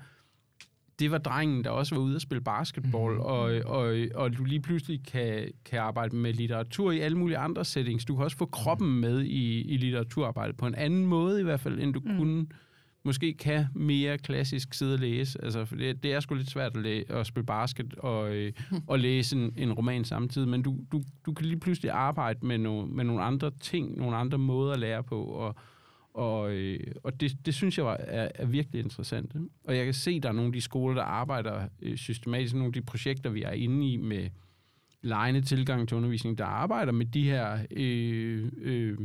det 1.00 1.12
var 1.12 1.18
drengen, 1.18 1.64
der 1.64 1.70
også 1.70 1.96
var 1.96 2.02
ude 2.02 2.16
at 2.16 2.22
spille 2.22 2.42
basketball, 2.42 3.14
mm. 3.14 3.20
og, 3.20 3.62
og, 3.66 3.98
og 4.16 4.38
du 4.38 4.44
lige 4.44 4.62
pludselig 4.62 5.02
kan, 5.08 5.52
kan 5.66 5.80
arbejde 5.80 6.16
med 6.16 6.34
litteratur 6.34 6.92
i 6.92 7.00
alle 7.00 7.18
mulige 7.18 7.38
andre 7.38 7.66
settings. 7.66 8.06
Du 8.06 8.16
kan 8.16 8.24
også 8.24 8.38
få 8.38 8.46
kroppen 8.46 9.00
med 9.00 9.22
i, 9.22 9.62
i 9.62 9.78
litteraturarbejdet 9.78 10.58
på 10.58 10.68
en 10.68 10.76
anden 10.76 11.06
måde 11.06 11.40
i 11.40 11.44
hvert 11.44 11.60
fald, 11.60 11.80
end 11.80 11.94
du 11.94 12.02
mm. 12.06 12.18
kunne 12.18 12.46
måske 13.04 13.34
kan 13.34 13.66
mere 13.76 14.18
klassisk 14.18 14.74
sidde 14.74 14.94
og 14.94 15.00
læse. 15.00 15.44
Altså, 15.44 15.66
for 15.66 15.76
det, 15.76 16.04
det 16.04 16.14
er 16.14 16.20
sgu 16.20 16.36
lidt 16.36 16.50
svært 16.50 16.78
at, 16.78 16.84
læ- 16.84 17.04
at 17.10 17.28
spille 17.28 17.46
basket 17.46 17.96
og, 17.96 18.36
øh, 18.36 18.54
og 18.88 19.00
læse 19.00 19.36
en, 19.36 19.54
en 19.58 19.74
roman 19.74 20.04
samtidig, 20.06 20.48
men 20.48 20.62
du, 20.62 20.78
du, 20.92 21.02
du 21.26 21.34
kan 21.34 21.46
lige 21.46 21.60
pludselig 21.60 21.92
arbejde 21.92 22.46
med, 22.46 22.58
no, 22.58 22.86
med 22.86 23.04
nogle 23.04 23.22
andre 23.22 23.52
ting, 23.62 23.98
nogle 23.98 24.16
andre 24.16 24.38
måder 24.38 24.74
at 24.74 24.80
lære 24.80 25.04
på, 25.04 25.24
og, 25.24 25.56
og, 26.20 26.52
øh, 26.52 26.80
og 27.04 27.20
det, 27.20 27.46
det 27.46 27.54
synes 27.54 27.78
jeg 27.78 27.86
var, 27.86 27.98
er, 28.00 28.32
er 28.36 28.46
virkelig 28.46 28.84
interessant. 28.84 29.36
Og 29.64 29.78
jeg 29.78 29.86
kan 29.86 29.94
se, 29.94 30.12
at 30.12 30.24
der 30.24 30.30
er 30.30 30.34
nogle 30.34 30.48
af 30.48 30.54
de 30.54 30.62
skoler, 30.62 30.96
der 30.96 31.04
arbejder 31.04 31.68
øh, 31.82 31.98
systematisk, 31.98 32.54
nogle 32.54 32.68
af 32.68 32.74
de 32.74 32.82
projekter, 32.82 33.30
vi 33.30 33.44
er 33.44 33.52
inde 33.52 33.92
i 33.92 33.98
med 33.98 34.30
lejende 35.02 35.42
tilgang 35.42 35.88
til 35.88 35.98
undervisning, 35.98 36.38
der 36.38 36.46
arbejder 36.46 36.92
med 36.92 37.06
de 37.06 37.24
her 37.24 37.66
øh, 37.72 38.52
øh, 38.62 38.98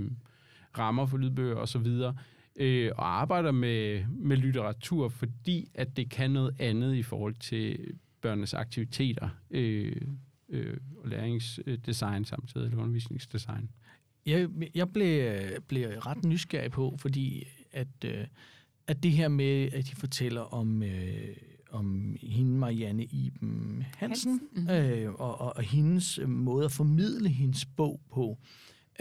rammer 0.78 1.06
for 1.06 1.16
lydbøger 1.16 1.56
og 1.56 1.68
så 1.68 1.78
videre, 1.78 2.16
øh, 2.56 2.90
og 2.96 3.20
arbejder 3.20 3.52
med, 3.52 4.04
med 4.08 4.36
litteratur, 4.36 5.08
fordi 5.08 5.70
at 5.74 5.96
det 5.96 6.10
kan 6.10 6.30
noget 6.30 6.54
andet 6.58 6.94
i 6.94 7.02
forhold 7.02 7.34
til 7.34 7.78
børnenes 8.20 8.54
aktiviteter 8.54 9.28
øh, 9.50 9.96
øh, 10.48 10.76
og 10.96 11.08
læringsdesign 11.08 12.24
samtidig, 12.24 12.64
eller 12.64 12.78
undervisningsdesign. 12.78 13.70
Jeg, 14.26 14.48
jeg 14.74 14.92
blev, 14.92 15.40
blev 15.68 15.88
ret 15.88 16.24
nysgerrig 16.24 16.70
på, 16.70 16.96
fordi 16.98 17.48
at, 17.72 17.88
øh, 18.04 18.26
at 18.86 19.02
det 19.02 19.12
her 19.12 19.28
med, 19.28 19.72
at 19.72 19.86
de 19.86 19.96
fortæller 19.96 20.40
om, 20.40 20.82
øh, 20.82 21.36
om 21.70 22.16
hende, 22.22 22.58
Marianne 22.58 23.04
Iben 23.04 23.84
Hansen, 23.96 24.30
Hansen. 24.30 24.40
Mm-hmm. 24.52 24.70
Øh, 24.70 25.14
og, 25.14 25.40
og, 25.40 25.56
og 25.56 25.62
hendes 25.62 26.20
måde 26.26 26.64
at 26.64 26.72
formidle 26.72 27.28
hendes 27.28 27.64
bog 27.64 28.00
på, 28.12 28.38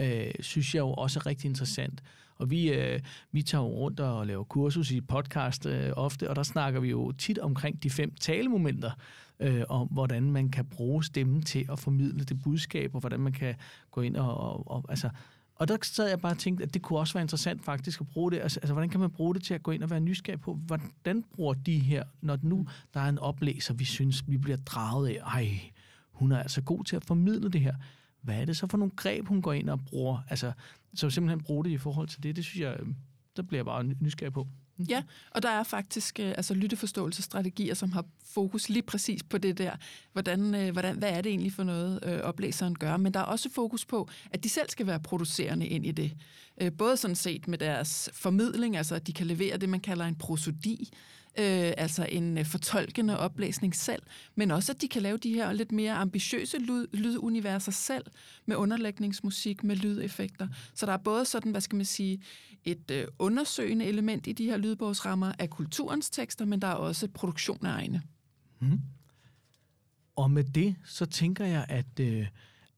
øh, 0.00 0.30
synes 0.40 0.74
jeg 0.74 0.80
jo 0.80 0.90
også 0.92 1.18
er 1.18 1.26
rigtig 1.26 1.48
interessant. 1.48 2.02
Og 2.44 2.50
vi, 2.50 2.72
øh, 2.72 3.00
vi 3.32 3.42
tager 3.42 3.64
jo 3.64 3.68
rundt 3.68 4.00
og 4.00 4.26
laver 4.26 4.44
kursus 4.44 4.90
i 4.90 5.00
podcast 5.00 5.66
øh, 5.66 5.92
ofte, 5.96 6.30
og 6.30 6.36
der 6.36 6.42
snakker 6.42 6.80
vi 6.80 6.90
jo 6.90 7.12
tit 7.12 7.38
omkring 7.38 7.82
de 7.82 7.90
fem 7.90 8.14
talemomenter, 8.20 8.90
øh, 9.40 9.62
om 9.68 9.88
hvordan 9.88 10.22
man 10.22 10.48
kan 10.48 10.64
bruge 10.64 11.04
stemmen 11.04 11.42
til 11.42 11.66
at 11.72 11.78
formidle 11.78 12.24
det 12.24 12.42
budskab, 12.42 12.94
og 12.94 13.00
hvordan 13.00 13.20
man 13.20 13.32
kan 13.32 13.54
gå 13.90 14.00
ind 14.00 14.16
og, 14.16 14.36
og, 14.36 14.70
og 14.70 14.84
altså, 14.88 15.08
og 15.54 15.68
der 15.68 15.76
sad 15.82 16.08
jeg 16.08 16.20
bare 16.20 16.32
og 16.32 16.38
tænkte, 16.38 16.64
at 16.64 16.74
det 16.74 16.82
kunne 16.82 16.98
også 16.98 17.14
være 17.14 17.22
interessant 17.22 17.64
faktisk 17.64 18.00
at 18.00 18.08
bruge 18.08 18.30
det. 18.30 18.40
Altså, 18.40 18.60
altså, 18.60 18.72
hvordan 18.72 18.90
kan 18.90 19.00
man 19.00 19.10
bruge 19.10 19.34
det 19.34 19.44
til 19.44 19.54
at 19.54 19.62
gå 19.62 19.70
ind 19.70 19.82
og 19.82 19.90
være 19.90 20.00
nysgerrig 20.00 20.40
på, 20.40 20.54
hvordan 20.54 21.24
bruger 21.34 21.54
de 21.54 21.78
her, 21.78 22.04
når 22.20 22.38
nu 22.42 22.66
der 22.94 23.00
er 23.00 23.08
en 23.08 23.18
oplæser, 23.18 23.74
vi 23.74 23.84
synes, 23.84 24.24
vi 24.26 24.36
bliver 24.36 24.56
draget 24.56 25.08
af, 25.08 25.18
ej, 25.26 25.60
hun 26.12 26.32
er 26.32 26.38
altså 26.38 26.62
god 26.62 26.84
til 26.84 26.96
at 26.96 27.04
formidle 27.04 27.50
det 27.50 27.60
her. 27.60 27.74
Hvad 28.24 28.40
er 28.40 28.44
det 28.44 28.56
så 28.56 28.66
for 28.66 28.78
nogle 28.78 28.92
greb, 28.96 29.26
hun 29.28 29.42
går 29.42 29.52
ind 29.52 29.70
og 29.70 29.84
bruger? 29.84 30.18
Altså, 30.28 30.52
så 30.94 31.10
simpelthen 31.10 31.40
bruge 31.40 31.64
det 31.64 31.70
i 31.70 31.78
forhold 31.78 32.08
til 32.08 32.22
det, 32.22 32.36
det 32.36 32.44
synes 32.44 32.60
jeg, 32.60 32.76
øhm, 32.80 32.94
der 33.36 33.42
bliver 33.42 33.58
jeg 33.58 33.64
bare 33.64 33.84
nysgerrig 33.84 34.32
på. 34.32 34.48
Mm. 34.76 34.84
Ja, 34.84 35.02
og 35.30 35.42
der 35.42 35.48
er 35.48 35.62
faktisk 35.62 36.20
øh, 36.20 36.28
altså 36.28 36.54
lytteforståelsesstrategier, 36.54 37.74
som 37.74 37.92
har 37.92 38.04
fokus 38.24 38.68
lige 38.68 38.82
præcis 38.82 39.22
på 39.22 39.38
det 39.38 39.58
der. 39.58 39.72
Hvordan, 40.12 40.54
øh, 40.54 40.72
hvordan, 40.72 40.98
hvad 40.98 41.10
er 41.10 41.20
det 41.20 41.30
egentlig 41.30 41.52
for 41.52 41.64
noget, 41.64 42.00
øh, 42.02 42.20
oplæseren 42.20 42.74
gør? 42.78 42.96
Men 42.96 43.14
der 43.14 43.20
er 43.20 43.24
også 43.24 43.50
fokus 43.50 43.84
på, 43.84 44.08
at 44.30 44.44
de 44.44 44.48
selv 44.48 44.70
skal 44.70 44.86
være 44.86 45.00
producerende 45.00 45.66
ind 45.66 45.86
i 45.86 45.92
det. 45.92 46.16
Øh, 46.60 46.72
både 46.72 46.96
sådan 46.96 47.16
set 47.16 47.48
med 47.48 47.58
deres 47.58 48.10
formidling, 48.12 48.76
altså 48.76 48.94
at 48.94 49.06
de 49.06 49.12
kan 49.12 49.26
levere 49.26 49.56
det, 49.56 49.68
man 49.68 49.80
kalder 49.80 50.04
en 50.04 50.14
prosodi, 50.14 50.92
øh, 51.38 51.72
altså 51.76 52.06
en 52.10 52.38
øh, 52.38 52.46
fortolkende 52.46 53.18
oplæsning 53.18 53.74
selv, 53.74 54.02
men 54.34 54.50
også 54.50 54.72
at 54.72 54.80
de 54.80 54.88
kan 54.88 55.02
lave 55.02 55.16
de 55.16 55.34
her 55.34 55.52
lidt 55.52 55.72
mere 55.72 55.92
ambitiøse 55.94 56.58
lyd, 56.58 56.86
lyduniverser 56.92 57.72
selv, 57.72 58.04
med 58.46 58.56
underlægningsmusik, 58.56 59.64
med 59.64 59.76
lydeffekter. 59.76 60.48
Så 60.74 60.86
der 60.86 60.92
er 60.92 60.96
både 60.96 61.24
sådan, 61.24 61.50
hvad 61.50 61.60
skal 61.60 61.76
man 61.76 61.84
sige, 61.84 62.22
et 62.64 62.90
øh, 62.90 63.06
undersøgende 63.18 63.84
element 63.84 64.26
i 64.26 64.32
de 64.32 64.44
her 64.44 64.56
lydbogsrammer 64.56 65.32
af 65.38 65.50
kulturens 65.50 66.10
tekster, 66.10 66.44
men 66.44 66.62
der 66.62 66.68
er 66.68 66.74
også 66.74 67.08
produktion 67.08 67.66
af 67.66 67.70
egne. 67.70 68.02
Mm. 68.60 68.80
Og 70.16 70.30
med 70.30 70.44
det, 70.44 70.76
så 70.84 71.06
tænker 71.06 71.44
jeg, 71.44 71.66
at, 71.68 72.00
øh, 72.00 72.26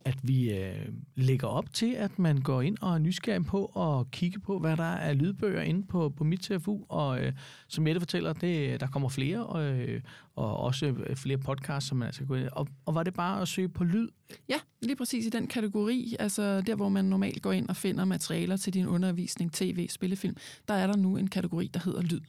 at 0.06 0.18
vi 0.22 0.52
øh, 0.52 0.88
lægger 1.14 1.46
op 1.46 1.74
til, 1.74 1.94
at 1.94 2.18
man 2.18 2.38
går 2.38 2.62
ind 2.62 2.76
og 2.80 2.94
er 2.94 2.98
nysgerrig 2.98 3.44
på 3.44 3.64
at 3.66 4.10
kigge 4.10 4.40
på, 4.40 4.58
hvad 4.58 4.76
der 4.76 4.84
er 4.84 4.96
af 4.96 5.18
lydbøger 5.18 5.62
inde 5.62 5.86
på, 5.86 6.08
på 6.08 6.24
mit 6.24 6.40
TFU. 6.40 6.78
Og 6.88 7.20
øh, 7.20 7.32
som 7.68 7.84
Mette 7.84 8.00
fortæller, 8.00 8.32
det, 8.32 8.80
der 8.80 8.86
kommer 8.86 9.08
flere, 9.08 9.46
og, 9.46 9.64
øh, 9.64 10.00
og 10.36 10.56
også 10.56 10.86
øh, 10.86 11.16
flere 11.16 11.38
podcasts, 11.38 11.88
som 11.88 11.98
man 11.98 12.06
altså 12.06 12.24
gå 12.24 12.34
ind 12.34 12.48
og, 12.52 12.68
og 12.86 12.94
var 12.94 13.02
det 13.02 13.14
bare 13.14 13.42
at 13.42 13.48
søge 13.48 13.68
på 13.68 13.84
lyd? 13.84 14.08
Ja, 14.48 14.56
lige 14.82 14.96
præcis 14.96 15.26
i 15.26 15.30
den 15.30 15.46
kategori, 15.46 16.16
altså 16.18 16.60
der, 16.60 16.74
hvor 16.74 16.88
man 16.88 17.04
normalt 17.04 17.42
går 17.42 17.52
ind 17.52 17.68
og 17.68 17.76
finder 17.76 18.04
materialer 18.04 18.56
til 18.56 18.74
din 18.74 18.86
undervisning, 18.86 19.52
tv, 19.52 19.88
spillefilm, 19.88 20.36
der 20.68 20.74
er 20.74 20.86
der 20.86 20.96
nu 20.96 21.16
en 21.16 21.28
kategori, 21.28 21.70
der 21.74 21.80
hedder 21.84 22.02
lyd. 22.02 22.20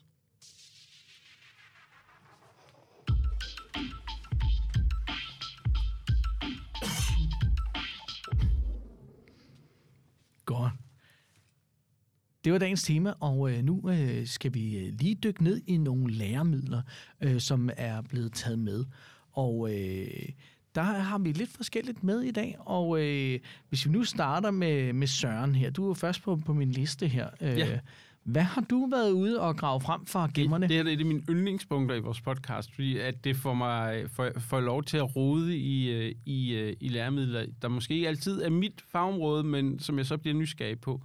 Det 12.48 12.54
var 12.54 12.60
dagens 12.60 12.84
tema, 12.84 13.14
og 13.20 13.52
øh, 13.52 13.64
nu 13.64 13.90
øh, 13.90 14.28
skal 14.28 14.54
vi 14.54 14.78
øh, 14.78 14.94
lige 15.00 15.16
dykke 15.16 15.44
ned 15.44 15.62
i 15.68 15.78
nogle 15.78 16.14
læremidler, 16.14 16.82
øh, 17.22 17.40
som 17.40 17.70
er 17.78 18.02
blevet 18.02 18.34
taget 18.34 18.60
med. 18.60 18.86
Og 19.32 19.70
øh, 19.74 20.30
der 20.76 20.82
har 20.82 21.18
vi 21.18 21.32
lidt 21.32 21.50
forskelligt 21.50 22.04
med 22.04 22.22
i 22.22 22.32
dag, 22.32 22.56
og 22.60 23.06
øh, 23.06 23.40
hvis 23.70 23.86
vi 23.86 23.92
nu 23.92 24.04
starter 24.04 24.52
med, 24.52 24.94
med 24.94 25.08
Søren 25.08 25.56
her, 25.56 25.70
du 25.70 25.90
er 25.90 25.94
først 25.94 26.24
på, 26.24 26.36
på 26.36 26.54
min 26.54 26.72
liste 26.72 27.08
her. 27.08 27.30
Øh, 27.42 27.58
Ja. 27.58 27.80
Hvad 28.24 28.42
har 28.42 28.62
du 28.62 28.88
været 28.92 29.12
ude 29.12 29.42
og 29.42 29.58
grave 29.58 29.82
frem 29.82 30.06
fra 30.06 30.30
gemmerne? 30.34 30.64
Det, 30.64 30.70
det 30.70 30.92
er 30.92 30.94
et 30.94 31.00
af 31.00 31.06
mine 31.06 31.22
yndlingspunkter 31.30 31.96
i 31.96 32.00
vores 32.00 32.22
podcast, 32.22 32.76
fordi 32.76 32.98
at 32.98 33.24
det 33.24 33.36
får 33.36 33.54
mig 33.54 34.06
for, 34.12 34.32
for 34.38 34.60
lov 34.60 34.84
til 34.84 34.98
at 34.98 35.16
rode 35.16 35.58
i, 35.58 35.92
i, 36.26 36.56
i 36.80 36.88
læremidler, 36.88 37.46
der 37.62 37.68
måske 37.68 37.94
ikke 37.94 38.08
altid 38.08 38.42
er 38.42 38.50
mit 38.50 38.84
fagområde, 38.92 39.44
men 39.44 39.80
som 39.80 39.98
jeg 39.98 40.06
så 40.06 40.18
bliver 40.18 40.36
nysgerrig 40.36 40.80
på. 40.80 41.02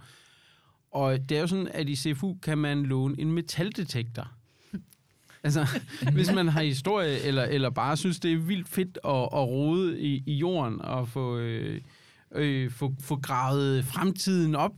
Og 0.93 1.29
det 1.29 1.37
er 1.37 1.41
jo 1.41 1.47
sådan, 1.47 1.67
at 1.67 1.89
i 1.89 1.95
CFU 1.95 2.35
kan 2.43 2.57
man 2.57 2.83
låne 2.83 3.15
en 3.19 3.31
metaldetektor. 3.31 4.31
Altså, 5.45 5.67
hvis 6.13 6.31
man 6.31 6.47
har 6.47 6.61
historie, 6.61 7.19
eller, 7.19 7.43
eller 7.43 7.69
bare 7.69 7.97
synes, 7.97 8.19
det 8.19 8.33
er 8.33 8.37
vildt 8.37 8.67
fedt 8.67 8.99
at, 9.05 9.11
at 9.11 9.47
rode 9.47 9.99
i, 9.99 10.23
i 10.25 10.33
jorden 10.33 10.81
og 10.81 11.07
få, 11.07 11.37
øh, 11.37 11.81
øh, 12.31 12.71
få, 12.71 12.93
få 12.99 13.15
gravet 13.15 13.85
fremtiden 13.85 14.55
op. 14.55 14.73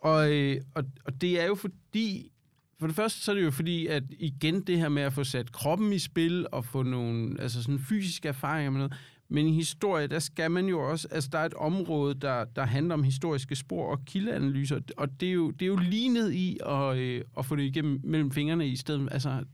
Og, 0.00 0.32
øh, 0.32 0.60
og, 0.74 0.84
og 1.04 1.20
det 1.20 1.40
er 1.40 1.46
jo 1.46 1.54
fordi, 1.54 2.30
for 2.80 2.86
det 2.86 2.96
første 2.96 3.20
så 3.20 3.30
er 3.30 3.34
det 3.34 3.44
jo 3.44 3.50
fordi, 3.50 3.86
at 3.86 4.02
igen 4.18 4.60
det 4.60 4.78
her 4.78 4.88
med 4.88 5.02
at 5.02 5.12
få 5.12 5.24
sat 5.24 5.52
kroppen 5.52 5.92
i 5.92 5.98
spil 5.98 6.46
og 6.52 6.64
få 6.64 6.82
nogle 6.82 7.40
altså 7.40 7.62
sådan 7.62 7.78
fysiske 7.78 8.28
erfaringer 8.28 8.70
med 8.70 8.78
noget, 8.78 8.94
men 9.32 9.46
i 9.46 9.52
historie, 9.52 10.06
der 10.06 10.18
skal 10.18 10.50
man 10.50 10.66
jo 10.66 10.90
også, 10.90 11.08
altså 11.10 11.28
der 11.32 11.38
er 11.38 11.44
et 11.44 11.54
område, 11.54 12.14
der, 12.14 12.44
der 12.44 12.64
handler 12.64 12.94
om 12.94 13.02
historiske 13.02 13.56
spor 13.56 13.90
og 13.90 14.04
kildeanalyser, 14.04 14.80
og 14.96 15.20
det 15.20 15.28
er 15.28 15.32
jo, 15.32 15.50
det 15.50 15.62
er 15.62 15.66
jo 15.66 15.76
lignet 15.76 16.32
i 16.32 16.58
at, 16.66 16.96
øh, 16.96 17.24
at 17.38 17.46
få 17.46 17.56
det 17.56 17.62
igennem 17.62 18.00
mellem 18.04 18.30
fingrene 18.30 18.68
i 18.68 18.76
stedet. 18.76 19.08
Altså, 19.12 19.44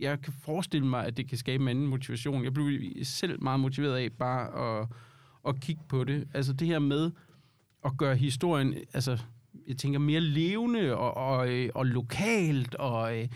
jeg 0.00 0.22
kan 0.22 0.32
forestille 0.32 0.86
mig, 0.86 1.06
at 1.06 1.16
det 1.16 1.28
kan 1.28 1.38
skabe 1.38 1.62
en 1.62 1.68
anden 1.68 1.86
motivation. 1.86 2.44
Jeg 2.44 2.54
blev 2.54 2.80
selv 3.02 3.42
meget 3.42 3.60
motiveret 3.60 3.96
af 3.96 4.12
bare 4.12 4.80
at, 4.80 4.88
at 5.48 5.60
kigge 5.60 5.82
på 5.88 6.04
det. 6.04 6.28
Altså 6.34 6.52
det 6.52 6.68
her 6.68 6.78
med 6.78 7.10
at 7.84 7.96
gøre 7.96 8.16
historien, 8.16 8.74
altså 8.94 9.18
jeg 9.68 9.76
tænker 9.76 9.98
mere 9.98 10.20
levende 10.20 10.96
og, 10.96 11.16
og, 11.16 11.48
øh, 11.48 11.70
og 11.74 11.86
lokalt 11.86 12.74
og 12.74 13.18
øh, 13.18 13.28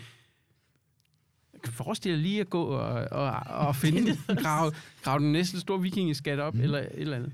forestille 1.67 2.15
dig 2.17 2.23
lige 2.23 2.41
at 2.41 2.49
gå 2.49 2.63
og, 2.63 3.07
og, 3.11 3.31
og 3.45 3.75
finde, 3.85 4.17
grave, 4.27 4.71
grave 5.03 5.19
den 5.19 5.31
næste 5.31 5.59
store 5.59 5.81
vikingeskat 5.81 6.39
op, 6.39 6.53
mm. 6.55 6.61
eller 6.61 6.79
et 6.79 6.87
eller 6.95 7.17
andet. 7.17 7.31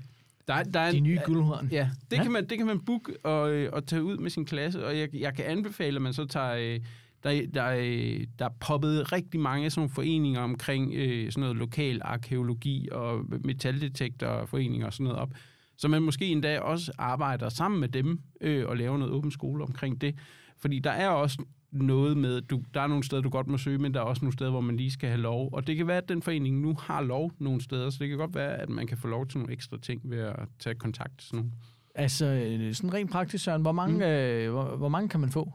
Der, 0.48 0.62
der 0.62 0.80
er 0.80 0.90
De 0.90 0.96
en- 0.96 1.02
nye 1.02 1.18
guldhorn. 1.26 1.68
Ja, 1.72 1.90
det, 2.10 2.16
Ja. 2.16 2.22
Kan 2.22 2.32
man, 2.32 2.48
det 2.48 2.58
kan 2.58 2.66
man 2.66 2.80
booke 2.80 3.16
og, 3.24 3.52
øh, 3.52 3.70
og 3.72 3.86
tage 3.86 4.04
ud 4.04 4.16
med 4.16 4.30
sin 4.30 4.44
klasse, 4.44 4.86
og 4.86 4.98
jeg, 4.98 5.08
jeg 5.14 5.34
kan 5.34 5.44
anbefale, 5.44 5.96
at 5.96 6.02
man 6.02 6.12
så 6.12 6.24
tager... 6.26 6.54
Øh, 6.74 6.80
der, 7.24 7.42
der, 7.54 7.66
øh, 7.78 8.26
der 8.38 8.44
er 8.44 8.48
poppet 8.60 9.12
rigtig 9.12 9.40
mange 9.40 9.64
af 9.64 9.72
sådan 9.72 9.80
nogle 9.80 9.94
foreninger 9.94 10.40
omkring 10.40 10.94
øh, 10.94 11.32
sådan 11.32 11.40
noget 11.40 11.56
lokal 11.56 12.00
arkeologi 12.04 12.88
og 12.92 13.20
metaldetektorforeninger 13.44 14.86
og 14.86 14.92
sådan 14.92 15.04
noget 15.04 15.18
op. 15.18 15.30
Så 15.76 15.88
man 15.88 16.02
måske 16.02 16.26
endda 16.26 16.60
også 16.60 16.92
arbejder 16.98 17.48
sammen 17.48 17.80
med 17.80 17.88
dem 17.88 18.20
øh, 18.40 18.66
og 18.68 18.76
laver 18.76 18.98
noget 18.98 19.12
åben 19.14 19.30
skole 19.30 19.64
omkring 19.64 20.00
det. 20.00 20.14
Fordi 20.58 20.78
der 20.78 20.90
er 20.90 21.08
også 21.08 21.44
noget 21.82 22.16
med, 22.16 22.40
du, 22.40 22.62
der 22.74 22.80
er 22.80 22.86
nogle 22.86 23.04
steder, 23.04 23.22
du 23.22 23.28
godt 23.28 23.46
må 23.46 23.58
søge, 23.58 23.78
men 23.78 23.94
der 23.94 24.00
er 24.00 24.04
også 24.04 24.24
nogle 24.24 24.32
steder, 24.32 24.50
hvor 24.50 24.60
man 24.60 24.76
lige 24.76 24.90
skal 24.90 25.08
have 25.08 25.20
lov. 25.20 25.48
Og 25.52 25.66
det 25.66 25.76
kan 25.76 25.86
være, 25.86 25.96
at 25.96 26.08
den 26.08 26.22
forening 26.22 26.60
nu 26.60 26.76
har 26.80 27.00
lov 27.00 27.32
nogle 27.38 27.60
steder, 27.60 27.90
så 27.90 27.96
det 28.00 28.08
kan 28.08 28.18
godt 28.18 28.34
være, 28.34 28.56
at 28.56 28.68
man 28.68 28.86
kan 28.86 28.98
få 28.98 29.08
lov 29.08 29.26
til 29.26 29.38
nogle 29.38 29.52
ekstra 29.52 29.76
ting 29.82 30.00
ved 30.04 30.18
at 30.18 30.48
tage 30.58 30.74
kontakt 30.74 31.18
til 31.18 31.28
sådan 31.28 31.38
nogle. 31.38 31.52
Altså, 31.94 32.26
øh, 32.26 32.74
sådan 32.74 32.94
rent 32.94 33.10
praktisk, 33.10 33.44
Søren, 33.44 33.62
hvor 33.62 33.72
mange, 33.72 33.96
mm. 33.96 34.02
øh, 34.02 34.50
hvor, 34.52 34.76
hvor 34.76 34.88
mange 34.88 35.08
kan 35.08 35.20
man 35.20 35.30
få? 35.30 35.52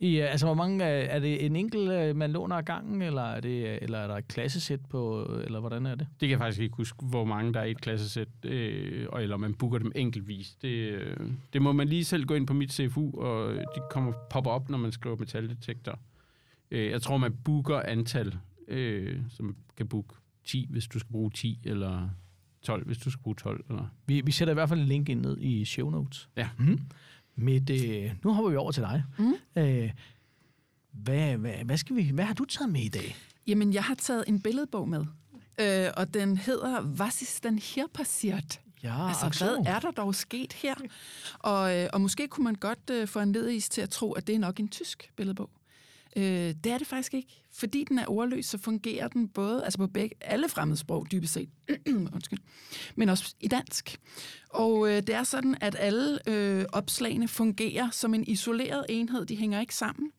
I, 0.00 0.20
øh, 0.20 0.30
altså, 0.30 0.46
hvor 0.46 0.54
mange, 0.54 0.84
øh, 0.84 1.06
er 1.10 1.18
det 1.18 1.46
en 1.46 1.56
enkelt, 1.56 1.90
øh, 1.90 2.16
man 2.16 2.30
låner 2.30 2.56
ad 2.56 2.62
gangen, 2.62 3.02
eller 3.02 3.22
er, 3.22 3.40
det, 3.40 3.82
eller 3.82 3.98
er 3.98 4.06
der 4.06 4.16
et 4.16 4.28
klassesæt 4.28 4.80
på, 4.90 5.24
eller 5.44 5.60
hvordan 5.60 5.86
er 5.86 5.94
det? 5.94 6.06
Det 6.20 6.28
kan 6.28 6.30
jeg 6.30 6.38
faktisk 6.38 6.60
ikke 6.60 6.76
huske, 6.76 7.06
hvor 7.06 7.24
mange 7.24 7.54
der 7.54 7.60
er 7.60 7.64
i 7.64 7.70
et 7.70 7.80
klassesæt, 7.80 8.28
øh, 8.44 9.06
eller 9.18 9.36
man 9.36 9.54
booker 9.54 9.78
dem 9.78 9.92
enkeltvis. 9.94 10.54
Det, 10.62 10.68
øh, 10.68 11.16
det 11.52 11.62
må 11.62 11.72
man 11.72 11.88
lige 11.88 12.04
selv 12.04 12.24
gå 12.24 12.34
ind 12.34 12.46
på 12.46 12.54
mit 12.54 12.72
CFU, 12.72 13.20
og 13.20 13.54
de 13.54 13.80
kommer 13.90 14.12
popper 14.30 14.50
op, 14.50 14.68
når 14.68 14.78
man 14.78 14.92
skriver 14.92 15.16
metaldetektor. 15.16 15.98
Øh, 16.70 16.90
jeg 16.90 17.02
tror, 17.02 17.16
man 17.16 17.36
booker 17.44 17.80
antal, 17.80 18.36
øh, 18.68 19.18
som 19.28 19.56
kan 19.76 19.88
booke 19.88 20.14
10, 20.44 20.66
hvis 20.70 20.86
du 20.86 20.98
skal 20.98 21.12
bruge 21.12 21.30
10, 21.30 21.60
eller 21.64 22.08
12, 22.62 22.86
hvis 22.86 22.98
du 22.98 23.10
skal 23.10 23.22
bruge 23.22 23.36
12. 23.36 23.64
Eller. 23.68 23.84
Vi, 24.06 24.20
vi 24.20 24.32
sætter 24.32 24.52
i 24.52 24.54
hvert 24.54 24.68
fald 24.68 24.80
en 24.80 24.86
link 24.86 25.08
ind 25.08 25.20
ned 25.20 25.38
i 25.40 25.64
show 25.64 25.90
notes. 25.90 26.28
Ja. 26.36 26.48
Mm. 26.58 26.78
Med, 27.36 27.70
øh, 27.70 28.12
nu 28.24 28.32
hopper 28.32 28.50
vi 28.50 28.56
over 28.56 28.72
til 28.72 28.82
dig. 28.82 29.04
Mm. 29.18 29.34
Øh, 29.56 29.90
hvad, 30.92 31.36
hvad, 31.36 31.52
hvad, 31.64 31.76
skal 31.76 31.96
vi, 31.96 32.10
hvad 32.14 32.24
har 32.24 32.34
du 32.34 32.44
taget 32.44 32.72
med 32.72 32.80
i 32.80 32.88
dag? 32.88 33.16
Jamen, 33.46 33.72
jeg 33.72 33.84
har 33.84 33.94
taget 33.94 34.24
en 34.28 34.40
billedbog 34.40 34.88
med, 34.88 35.04
øh, 35.60 35.90
og 35.96 36.14
den 36.14 36.36
hedder 36.36 36.82
Was 36.82 37.22
ist 37.22 37.44
denn 37.44 37.58
hier 37.58 37.86
passiert? 37.94 38.60
Ja, 38.82 39.08
Altså, 39.08 39.30
so. 39.32 39.44
hvad 39.44 39.74
er 39.74 39.80
der 39.80 39.90
dog 39.90 40.14
sket 40.14 40.52
her? 40.52 40.74
Og, 41.38 41.76
øh, 41.78 41.88
og 41.92 42.00
måske 42.00 42.28
kunne 42.28 42.44
man 42.44 42.54
godt 42.54 42.90
øh, 42.90 43.08
få 43.08 43.20
en 43.20 43.32
ledigis 43.32 43.68
til 43.68 43.80
at 43.80 43.90
tro, 43.90 44.12
at 44.12 44.26
det 44.26 44.34
er 44.34 44.38
nok 44.38 44.60
en 44.60 44.68
tysk 44.68 45.10
billedbog. 45.16 45.50
Øh, 46.16 46.22
det 46.64 46.66
er 46.66 46.78
det 46.78 46.86
faktisk 46.86 47.14
ikke. 47.14 47.42
Fordi 47.58 47.84
den 47.88 47.98
er 47.98 48.10
ordløs, 48.10 48.46
så 48.46 48.58
fungerer 48.58 49.08
den 49.08 49.28
både 49.28 49.64
altså 49.64 49.78
på 49.78 49.86
begge, 49.86 50.16
alle 50.20 50.48
fremmedsprog, 50.48 51.06
dybest 51.12 51.32
set, 51.32 51.48
undskyld, 52.14 52.38
men 52.96 53.08
også 53.08 53.34
i 53.40 53.48
dansk. 53.48 54.00
Og 54.48 54.88
øh, 54.88 54.96
det 54.96 55.14
er 55.14 55.24
sådan, 55.24 55.56
at 55.60 55.76
alle 55.78 56.18
øh, 56.28 56.64
opslagene 56.72 57.28
fungerer 57.28 57.90
som 57.90 58.14
en 58.14 58.24
isoleret 58.26 58.86
enhed. 58.88 59.26
De 59.26 59.36
hænger 59.36 59.60
ikke 59.60 59.74
sammen. 59.74 60.10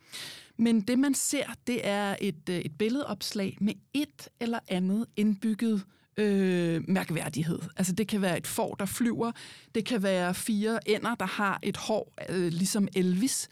Men 0.57 0.81
det, 0.81 0.99
man 0.99 1.13
ser, 1.13 1.45
det 1.67 1.87
er 1.87 2.15
et, 2.21 2.49
øh, 2.49 2.57
et 2.57 2.77
billedopslag 2.77 3.57
med 3.61 3.73
et 3.93 4.29
eller 4.39 4.59
andet 4.67 5.05
indbygget 5.15 5.83
øh, 6.17 6.83
mærkværdighed. 6.87 7.59
Altså 7.77 7.93
det 7.93 8.07
kan 8.07 8.21
være 8.21 8.37
et 8.37 8.47
får, 8.47 8.75
der 8.75 8.85
flyver. 8.85 9.31
Det 9.75 9.85
kan 9.85 10.03
være 10.03 10.33
fire 10.33 10.89
ender, 10.89 11.15
der 11.15 11.25
har 11.25 11.59
et 11.63 11.77
hår, 11.77 12.13
øh, 12.29 12.47
ligesom 12.47 12.87
Elvis. 12.95 13.49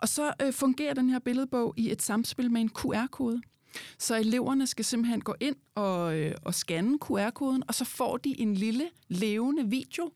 Og 0.00 0.08
så 0.08 0.32
øh, 0.42 0.52
fungerer 0.52 0.94
den 0.94 1.10
her 1.10 1.18
billedbog 1.18 1.74
i 1.76 1.92
et 1.92 2.02
samspil 2.02 2.50
med 2.50 2.60
en 2.60 2.68
QR-kode. 2.68 3.42
Så 3.98 4.16
eleverne 4.16 4.66
skal 4.66 4.84
simpelthen 4.84 5.20
gå 5.20 5.34
ind 5.40 5.56
og, 5.74 6.16
øh, 6.18 6.34
og 6.44 6.54
scanne 6.54 6.98
QR-koden, 6.98 7.62
og 7.68 7.74
så 7.74 7.84
får 7.84 8.16
de 8.16 8.40
en 8.40 8.54
lille 8.54 8.88
levende 9.08 9.70
video, 9.70 10.10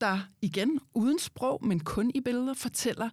der 0.00 0.18
igen 0.42 0.80
uden 0.94 1.18
sprog, 1.18 1.66
men 1.66 1.80
kun 1.80 2.10
i 2.14 2.20
billeder, 2.20 2.54
fortæller, 2.54 3.10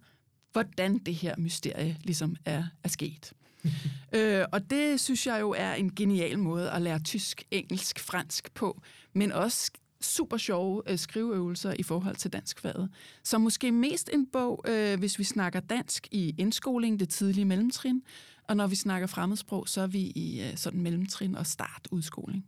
hvordan 0.52 0.98
det 0.98 1.14
her 1.14 1.34
mysterie 1.38 1.96
ligesom 2.04 2.36
er, 2.44 2.64
er 2.84 2.88
sket. 2.88 3.32
øh, 4.16 4.44
og 4.52 4.70
det 4.70 5.00
synes 5.00 5.26
jeg 5.26 5.40
jo 5.40 5.50
er 5.50 5.72
en 5.72 5.94
genial 5.94 6.38
måde 6.38 6.70
at 6.70 6.82
lære 6.82 6.98
tysk, 6.98 7.44
engelsk, 7.50 7.98
fransk 7.98 8.54
på, 8.54 8.82
men 9.12 9.32
også 9.32 9.70
super 10.02 10.36
sjove 10.36 10.82
øh, 10.86 10.98
skriveøvelser 10.98 11.74
i 11.78 11.82
forhold 11.82 12.16
til 12.16 12.32
danskfaget. 12.32 12.90
Så 13.22 13.38
måske 13.38 13.72
mest 13.72 14.10
en 14.12 14.26
bog, 14.26 14.64
øh, 14.68 14.98
hvis 14.98 15.18
vi 15.18 15.24
snakker 15.24 15.60
dansk 15.60 16.08
i 16.10 16.34
indskoling, 16.38 17.00
det 17.00 17.08
tidlige 17.08 17.44
mellemtrin, 17.44 18.02
og 18.48 18.56
når 18.56 18.66
vi 18.66 18.74
snakker 18.74 19.06
fremmedsprog, 19.06 19.68
så 19.68 19.80
er 19.80 19.86
vi 19.86 20.00
i 20.00 20.42
øh, 20.42 20.56
sådan 20.56 20.80
mellemtrin 20.80 21.34
og 21.34 21.46
start 21.46 21.88
udskoling. 21.90 22.46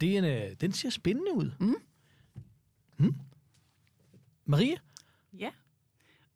Det 0.00 0.14
er 0.14 0.18
en, 0.18 0.24
øh, 0.24 0.56
den 0.60 0.72
ser 0.72 0.90
spændende 0.90 1.34
ud. 1.34 1.50
Mm. 1.60 1.74
Mm. 2.98 3.14
Marie? 4.44 4.76
Ja. 5.38 5.50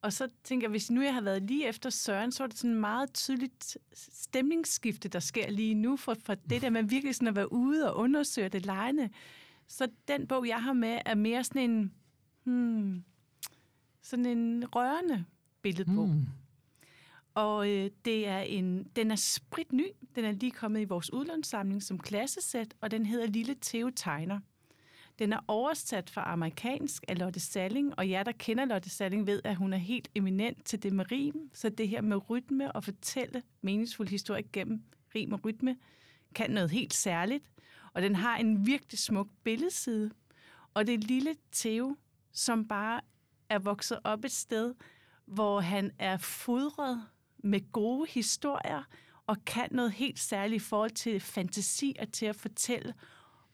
Og 0.03 0.13
så 0.13 0.29
tænker 0.45 0.65
jeg, 0.67 0.71
hvis 0.71 0.91
nu 0.91 1.03
jeg 1.03 1.15
har 1.15 1.21
været 1.21 1.43
lige 1.43 1.69
efter 1.69 1.91
Søren, 1.91 2.33
så 2.33 2.43
er 2.43 2.47
det 2.47 2.59
sådan 2.59 2.71
en 2.71 2.81
meget 2.81 3.15
tydeligt 3.15 3.79
stemningsskifte, 3.93 5.09
der 5.09 5.21
sker 5.21 5.51
lige 5.51 5.75
nu, 5.75 5.97
for, 5.97 6.17
for 6.25 6.35
det 6.35 6.63
der 6.63 6.71
med 6.71 6.83
virkelig 6.83 7.15
sådan 7.15 7.29
at 7.29 7.37
være 7.37 7.53
ude 7.53 7.93
og 7.93 7.99
undersøge 7.99 8.49
det 8.49 8.67
lejende. 8.67 9.11
Så 9.71 9.89
den 10.09 10.27
bog, 10.27 10.49
jeg 10.49 10.63
har 10.63 10.73
med, 10.73 10.99
er 11.05 11.15
mere 11.15 11.45
sådan 11.45 11.71
en, 11.71 11.93
hmm, 12.45 13.05
sådan 14.03 14.27
en 14.27 14.65
rørende 14.75 15.25
billedbog. 15.63 16.09
Mm. 16.09 16.27
Og 17.35 17.71
øh, 17.71 17.91
det 18.05 18.29
er 18.29 18.39
en, 18.39 18.85
den 18.97 19.11
er 19.11 19.17
sprit 19.17 19.73
ny. 19.73 19.87
Den 20.15 20.25
er 20.25 20.33
lige 20.33 20.53
kommet 20.53 20.81
i 20.81 20.85
vores 20.85 21.13
udlånssamling 21.13 21.83
som 21.83 21.99
klassesæt, 21.99 22.75
og 22.81 22.91
den 22.91 23.07
hedder 23.07 23.27
Lille 23.27 23.57
Theo 23.63 23.91
Tegner. 23.97 24.41
Den 25.19 25.33
er 25.33 25.41
oversat 25.49 26.11
fra 26.11 26.33
amerikansk 26.33 27.05
af 27.09 27.19
Lotte 27.19 27.41
Salling, 27.41 27.99
og 27.99 28.11
jer, 28.11 28.23
der 28.23 28.33
kender 28.33 28.65
Lotte 28.65 28.91
Salling, 28.91 29.27
ved, 29.27 29.41
at 29.45 29.57
hun 29.57 29.73
er 29.73 29.79
helt 29.79 30.09
eminent 30.15 30.65
til 30.65 30.83
det 30.83 30.93
med 30.93 31.13
rim. 31.13 31.51
Så 31.53 31.69
det 31.69 31.89
her 31.89 32.01
med 32.01 32.31
rytme 32.31 32.73
og 32.73 32.85
fortælle 32.85 33.43
meningsfuld 33.63 34.09
historie 34.09 34.45
gennem 34.53 34.83
rim 35.15 35.33
og 35.33 35.45
rytme, 35.45 35.77
kan 36.35 36.51
noget 36.51 36.71
helt 36.71 36.95
særligt. 36.95 37.45
Og 37.95 38.03
den 38.03 38.17
har 38.17 38.37
en 38.37 38.67
virkelig 38.67 38.99
smuk 38.99 39.29
billedside. 39.45 40.11
Og 40.75 40.87
det 40.87 40.95
er 40.95 40.99
lille 40.99 41.37
Theo, 41.53 41.97
som 42.33 42.69
bare 42.69 43.01
er 43.49 43.59
vokset 43.59 43.99
op 44.05 44.25
et 44.25 44.33
sted, 44.33 44.75
hvor 45.27 45.61
han 45.61 45.91
er 45.99 46.17
fodret 46.17 47.07
med 47.39 47.73
gode 47.73 48.11
historier 48.11 48.83
og 49.27 49.37
kan 49.47 49.69
noget 49.71 49.93
helt 49.93 50.19
særligt 50.19 50.63
i 50.63 50.67
forhold 50.67 50.91
til 50.91 51.21
fantasi 51.21 51.97
og 52.01 52.13
til 52.13 52.27
at 52.27 52.37
fortælle. 52.37 52.95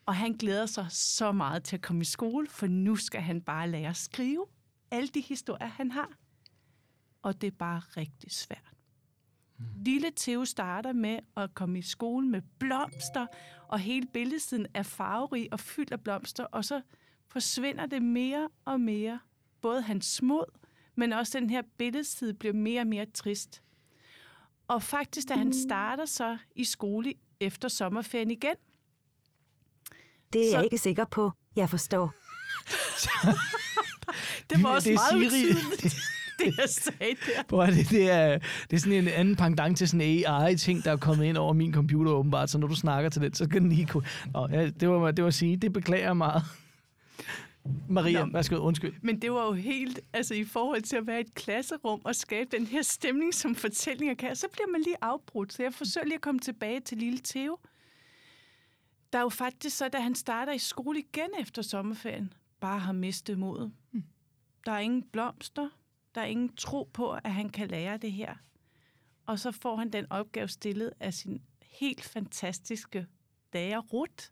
Og 0.07 0.16
han 0.16 0.33
glæder 0.33 0.66
sig 0.66 0.87
så 0.90 1.33
meget 1.33 1.64
til 1.64 1.77
at 1.77 1.83
komme 1.83 2.03
i 2.03 2.05
skole, 2.05 2.46
for 2.46 2.66
nu 2.66 2.96
skal 2.96 3.20
han 3.20 3.40
bare 3.40 3.70
lære 3.70 3.88
at 3.88 3.96
skrive 3.96 4.46
alle 4.90 5.09
de 5.09 5.20
historier, 5.20 5.68
han 5.68 5.90
har. 5.90 6.12
Og 7.22 7.40
det 7.40 7.46
er 7.46 7.57
bare 7.59 7.81
rigtig 7.96 8.33
svært. 8.33 8.75
Mm. 9.59 9.64
Lille 9.85 10.12
Theo 10.16 10.45
starter 10.45 10.92
med 10.92 11.19
at 11.37 11.55
komme 11.55 11.79
i 11.79 11.83
skole 11.83 12.29
med 12.29 12.42
blomster, 12.59 13.27
og 13.69 13.79
hele 13.79 14.07
billedsiden 14.07 14.66
er 14.75 14.83
farverig 14.83 15.49
og 15.53 15.61
fyldt 15.61 15.92
af 15.92 16.01
blomster, 16.01 16.45
og 16.45 16.64
så 16.64 16.81
forsvinder 17.29 17.87
det 17.87 18.03
mere 18.03 18.49
og 18.64 18.81
mere. 18.81 19.21
Både 19.61 19.83
hans 19.83 20.23
mod, 20.23 20.45
men 20.95 21.12
også 21.12 21.38
den 21.38 21.51
her 21.51 21.62
billedside 21.79 22.35
bliver 22.35 22.55
mere 22.55 22.81
og 22.81 22.87
mere 22.87 23.07
trist. 23.07 23.62
Og 24.69 24.83
faktisk, 24.83 25.29
da 25.29 25.35
han 25.35 25.53
starter 25.53 26.05
så 26.05 26.38
i 26.57 26.64
skole 26.64 27.14
efter 27.40 27.69
sommerferien 27.69 28.31
igen. 28.31 28.55
Det 30.33 30.47
er 30.47 30.51
så... 30.51 30.57
jeg 30.57 30.64
ikke 30.64 30.79
sikker 30.79 31.05
på. 31.05 31.33
Jeg 31.57 31.71
forstår. 31.71 32.14
det 34.51 34.62
var 34.62 34.69
også 34.69 34.88
det 34.88 34.95
meget 34.95 35.33
Siri. 35.33 35.97
det 36.44 36.59
jeg 36.59 36.68
sagde 36.68 37.16
der. 37.27 37.42
Prøv 37.49 37.66
det, 37.66 37.90
det, 37.90 38.11
er, 38.11 38.38
det 38.70 38.77
er 38.77 38.81
sådan 38.81 38.99
en 38.99 39.09
anden 39.09 39.37
pendant 39.37 39.79
til 39.79 39.88
sådan 39.88 40.01
en 40.01 40.25
AI-ting, 40.27 40.85
der 40.85 40.92
er 40.92 40.96
kommet 40.96 41.25
ind 41.25 41.37
over 41.37 41.53
min 41.53 41.75
computer 41.75 42.12
åbenbart, 42.12 42.51
så 42.51 42.59
når 42.59 42.66
du 42.66 42.75
snakker 42.75 43.11
til 43.11 43.22
den, 43.22 43.35
så 43.35 43.49
kan 43.49 43.62
den 43.62 43.68
lige 43.72 43.87
kunne... 43.87 44.07
Nå, 44.35 44.49
ja, 44.51 44.70
det 44.70 44.88
var 44.88 45.11
det 45.11 45.22
var 45.22 45.29
at 45.29 45.35
sige, 45.35 45.57
det 45.57 45.72
beklager 45.72 46.05
jeg 46.05 46.16
meget. 46.16 46.42
Maria, 47.88 48.25
Nå. 48.25 48.33
værsgo, 48.33 48.57
undskyld. 48.57 48.94
Men 49.03 49.22
det 49.22 49.33
var 49.33 49.46
jo 49.46 49.53
helt, 49.53 50.01
altså 50.12 50.35
i 50.35 50.44
forhold 50.44 50.83
til 50.83 50.96
at 50.96 51.07
være 51.07 51.18
i 51.18 51.20
et 51.20 51.35
klasserum 51.35 52.01
og 52.05 52.16
skabe 52.16 52.57
den 52.57 52.66
her 52.66 52.83
stemning, 52.83 53.35
som 53.35 53.55
fortællinger 53.55 54.14
kan, 54.14 54.37
så 54.37 54.46
bliver 54.53 54.66
man 54.66 54.81
lige 54.81 54.96
afbrudt. 55.03 55.53
Så 55.53 55.62
jeg 55.62 55.75
forsøger 55.75 56.05
lige 56.05 56.14
at 56.14 56.20
komme 56.20 56.40
tilbage 56.40 56.81
til 56.81 56.99
lille 56.99 57.18
Theo. 57.25 57.59
Der 59.12 59.18
er 59.18 59.22
jo 59.22 59.29
faktisk 59.29 59.77
så, 59.77 59.88
da 59.88 59.99
han 59.99 60.14
starter 60.14 60.53
i 60.53 60.59
skole 60.59 60.99
igen 60.99 61.31
efter 61.40 61.62
sommerferien, 61.62 62.33
bare 62.61 62.79
har 62.79 62.92
mistet 62.92 63.38
modet. 63.38 63.72
Der 64.66 64.72
er 64.72 64.79
ingen 64.79 65.03
blomster, 65.03 65.68
der 66.16 66.22
er 66.22 66.26
ingen 66.26 66.57
tro 66.57 66.90
på, 66.92 67.12
at 67.12 67.33
han 67.33 67.48
kan 67.48 67.68
lære 67.68 67.96
det 67.96 68.12
her. 68.12 68.35
Og 69.26 69.38
så 69.38 69.52
får 69.52 69.76
han 69.76 69.90
den 69.90 70.07
opgave 70.12 70.48
stillet 70.48 70.92
af 71.00 71.14
sin 71.14 71.42
helt 71.62 72.05
fantastiske 72.05 73.07
lærer 73.52 73.81
Ruth, 73.81 74.24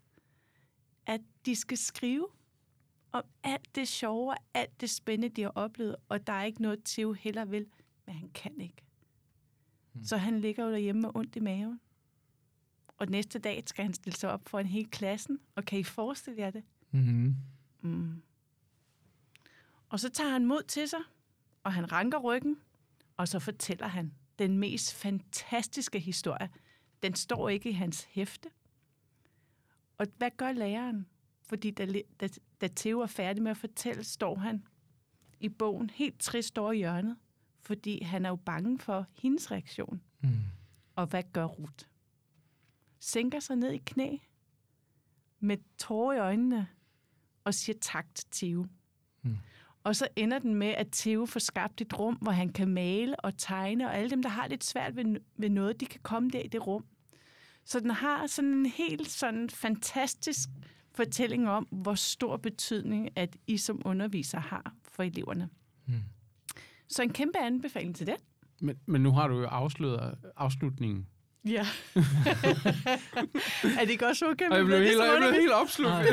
at 1.05 1.21
de 1.45 1.55
skal 1.55 1.77
skrive 1.77 2.27
om 3.11 3.23
alt 3.43 3.75
det 3.75 3.87
sjove 3.87 4.31
og 4.31 4.37
alt 4.53 4.81
det 4.81 4.89
spændende, 4.89 5.35
de 5.35 5.41
har 5.41 5.51
oplevet, 5.55 5.95
og 6.09 6.27
der 6.27 6.33
er 6.33 6.43
ikke 6.43 6.61
noget, 6.61 6.83
Theo 6.83 7.13
heller 7.13 7.45
vil, 7.45 7.67
men 8.05 8.15
han 8.15 8.29
kan 8.29 8.61
ikke. 8.61 8.83
Mm. 9.93 10.03
Så 10.03 10.17
han 10.17 10.39
ligger 10.39 10.65
jo 10.65 10.71
derhjemme 10.71 11.01
med 11.01 11.11
ondt 11.15 11.35
i 11.35 11.39
maven. 11.39 11.79
Og 12.97 13.07
næste 13.07 13.39
dag 13.39 13.63
skal 13.65 13.85
han 13.85 13.93
stille 13.93 14.17
sig 14.17 14.31
op 14.31 14.49
for 14.49 14.59
en 14.59 14.65
hel 14.65 14.89
klassen, 14.89 15.39
og 15.55 15.65
kan 15.65 15.79
I 15.79 15.83
forestille 15.83 16.41
jer 16.41 16.49
det? 16.49 16.63
Mm-hmm. 16.91 17.35
Mm. 17.81 18.21
Og 19.89 19.99
så 19.99 20.09
tager 20.09 20.29
han 20.29 20.45
mod 20.45 20.63
til 20.63 20.89
sig, 20.89 20.99
og 21.65 21.73
han 21.73 21.91
ranker 21.91 22.17
ryggen, 22.17 22.57
og 23.17 23.27
så 23.27 23.39
fortæller 23.39 23.87
han 23.87 24.13
den 24.39 24.57
mest 24.57 24.93
fantastiske 24.93 25.99
historie. 25.99 26.49
Den 27.03 27.15
står 27.15 27.49
ikke 27.49 27.69
i 27.69 27.73
hans 27.73 28.03
hæfte. 28.03 28.49
Og 29.97 30.07
hvad 30.17 30.31
gør 30.37 30.51
læreren? 30.51 31.07
Fordi 31.41 31.71
da, 31.71 31.87
da, 32.19 32.27
da 32.61 32.67
Theo 32.75 32.99
er 32.99 33.07
færdig 33.07 33.43
med 33.43 33.51
at 33.51 33.57
fortælle, 33.57 34.03
står 34.03 34.35
han 34.35 34.67
i 35.39 35.49
bogen 35.49 35.89
helt 35.89 36.19
trist 36.19 36.57
over 36.57 36.73
hjørnet, 36.73 37.17
fordi 37.61 38.03
han 38.03 38.25
er 38.25 38.29
jo 38.29 38.35
bange 38.35 38.79
for 38.79 39.05
hendes 39.13 39.51
reaktion. 39.51 40.01
Mm. 40.21 40.29
Og 40.95 41.05
hvad 41.05 41.23
gør 41.33 41.45
Ruth? 41.45 41.85
Sænker 42.99 43.39
sig 43.39 43.55
ned 43.55 43.71
i 43.71 43.77
knæ 43.77 44.17
med 45.39 45.57
tårer 45.77 46.15
i 46.15 46.19
øjnene 46.19 46.67
og 47.43 47.53
siger 47.53 47.77
tak 47.81 48.15
til 48.15 48.27
Theo. 48.31 48.67
Og 49.85 49.95
så 49.95 50.07
ender 50.15 50.39
den 50.39 50.55
med, 50.55 50.67
at 50.67 50.87
Theo 50.91 51.25
får 51.25 51.39
skabt 51.39 51.81
et 51.81 51.99
rum, 51.99 52.15
hvor 52.15 52.31
han 52.31 52.49
kan 52.49 52.67
male 52.67 53.19
og 53.19 53.37
tegne, 53.37 53.87
og 53.87 53.97
alle 53.97 54.09
dem, 54.09 54.23
der 54.23 54.29
har 54.29 54.47
lidt 54.47 54.63
svært 54.63 54.95
ved, 54.95 55.15
ved 55.37 55.49
noget, 55.49 55.79
de 55.79 55.85
kan 55.85 55.99
komme 56.03 56.29
der 56.29 56.39
i 56.39 56.47
det 56.47 56.67
rum. 56.67 56.85
Så 57.65 57.79
den 57.79 57.89
har 57.89 58.27
sådan 58.27 58.49
en 58.49 58.65
helt 58.65 59.09
sådan 59.09 59.49
fantastisk 59.49 60.49
fortælling 60.91 61.49
om, 61.49 61.67
hvor 61.71 61.95
stor 61.95 62.37
betydning, 62.37 63.09
at 63.15 63.37
I 63.47 63.57
som 63.57 63.81
underviser 63.85 64.39
har 64.39 64.73
for 64.91 65.03
eleverne. 65.03 65.49
Mm. 65.87 65.93
Så 66.87 67.03
en 67.03 67.13
kæmpe 67.13 67.39
anbefaling 67.39 67.95
til 67.95 68.07
det. 68.07 68.15
Men, 68.61 68.75
men 68.85 69.01
nu 69.01 69.11
har 69.11 69.27
du 69.27 69.39
jo 69.39 69.45
afsløret 69.45 70.17
afslutningen. 70.37 71.07
Ja. 71.45 71.61
er 73.79 73.83
det 73.83 73.89
ikke 73.89 74.07
også 74.07 74.25
okay? 74.25 74.49
Og 74.49 74.57
jeg 74.57 74.65
blev 74.65 74.79
med 74.79 74.87
det 74.87 74.87
helt, 74.87 75.03
jeg 75.03 75.17
blev 75.19 75.31
helt 75.31 75.51
opslugt. 75.51 76.05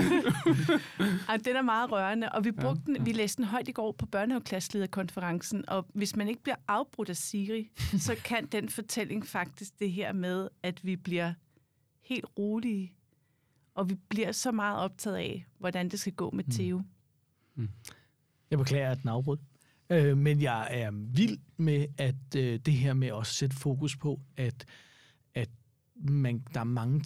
Ej, 1.28 1.36
den 1.36 1.56
er 1.56 1.62
meget 1.62 1.92
rørende, 1.92 2.32
og 2.32 2.44
vi 2.44 2.52
brugte 2.52 2.82
ja, 2.88 2.92
den, 2.92 3.06
vi 3.06 3.12
læste 3.12 3.36
den 3.36 3.44
højt 3.44 3.68
i 3.68 3.72
går 3.72 3.92
på 3.92 4.06
børnehaveklasselederkonferencen, 4.06 5.64
og 5.68 5.86
hvis 5.94 6.16
man 6.16 6.28
ikke 6.28 6.42
bliver 6.42 6.56
afbrudt 6.68 7.08
af 7.08 7.16
Siri, 7.16 7.70
så 8.06 8.16
kan 8.24 8.46
den 8.46 8.68
fortælling 8.68 9.26
faktisk 9.26 9.78
det 9.78 9.92
her 9.92 10.12
med, 10.12 10.48
at 10.62 10.84
vi 10.84 10.96
bliver 10.96 11.32
helt 12.04 12.26
rolige, 12.38 12.94
og 13.74 13.90
vi 13.90 13.94
bliver 14.08 14.32
så 14.32 14.52
meget 14.52 14.78
optaget 14.78 15.16
af, 15.16 15.46
hvordan 15.58 15.88
det 15.88 16.00
skal 16.00 16.12
gå 16.12 16.30
med 16.30 16.44
Theo. 16.52 16.82
Jeg 18.50 18.58
beklager, 18.58 18.90
at 18.90 18.98
den 19.02 19.08
afbrød. 19.08 19.38
Øh, 19.90 20.18
men 20.18 20.42
jeg 20.42 20.68
er 20.70 20.90
vild 20.92 21.38
med, 21.56 21.86
at 21.98 22.36
øh, 22.36 22.58
det 22.58 22.74
her 22.74 22.94
med 22.94 23.08
at 23.20 23.26
sætte 23.26 23.56
fokus 23.56 23.96
på, 23.96 24.20
at 24.36 24.66
man, 26.02 26.42
der 26.54 26.60
er 26.60 26.64
mange 26.64 27.04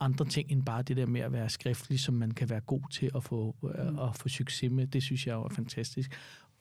andre 0.00 0.24
ting 0.24 0.50
end 0.52 0.64
bare 0.64 0.82
det 0.82 0.96
der 0.96 1.06
med 1.06 1.20
at 1.20 1.32
være 1.32 1.48
skriftlig, 1.48 2.00
som 2.00 2.14
man 2.14 2.30
kan 2.30 2.50
være 2.50 2.60
god 2.60 2.90
til 2.90 3.10
at 3.14 3.24
få, 3.24 3.56
øh, 3.64 4.08
at 4.08 4.16
få 4.16 4.28
succes 4.28 4.70
med. 4.70 4.86
Det 4.86 5.02
synes 5.02 5.26
jeg 5.26 5.32
jo 5.32 5.42
er 5.42 5.48
fantastisk. 5.48 6.12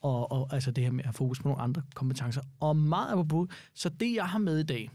Og, 0.01 0.31
og 0.31 0.53
altså 0.53 0.71
det 0.71 0.83
her 0.83 0.91
med 0.91 1.03
at 1.07 1.15
fokus 1.15 1.39
på 1.39 1.47
nogle 1.47 1.61
andre 1.61 1.81
kompetencer. 1.95 2.41
Og 2.59 2.75
meget 2.75 3.11
apropos, 3.11 3.49
så 3.73 3.89
det 3.89 4.15
jeg 4.15 4.25
har 4.25 4.39
med 4.39 4.59
i 4.59 4.63
dag, 4.63 4.89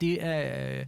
det 0.00 0.24
er, 0.24 0.84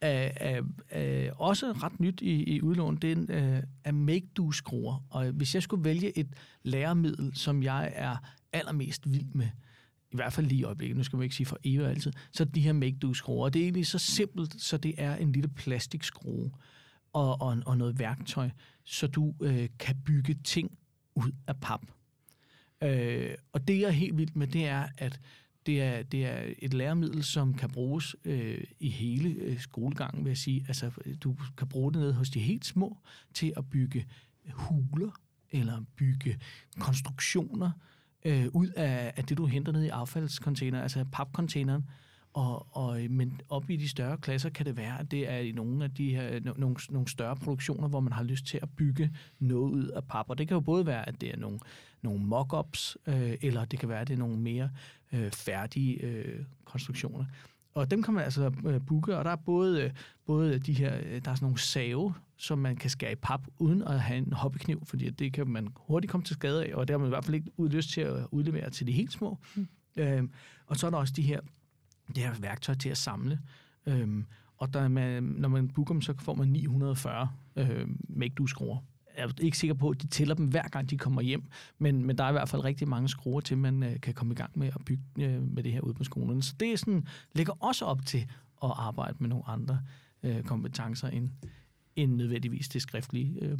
er, 0.00 0.32
er, 0.36 0.62
er 0.90 1.32
også 1.32 1.72
ret 1.72 2.00
nyt 2.00 2.20
i, 2.20 2.42
i 2.42 2.62
udlån, 2.62 2.96
det 2.96 3.12
er, 3.12 3.16
en, 3.16 3.30
øh, 3.30 3.62
er 3.84 3.92
make-do-skruer. 3.92 5.04
Og 5.10 5.26
hvis 5.26 5.54
jeg 5.54 5.62
skulle 5.62 5.84
vælge 5.84 6.18
et 6.18 6.28
læremiddel, 6.62 7.36
som 7.36 7.62
jeg 7.62 7.92
er 7.94 8.16
allermest 8.52 9.12
vild 9.12 9.32
med, 9.34 9.48
i 10.12 10.16
hvert 10.16 10.32
fald 10.32 10.46
lige 10.46 10.60
i 10.60 10.64
øjeblikket, 10.64 10.96
nu 10.96 11.04
skal 11.04 11.16
man 11.16 11.24
ikke 11.24 11.36
sige 11.36 11.46
for 11.46 11.58
evigt 11.64 11.88
altid, 11.88 12.12
så 12.32 12.42
er 12.42 12.46
de 12.46 12.60
her 12.60 12.72
make-do-skruer. 12.72 13.44
Og 13.44 13.54
det 13.54 13.60
er 13.60 13.64
egentlig 13.64 13.86
så 13.86 13.98
simpelt, 13.98 14.62
så 14.62 14.76
det 14.76 14.94
er 14.98 15.16
en 15.16 15.32
lille 15.32 15.48
plastikskrue 15.48 16.50
og, 17.12 17.40
og, 17.40 17.62
og 17.66 17.78
noget 17.78 17.98
værktøj, 17.98 18.50
så 18.84 19.06
du 19.06 19.34
øh, 19.42 19.68
kan 19.78 19.96
bygge 20.04 20.34
ting 20.44 20.78
ud 21.14 21.32
af 21.46 21.56
pap. 21.60 21.80
Øh, 22.82 23.34
og 23.52 23.68
det 23.68 23.80
jeg 23.80 23.86
er 23.86 23.90
helt 23.90 24.16
vildt 24.16 24.36
med, 24.36 24.46
det 24.46 24.66
er, 24.66 24.88
at 24.98 25.20
det 25.66 25.82
er, 25.82 26.02
det 26.02 26.26
er 26.26 26.54
et 26.58 26.74
læremiddel, 26.74 27.24
som 27.24 27.54
kan 27.54 27.70
bruges 27.70 28.16
øh, 28.24 28.64
i 28.80 28.90
hele 28.90 29.28
øh, 29.28 29.60
skolegangen, 29.60 30.24
vil 30.24 30.30
jeg 30.30 30.36
sige. 30.36 30.64
Altså, 30.68 30.90
du 31.20 31.36
kan 31.56 31.68
bruge 31.68 31.92
det 31.92 32.00
ned 32.00 32.12
hos 32.12 32.30
de 32.30 32.40
helt 32.40 32.64
små 32.64 32.98
til 33.34 33.52
at 33.56 33.70
bygge 33.70 34.06
huler 34.50 35.10
eller 35.50 35.84
bygge 35.96 36.38
konstruktioner 36.78 37.66
øh, 37.66 37.91
øh, 38.24 38.46
ud 38.52 38.68
af, 38.68 39.12
af 39.16 39.24
det, 39.24 39.38
du 39.38 39.46
henter 39.46 39.72
ned 39.72 39.84
i 39.84 39.88
affaldscontainer, 39.88 40.82
altså 40.82 41.04
papcontaineren. 41.12 41.84
Og, 42.34 42.76
og, 42.76 43.00
men 43.10 43.40
op 43.48 43.70
i 43.70 43.76
de 43.76 43.88
større 43.88 44.16
klasser 44.16 44.50
kan 44.50 44.66
det 44.66 44.76
være, 44.76 45.00
at 45.00 45.10
det 45.10 45.30
er 45.30 45.36
i 45.36 45.52
nogle 45.52 45.84
af 45.84 45.90
de 45.90 46.10
her, 46.10 46.40
nogle, 46.56 46.76
nogle 46.90 47.08
større 47.08 47.36
produktioner, 47.36 47.88
hvor 47.88 48.00
man 48.00 48.12
har 48.12 48.22
lyst 48.22 48.46
til 48.46 48.58
at 48.62 48.70
bygge 48.76 49.10
noget 49.38 49.70
ud 49.70 49.86
af 49.86 50.04
pap. 50.04 50.30
Og 50.30 50.38
det 50.38 50.48
kan 50.48 50.54
jo 50.54 50.60
både 50.60 50.86
være, 50.86 51.08
at 51.08 51.20
det 51.20 51.30
er 51.30 51.36
nogle, 51.36 51.58
nogle 52.02 52.24
mock-ups, 52.24 52.96
øh, 53.06 53.34
eller 53.42 53.64
det 53.64 53.78
kan 53.78 53.88
være, 53.88 54.00
at 54.00 54.08
det 54.08 54.14
er 54.14 54.18
nogle 54.18 54.38
mere 54.38 54.70
øh, 55.12 55.30
færdige 55.30 56.00
øh, 56.02 56.44
konstruktioner. 56.64 57.24
Og 57.74 57.90
dem 57.90 58.02
kan 58.02 58.14
man 58.14 58.24
altså 58.24 58.52
øh, 58.66 58.80
booke, 58.86 59.16
og 59.16 59.24
der 59.24 59.30
er 59.30 59.36
både, 59.36 59.82
øh, 59.82 59.90
både 60.26 60.58
de 60.58 60.72
her, 60.72 60.96
øh, 60.96 61.24
der 61.24 61.30
er 61.30 61.34
sådan 61.34 61.44
nogle 61.44 61.58
save, 61.58 62.14
som 62.42 62.58
man 62.58 62.76
kan 62.76 62.90
skære 62.90 63.12
i 63.12 63.14
pap, 63.14 63.40
uden 63.58 63.82
at 63.82 64.00
have 64.00 64.18
en 64.18 64.32
hobbykniv, 64.32 64.82
fordi 64.86 65.10
det 65.10 65.32
kan 65.32 65.48
man 65.48 65.68
hurtigt 65.76 66.10
komme 66.10 66.24
til 66.24 66.34
skade 66.34 66.66
af, 66.66 66.74
og 66.74 66.88
der 66.88 66.94
har 66.94 66.98
man 66.98 67.06
i 67.06 67.08
hvert 67.08 67.24
fald 67.24 67.34
ikke 67.34 67.50
lyst 67.58 67.90
til 67.90 68.00
at 68.00 68.26
udlevere 68.30 68.70
til 68.70 68.86
de 68.86 68.92
helt 68.92 69.12
små. 69.12 69.38
Mm. 69.54 69.68
Øhm, 69.96 70.30
og 70.66 70.76
så 70.76 70.86
er 70.86 70.90
der 70.90 70.98
også 70.98 71.12
de 71.16 71.22
her, 71.22 71.40
det 72.08 72.18
her 72.18 72.34
værktøj 72.40 72.74
til 72.74 72.88
at 72.88 72.96
samle. 72.96 73.40
Øhm, 73.86 74.26
og 74.56 74.74
der 74.74 74.80
er 74.80 74.88
man, 74.88 75.22
når 75.22 75.48
man 75.48 75.68
booker 75.68 75.94
dem, 75.94 76.00
så 76.00 76.14
får 76.18 76.34
man 76.34 76.48
940 76.48 77.28
øh, 77.56 77.88
make-do-skruer. 78.08 78.78
Jeg 79.16 79.24
er 79.24 79.32
ikke 79.40 79.58
sikker 79.58 79.74
på, 79.74 79.90
at 79.90 80.02
de 80.02 80.06
tæller 80.06 80.34
dem 80.34 80.46
hver 80.46 80.68
gang, 80.68 80.90
de 80.90 80.98
kommer 80.98 81.20
hjem, 81.20 81.44
men, 81.78 82.04
men 82.04 82.18
der 82.18 82.24
er 82.24 82.28
i 82.28 82.32
hvert 82.32 82.48
fald 82.48 82.64
rigtig 82.64 82.88
mange 82.88 83.08
skruer 83.08 83.40
til, 83.40 83.58
man 83.58 83.82
øh, 83.82 84.00
kan 84.00 84.14
komme 84.14 84.32
i 84.32 84.36
gang 84.36 84.58
med 84.58 84.66
at 84.66 84.84
bygge 84.86 85.02
øh, 85.18 85.42
med 85.42 85.62
det 85.62 85.72
her 85.72 85.80
ude 85.80 85.94
på 85.94 86.04
skolerne. 86.04 86.42
Så 86.42 86.54
det 86.60 86.72
er 86.72 86.76
sådan, 86.76 87.06
ligger 87.34 87.52
også 87.60 87.84
op 87.84 88.06
til 88.06 88.30
at 88.64 88.70
arbejde 88.76 89.16
med 89.20 89.28
nogle 89.28 89.48
andre 89.48 89.80
øh, 90.22 90.42
kompetencer 90.42 91.08
end, 91.08 91.30
end 91.96 92.14
nødvendigvis 92.14 92.68
det 92.68 92.82
skriftlige. 92.82 93.38
Øh. 93.42 93.58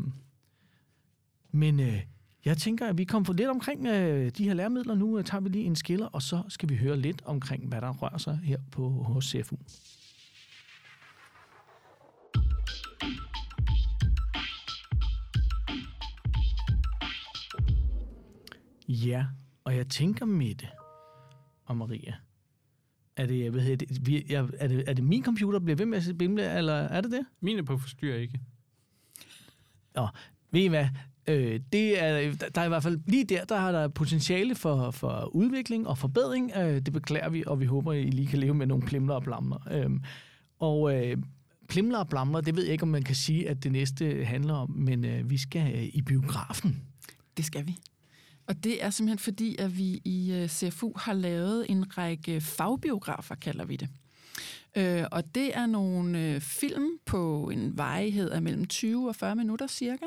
Men 1.51 1.81
øh, 1.81 2.03
jeg 2.45 2.59
tænker, 2.59 2.89
at 2.89 2.99
vi 2.99 3.05
kommer 3.05 3.25
for 3.27 3.33
lidt 3.33 3.49
omkring 3.49 3.87
øh, 3.87 4.31
de 4.31 4.45
her 4.45 4.55
læremidler. 4.55 4.95
Nu 4.95 5.19
øh, 5.19 5.25
tager 5.25 5.41
vi 5.41 5.49
lige 5.49 5.65
en 5.65 5.77
skiller, 5.77 6.07
og 6.07 6.23
så 6.23 6.43
skal 6.49 6.69
vi 6.69 6.77
høre 6.77 6.97
lidt 6.97 7.23
omkring, 7.25 7.69
hvad 7.69 7.81
der 7.81 7.93
rører 7.93 8.19
sig 8.19 8.41
her 8.45 8.59
på 8.71 8.89
hos 8.89 9.25
CFU. 9.25 9.57
Ja, 18.89 19.27
og 19.65 19.77
jeg 19.77 19.89
tænker, 19.89 20.27
Mette 20.27 20.69
og 21.65 21.77
Maria, 21.77 22.15
er 23.17 23.27
det, 23.27 23.51
hvad 23.51 23.61
hedder 23.63 23.77
det, 23.87 24.07
vi- 24.07 24.27
jeg- 24.29 24.49
er 24.59 24.69
det, 24.69 24.85
er 24.87 24.93
det 24.93 25.05
min 25.05 25.25
computer, 25.25 25.59
der 25.59 25.65
bliver 25.65 25.77
ved 25.77 25.87
med 25.87 25.99
at 26.09 26.19
bimle, 26.19 26.59
eller 26.59 26.73
er 26.75 27.01
det 27.01 27.11
det? 27.11 27.27
Min 27.41 27.59
er 27.59 27.63
på 27.63 27.79
forstyr 27.79 28.15
ikke. 28.15 28.41
Ved 30.53 30.61
I 30.61 30.67
hvad? 30.67 30.87
Øh, 31.29 31.61
det 31.73 32.03
er, 32.03 32.33
der 32.55 32.61
er 32.61 32.65
i 32.65 32.69
hvert 32.69 32.83
fald 32.83 33.01
lige 33.07 33.25
der, 33.25 33.45
der 33.45 33.57
har 33.59 33.73
der 33.73 33.89
potentiale 33.89 34.55
for, 34.55 34.91
for 34.91 35.31
udvikling 35.35 35.87
og 35.89 35.99
forbedring. 35.99 36.53
Øh, 36.57 36.75
det 36.81 36.93
beklager 36.93 37.29
vi, 37.31 37.45
og 37.47 37.61
vi 37.61 37.65
håber, 37.65 37.93
I 37.93 38.11
lige 38.11 38.27
kan 38.29 38.39
leve 38.39 38.55
med 38.55 38.67
nogle 38.67 38.87
plimler 38.87 39.15
og 39.15 39.23
blamler. 39.23 39.69
Øh, 39.71 39.91
og 40.59 40.95
øh, 41.07 41.17
plimler 41.69 41.99
og 41.99 42.09
blamler, 42.09 42.41
det 42.41 42.57
ved 42.57 42.63
jeg 42.65 42.73
ikke, 42.73 42.83
om 42.83 42.89
man 42.89 43.03
kan 43.03 43.15
sige, 43.15 43.49
at 43.49 43.65
det 43.65 43.73
næste 43.73 44.25
handler 44.25 44.55
om, 44.55 44.71
men 44.71 45.05
øh, 45.05 45.31
vi 45.31 45.37
skal 45.39 45.75
øh, 45.75 45.83
i 45.85 46.03
biografen. 46.03 46.83
Det 47.37 47.45
skal 47.45 47.67
vi. 47.67 47.77
Og 48.47 48.65
det 48.65 48.85
er 48.85 48.91
simpelthen 48.91 49.19
fordi, 49.19 49.57
at 49.59 49.79
vi 49.79 50.01
i 50.05 50.33
øh, 50.33 50.49
CFU 50.49 50.93
har 50.97 51.13
lavet 51.13 51.67
en 51.69 51.99
række 51.99 52.41
fagbiografer, 52.41 53.35
kalder 53.35 53.65
vi 53.65 53.77
det. 53.77 53.89
Øh, 54.77 55.05
og 55.13 55.35
det 55.35 55.57
er 55.57 55.67
nogle 55.67 56.19
øh, 56.19 56.41
film 56.41 56.99
på 57.07 57.51
en 57.53 57.77
vejhed 57.77 58.31
af 58.31 58.43
mellem 58.43 58.67
20 58.67 59.09
og 59.09 59.17
40 59.17 59.37
minutter 59.37 59.67
cirka, 59.67 60.07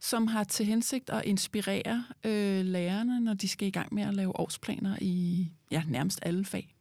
som 0.00 0.26
har 0.26 0.44
til 0.44 0.66
hensigt 0.66 1.10
at 1.10 1.24
inspirere 1.24 2.04
øh, 2.24 2.64
lærerne, 2.64 3.20
når 3.20 3.34
de 3.34 3.48
skal 3.48 3.68
i 3.68 3.70
gang 3.70 3.94
med 3.94 4.02
at 4.02 4.14
lave 4.14 4.40
årsplaner 4.40 4.96
i 5.00 5.48
ja, 5.70 5.82
nærmest 5.88 6.18
alle 6.22 6.44
fag. 6.44 6.74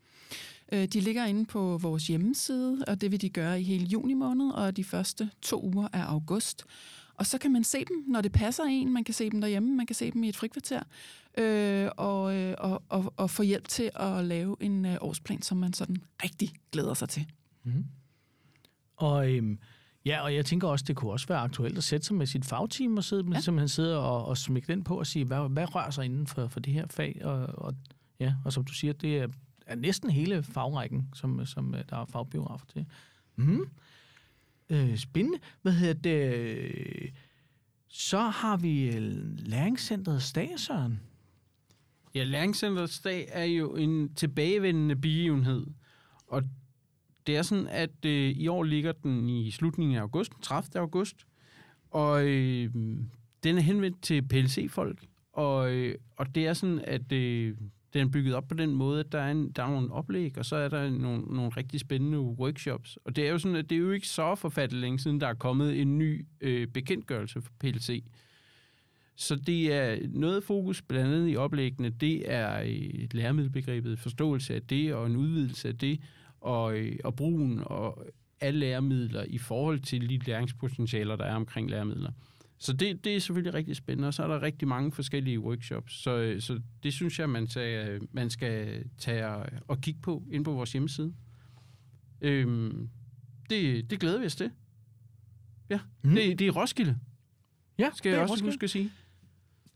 Øh, 0.71 0.85
De 0.85 0.99
ligger 0.99 1.25
inde 1.25 1.45
på 1.45 1.77
vores 1.77 2.07
hjemmeside, 2.07 2.83
og 2.87 3.01
det 3.01 3.11
vil 3.11 3.21
de 3.21 3.29
gøre 3.29 3.61
i 3.61 3.63
hele 3.63 3.85
juni 3.85 4.13
måned, 4.13 4.51
og 4.51 4.77
de 4.77 4.83
første 4.83 5.29
to 5.41 5.63
uger 5.63 5.87
af 5.93 6.03
august. 6.03 6.65
Og 7.17 7.25
så 7.25 7.37
kan 7.37 7.51
man 7.51 7.63
se 7.63 7.85
dem, 7.85 8.03
når 8.07 8.21
det 8.21 8.31
passer 8.31 8.63
en. 8.63 8.93
Man 8.93 9.03
kan 9.03 9.13
se 9.13 9.29
dem 9.29 9.41
derhjemme, 9.41 9.75
man 9.75 9.85
kan 9.85 9.95
se 9.95 10.11
dem 10.11 10.23
i 10.23 10.29
et 10.29 10.35
frikvarter, 10.35 10.83
øh, 11.37 11.89
og, 11.97 12.35
øh, 12.35 12.55
og, 12.57 12.83
og, 12.89 13.13
og 13.17 13.29
få 13.29 13.43
hjælp 13.43 13.67
til 13.67 13.91
at 13.95 14.25
lave 14.25 14.57
en 14.59 14.85
øh, 14.85 14.97
årsplan, 15.01 15.41
som 15.41 15.57
man 15.57 15.73
sådan 15.73 15.97
rigtig 16.23 16.49
glæder 16.71 16.93
sig 16.93 17.09
til. 17.09 17.25
Og 18.97 19.31
øhm, 19.31 19.59
ja, 20.05 20.21
og 20.21 20.35
jeg 20.35 20.45
tænker 20.45 20.67
også, 20.67 20.85
det 20.87 20.95
kunne 20.95 21.11
også 21.11 21.27
være 21.27 21.39
aktuelt 21.39 21.77
at 21.77 21.83
sætte 21.83 22.05
sig 22.05 22.15
med 22.15 22.25
sit 22.25 22.45
fagteam 22.45 22.97
og 22.97 23.03
sidde, 23.03 23.23
ja. 23.27 23.33
Ja. 23.33 23.39
simpelthen 23.39 23.69
sidde 23.69 23.99
og, 23.99 24.25
og 24.25 24.37
smække 24.37 24.67
den 24.67 24.83
på 24.83 24.99
og 24.99 25.07
sige, 25.07 25.25
hvad, 25.25 25.49
hvad 25.49 25.75
rører 25.75 25.89
sig 25.89 26.05
inden 26.05 26.27
for, 26.27 26.47
for 26.47 26.59
det 26.59 26.73
her 26.73 26.85
fag? 26.89 27.21
Og, 27.23 27.47
og, 27.47 27.75
ja, 28.19 28.33
og 28.45 28.53
som 28.53 28.65
du 28.65 28.73
siger, 28.73 28.93
det 28.93 29.17
er, 29.17 29.27
er 29.65 29.75
næsten 29.75 30.09
hele 30.09 30.43
fagrækken, 30.43 31.09
som, 31.13 31.45
som 31.45 31.75
øh, 31.75 31.83
der 31.89 31.97
er 31.97 32.05
fagbiografer 32.05 32.65
til. 32.65 32.85
Mm. 33.35 33.69
Øh, 34.69 34.97
spændende. 34.97 35.39
Hvad 35.61 35.71
hedder 35.71 35.93
det? 35.93 37.13
Så 37.87 38.19
har 38.19 38.57
vi 38.57 38.87
øh, 38.87 39.13
læringscentret 39.37 40.21
Stagesøren. 40.21 40.99
Ja, 42.15 42.23
Læringscenterets 42.23 42.99
dag 42.99 43.27
er 43.31 43.43
jo 43.43 43.75
en 43.75 44.13
tilbagevendende 44.13 44.95
begivenhed. 44.95 45.67
Og 46.27 46.43
det 47.27 47.37
er 47.37 47.41
sådan, 47.41 47.67
at 47.67 48.05
øh, 48.05 48.29
i 48.29 48.47
år 48.47 48.63
ligger 48.63 48.91
den 48.91 49.29
i 49.29 49.51
slutningen 49.51 49.97
af 49.97 50.01
august, 50.01 50.31
30. 50.41 50.79
august. 50.79 51.25
Og 51.91 52.25
øh, 52.25 52.73
den 53.43 53.57
er 53.57 53.61
henvendt 53.61 54.01
til 54.01 54.27
PLC-folk. 54.27 55.05
Og, 55.33 55.71
øh, 55.71 55.95
og 56.15 56.35
det 56.35 56.47
er 56.47 56.53
sådan, 56.53 56.79
at 56.79 57.11
øh, 57.11 57.57
den 57.95 58.07
er 58.07 58.11
bygget 58.11 58.35
op 58.35 58.47
på 58.47 58.53
den 58.53 58.75
måde, 58.75 58.99
at 58.99 59.11
der 59.11 59.19
er, 59.19 59.31
en, 59.31 59.51
der 59.51 59.63
er 59.63 59.69
nogle 59.69 59.93
oplæg, 59.93 60.37
og 60.37 60.45
så 60.45 60.55
er 60.55 60.67
der 60.67 60.89
nogle, 60.89 61.21
nogle 61.21 61.49
rigtig 61.49 61.79
spændende 61.79 62.19
workshops. 62.19 62.97
Og 63.05 63.15
det 63.15 63.27
er 63.27 63.31
jo 63.31 63.37
sådan, 63.37 63.57
at 63.57 63.69
det 63.69 63.75
er 63.75 63.79
jo 63.79 63.91
ikke 63.91 64.07
så 64.07 64.35
forfattet 64.35 64.79
længe 64.79 64.99
siden, 64.99 65.21
der 65.21 65.27
er 65.27 65.33
kommet 65.33 65.81
en 65.81 65.97
ny 65.97 66.25
øh, 66.41 66.67
bekendtgørelse 66.67 67.41
for 67.41 67.51
PLC. 67.59 68.03
Så 69.15 69.35
det 69.35 69.73
er 69.73 69.97
noget 70.09 70.43
fokus 70.43 70.81
blandt 70.81 71.13
andet 71.13 71.31
i 71.31 71.35
oplæggene, 71.35 71.89
det 71.89 72.31
er 72.31 72.61
øh, 72.61 73.07
læremiddelbegrebet, 73.11 73.99
forståelse 73.99 74.55
af 74.55 74.61
det 74.61 74.93
og 74.93 75.07
en 75.07 75.15
udvidelse 75.15 75.67
af 75.67 75.77
det, 75.77 75.99
og, 76.41 76.77
øh, 76.77 76.95
og 77.03 77.15
brugen 77.15 77.61
og 77.65 78.05
af 78.41 78.59
læremidler 78.59 79.23
i 79.23 79.37
forhold 79.37 79.79
til 79.79 80.09
de 80.09 80.17
læringspotentialer, 80.17 81.15
der 81.15 81.25
er 81.25 81.35
omkring 81.35 81.69
læremidler. 81.69 82.11
Så 82.57 82.73
det, 82.73 83.03
det 83.03 83.15
er 83.15 83.19
selvfølgelig 83.19 83.53
rigtig 83.53 83.75
spændende, 83.75 84.07
og 84.07 84.13
så 84.13 84.23
er 84.23 84.27
der 84.27 84.41
rigtig 84.41 84.67
mange 84.67 84.91
forskellige 84.91 85.39
workshops. 85.39 85.93
Så, 86.03 86.17
øh, 86.17 86.41
så 86.41 86.61
det 86.83 86.93
synes 86.93 87.19
jeg, 87.19 87.29
man, 87.29 87.47
tager, 87.47 87.99
man 88.11 88.29
skal 88.29 88.83
tage 88.97 89.27
og, 89.67 89.81
kigge 89.81 89.99
på 90.01 90.23
ind 90.31 90.45
på 90.45 90.51
vores 90.51 90.71
hjemmeside. 90.71 91.13
Øhm, 92.21 92.89
det, 93.49 93.89
det 93.89 93.99
glæder 93.99 94.19
vi 94.19 94.25
os 94.25 94.35
til. 94.35 94.51
Ja, 95.69 95.79
Mm. 96.03 96.15
det, 96.15 96.39
det 96.39 96.47
er 96.47 96.51
Roskilde, 96.51 96.97
Ja, 97.79 97.89
skal 97.95 98.11
det 98.11 98.15
jeg 98.15 98.19
er 98.19 98.21
også 98.23 98.31
Roskilde. 98.33 98.51
huske 98.51 98.63
at 98.63 98.69
sige. 98.69 98.91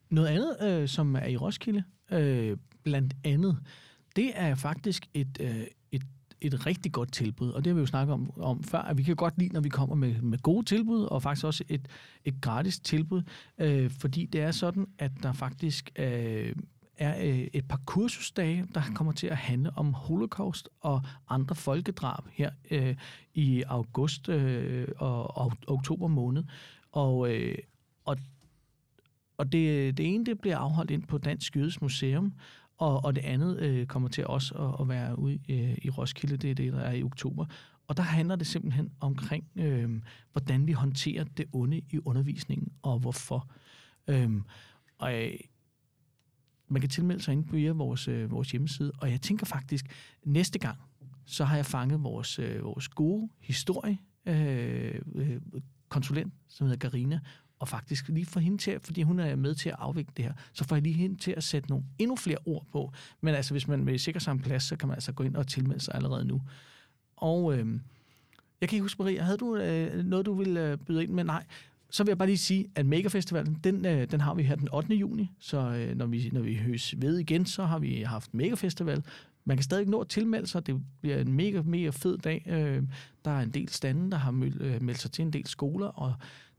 Noget 0.09 0.27
andet, 0.27 0.81
øh, 0.81 0.87
som 0.87 1.15
er 1.15 1.25
i 1.25 1.37
Roskilde, 1.37 1.83
øh, 2.11 2.57
blandt 2.83 3.13
andet, 3.23 3.57
det 4.15 4.31
er 4.35 4.55
faktisk 4.55 5.07
et, 5.13 5.37
øh, 5.41 5.63
et, 6.41 6.65
rigtig 6.65 6.91
godt 6.91 7.11
tilbud, 7.11 7.49
og 7.49 7.65
det 7.65 7.71
har 7.71 7.75
vi 7.75 7.79
jo 7.79 7.85
snakket 7.85 8.13
om, 8.13 8.39
om 8.39 8.63
før, 8.63 8.79
at 8.79 8.97
vi 8.97 9.03
kan 9.03 9.15
godt 9.15 9.37
lide, 9.37 9.53
når 9.53 9.61
vi 9.61 9.69
kommer 9.69 9.95
med, 9.95 10.21
med 10.21 10.37
gode 10.37 10.65
tilbud, 10.65 11.03
og 11.03 11.23
faktisk 11.23 11.45
også 11.45 11.63
et, 11.69 11.87
et 12.25 12.41
gratis 12.41 12.79
tilbud, 12.79 13.21
øh, 13.57 13.91
fordi 13.91 14.25
det 14.25 14.41
er 14.41 14.51
sådan, 14.51 14.87
at 14.97 15.11
der 15.23 15.33
faktisk 15.33 15.91
øh, 15.95 16.55
er 16.97 17.25
øh, 17.25 17.47
et 17.53 17.67
par 17.67 17.81
kursusdage, 17.85 18.65
der 18.73 18.81
kommer 18.95 19.13
til 19.13 19.27
at 19.27 19.37
handle 19.37 19.71
om 19.77 19.93
holocaust 19.93 20.69
og 20.79 21.01
andre 21.29 21.55
folkedrab 21.55 22.23
her 22.31 22.51
øh, 22.71 22.95
i 23.33 23.63
august 23.67 24.29
øh, 24.29 24.87
og, 24.97 25.37
og 25.37 25.53
oktober 25.67 26.07
måned. 26.07 26.43
Og, 26.91 27.35
øh, 27.35 27.57
og 28.05 28.17
og 29.39 29.51
det, 29.51 29.97
det 29.97 30.13
ene 30.13 30.25
det 30.25 30.41
bliver 30.41 30.57
afholdt 30.57 30.91
ind 30.91 31.03
på 31.03 31.17
Dansk 31.17 31.55
Jødes 31.55 31.81
Museum, 31.81 32.33
og, 32.79 33.05
og 33.05 33.15
det 33.15 33.21
andet 33.21 33.59
øh, 33.59 33.87
kommer 33.87 34.09
til 34.09 34.27
også 34.27 34.55
at, 34.55 34.81
at 34.81 34.89
være 34.89 35.19
ude 35.19 35.39
øh, 35.49 35.77
i 35.81 35.89
Roskilde, 35.89 36.37
det 36.37 36.51
er 36.51 36.55
det, 36.55 36.73
der 36.73 36.79
er 36.79 36.93
i 36.93 37.03
oktober. 37.03 37.45
Og 37.87 37.97
der 37.97 38.03
handler 38.03 38.35
det 38.35 38.47
simpelthen 38.47 38.91
omkring, 38.99 39.47
øh, 39.55 40.01
hvordan 40.31 40.67
vi 40.67 40.71
håndterer 40.71 41.23
det 41.23 41.45
onde 41.53 41.77
i 41.77 41.99
undervisningen, 42.05 42.71
og 42.81 42.99
hvorfor. 42.99 43.49
Øh, 44.07 44.31
og 44.97 45.25
øh, 45.25 45.39
man 46.67 46.81
kan 46.81 46.89
tilmelde 46.89 47.23
sig 47.23 47.31
ind 47.31 47.45
på 47.45 47.55
via 47.55 47.71
vores, 47.71 48.07
øh, 48.07 48.31
vores 48.31 48.51
hjemmeside, 48.51 48.91
og 48.97 49.11
jeg 49.11 49.21
tænker 49.21 49.45
faktisk, 49.45 49.85
næste 50.23 50.59
gang, 50.59 50.77
så 51.25 51.45
har 51.45 51.55
jeg 51.55 51.65
fanget 51.65 52.03
vores, 52.03 52.39
øh, 52.39 52.63
vores 52.63 52.87
gode 52.87 53.29
historie, 53.39 53.97
øh, 54.25 55.01
øh, 55.15 55.41
konsulent, 55.89 56.33
som 56.47 56.67
hedder 56.67 56.89
Garina, 56.89 57.19
og 57.59 57.67
faktisk 57.67 58.09
lige 58.09 58.25
få 58.25 58.39
hende 58.39 58.57
til, 58.57 58.79
fordi 58.79 59.01
hun 59.01 59.19
er 59.19 59.35
med 59.35 59.55
til 59.55 59.69
at 59.69 59.75
afvikle 59.79 60.13
det 60.17 60.25
her, 60.25 60.33
så 60.53 60.63
får 60.63 60.75
jeg 60.75 60.83
lige 60.83 60.95
hende 60.95 61.17
til 61.17 61.31
at 61.37 61.43
sætte 61.43 61.69
nogle 61.69 61.85
endnu 61.99 62.15
flere 62.15 62.37
ord 62.45 62.65
på. 62.71 62.93
Men 63.21 63.35
altså, 63.35 63.53
hvis 63.53 63.67
man 63.67 63.85
vil 63.85 63.99
sikre 63.99 64.19
sig 64.19 64.31
en 64.31 64.39
plads, 64.39 64.63
så 64.63 64.75
kan 64.75 64.87
man 64.87 64.95
altså 64.95 65.11
gå 65.11 65.23
ind 65.23 65.35
og 65.35 65.47
tilmelde 65.47 65.83
sig 65.83 65.95
allerede 65.95 66.25
nu. 66.25 66.41
Og 67.17 67.53
øh, 67.53 67.67
jeg 68.61 68.69
kan 68.69 68.75
ikke 68.75 68.83
huske, 68.83 69.01
Maria, 69.01 69.23
havde 69.23 69.37
du 69.37 69.55
øh, 69.55 70.05
noget, 70.05 70.25
du 70.25 70.33
ville 70.33 70.71
øh, 70.71 70.77
byde 70.77 71.03
ind 71.03 71.11
med? 71.11 71.23
Nej. 71.23 71.43
Så 71.89 72.03
vil 72.03 72.09
jeg 72.09 72.17
bare 72.17 72.27
lige 72.27 72.37
sige, 72.37 72.67
at 72.75 72.85
Megafestivalen, 72.85 73.59
den, 73.63 73.85
øh, 73.85 74.11
den 74.11 74.21
har 74.21 74.33
vi 74.33 74.43
her 74.43 74.55
den 74.55 74.69
8. 74.73 74.95
juni, 74.95 75.31
så 75.39 75.57
øh, 75.57 75.97
når, 75.97 76.05
vi, 76.05 76.29
når 76.33 76.41
vi 76.41 76.55
høres 76.55 77.01
ved 77.01 77.17
igen, 77.17 77.45
så 77.45 77.65
har 77.65 77.79
vi 77.79 78.01
haft 78.01 78.33
Megafestival 78.33 79.03
man 79.49 79.57
kan 79.57 79.63
stadig 79.63 79.87
nå 79.87 80.01
at 80.01 80.07
tilmelde 80.07 80.47
sig. 80.47 80.67
Det 80.67 80.83
bliver 81.01 81.17
en 81.17 81.33
mega, 81.33 81.61
mega 81.61 81.89
fed 81.89 82.17
dag. 82.17 82.43
Øh, 82.47 82.83
der 83.25 83.31
er 83.31 83.39
en 83.39 83.49
del 83.49 83.69
stande, 83.69 84.11
der 84.11 84.17
har 84.17 84.31
meld, 84.31 84.61
øh, 84.61 84.81
meldt 84.81 84.99
sig 84.99 85.11
til 85.11 85.21
en 85.21 85.33
del 85.33 85.47
skoler, 85.47 85.87
og 85.87 86.13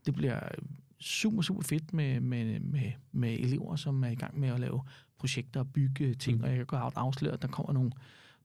det 0.05 0.13
bliver 0.15 0.35
øh, 0.35 0.63
super, 1.01 1.41
super 1.41 1.61
fedt 1.61 1.93
med, 1.93 2.19
med, 2.19 2.59
med, 2.59 2.91
med 3.11 3.33
elever, 3.39 3.75
som 3.75 4.03
er 4.03 4.07
i 4.09 4.15
gang 4.15 4.39
med 4.39 4.49
at 4.49 4.59
lave 4.59 4.81
projekter 5.17 5.59
og 5.59 5.71
bygge 5.73 6.13
ting, 6.13 6.37
mm. 6.37 6.43
og 6.43 6.49
jeg 6.49 6.57
kan 6.57 6.65
godt 6.65 6.93
afsløre, 6.95 7.33
at 7.33 7.41
der 7.41 7.47
kommer 7.47 7.73
nogle, 7.73 7.91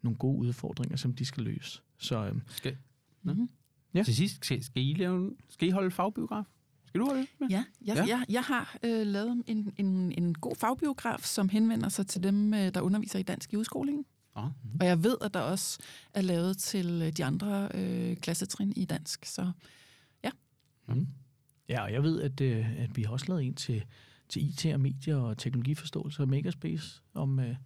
nogle 0.02 0.18
gode 0.18 0.38
udfordringer, 0.38 0.96
som 0.96 1.14
de 1.14 1.24
skal 1.24 1.42
løse. 1.42 1.80
Så 1.98 2.26
øh, 2.26 2.34
Skal, 2.48 2.76
Mm-hmm. 3.22 3.48
Ja. 3.94 4.02
Til 4.02 4.16
sidst, 4.16 4.44
skal, 4.44 4.64
skal, 4.64 4.82
I 4.82 4.94
lave, 4.94 5.32
skal 5.48 5.68
I 5.68 5.70
holde 5.70 5.90
fagbiograf? 5.90 6.44
Skal 6.84 7.00
du 7.00 7.07
holde 7.07 7.20
det? 7.20 7.28
med? 7.40 7.48
Ja, 7.48 7.64
jeg, 7.84 7.96
Ja. 7.96 8.04
ja. 8.04 8.07
Jeg, 8.18 8.26
jeg 8.28 8.42
har 8.42 8.76
øh, 8.82 9.07
lavet 9.07 9.42
en, 9.46 9.72
en, 9.76 10.12
en 10.18 10.34
god 10.34 10.57
fagbiograf, 10.57 11.20
som 11.20 11.48
henvender 11.48 11.88
sig 11.88 12.07
til 12.07 12.22
dem, 12.22 12.54
øh, 12.54 12.74
der 12.74 12.80
underviser 12.80 13.18
i 13.18 13.22
dansk 13.22 13.52
i 13.52 13.57
udskolingen. 13.57 14.04
Nå. 14.36 14.42
Og 14.80 14.86
jeg 14.86 15.04
ved, 15.04 15.16
at 15.20 15.34
der 15.34 15.40
også 15.40 15.78
er 16.14 16.20
lavet 16.20 16.59
til 16.59 17.02
øh, 17.02 17.12
de 17.12 17.24
andre 17.24 17.68
øh, 17.74 18.16
klassetrin 18.16 18.72
i 18.76 18.84
dansk. 18.84 19.24
Så 19.24 19.52
Mm. 20.88 21.07
Ja, 21.69 21.83
og 21.83 21.93
jeg 21.93 22.03
ved, 22.03 22.21
at, 22.23 22.41
øh, 22.41 22.81
at 22.83 22.97
vi 22.97 23.03
har 23.03 23.11
også 23.12 23.27
lavet 23.29 23.45
en 23.45 23.55
til, 23.55 23.85
til 24.29 24.49
IT 24.49 24.67
og 24.75 24.81
medier 24.81 25.17
og 25.17 25.39
teknologiforståelse 25.39 26.23
og 26.23 26.29
Makerspace, 26.29 27.03
om, 27.14 27.39
øh, 27.41 27.57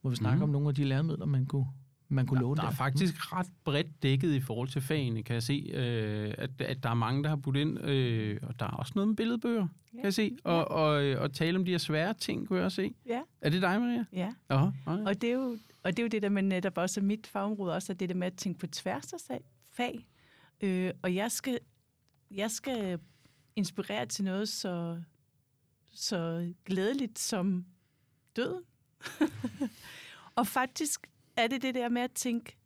hvor 0.00 0.10
vi 0.10 0.16
snakker 0.16 0.36
Mhm. 0.36 0.42
om 0.42 0.48
nogle 0.50 0.68
af 0.68 0.74
de 0.74 0.84
læremidler, 0.84 1.26
man 1.26 1.46
kunne, 1.46 1.66
man 2.08 2.26
kunne 2.26 2.40
låne 2.40 2.56
Der 2.56 2.62
er 2.62 2.66
der. 2.68 2.74
faktisk 2.76 3.32
ret 3.32 3.46
bredt 3.64 4.02
dækket 4.02 4.34
i 4.34 4.40
forhold 4.40 4.68
til 4.68 4.82
fagene, 4.82 5.22
kan 5.22 5.34
jeg 5.34 5.42
se, 5.42 5.70
øh, 5.74 6.34
at, 6.38 6.50
at 6.60 6.82
der 6.82 6.90
er 6.90 6.94
mange, 6.94 7.22
der 7.22 7.28
har 7.28 7.36
budt 7.36 7.56
ind, 7.56 7.80
øh, 7.84 8.38
og 8.42 8.58
der 8.58 8.66
er 8.66 8.70
også 8.70 8.92
noget 8.94 9.08
med 9.08 9.16
billedbøger, 9.16 9.60
ja. 9.92 9.96
kan 9.96 10.04
jeg 10.04 10.14
se, 10.14 10.36
og, 10.44 10.68
og, 10.68 11.04
øh, 11.04 11.22
og 11.22 11.32
tale 11.32 11.58
om 11.58 11.64
de 11.64 11.70
her 11.70 11.78
svære 11.78 12.14
ting, 12.14 12.48
kunne 12.48 12.56
jeg 12.56 12.64
også 12.64 12.76
se. 12.76 12.94
Ja. 13.06 13.20
Er 13.40 13.50
det 13.50 13.62
dig, 13.62 13.80
Maria? 13.80 14.04
Ja, 14.12 14.32
Aha, 14.48 14.70
ja. 14.86 14.92
og 15.06 15.20
det 15.22 15.30
er 15.30 15.34
jo, 15.34 15.58
og 15.82 15.90
det, 15.90 15.98
er 15.98 16.02
jo 16.02 16.08
det 16.08 16.22
der 16.22 16.28
med 16.28 16.42
netop 16.42 16.78
også 16.78 17.00
er 17.00 17.04
mit 17.04 17.26
fagområde, 17.26 17.74
også 17.74 17.92
er 17.92 17.96
det 17.96 18.08
der 18.08 18.14
med 18.14 18.26
at 18.26 18.34
tænke 18.34 18.58
på 18.58 18.66
tværs 18.66 19.12
af 19.12 19.40
fag. 19.72 20.06
Øh, 20.60 20.90
og 21.02 21.14
jeg 21.14 21.30
skal, 21.32 21.58
jeg 22.30 22.50
skal 22.50 22.98
inspirere 23.60 24.06
til 24.06 24.24
noget 24.24 24.48
så, 24.48 25.02
så 25.92 26.52
glædeligt 26.64 27.18
som 27.18 27.66
døden. 28.36 28.64
og 30.38 30.46
faktisk 30.46 31.06
er 31.36 31.46
det 31.46 31.62
det 31.62 31.74
der 31.74 31.88
med 31.88 32.02
at 32.02 32.12
tænke, 32.12 32.56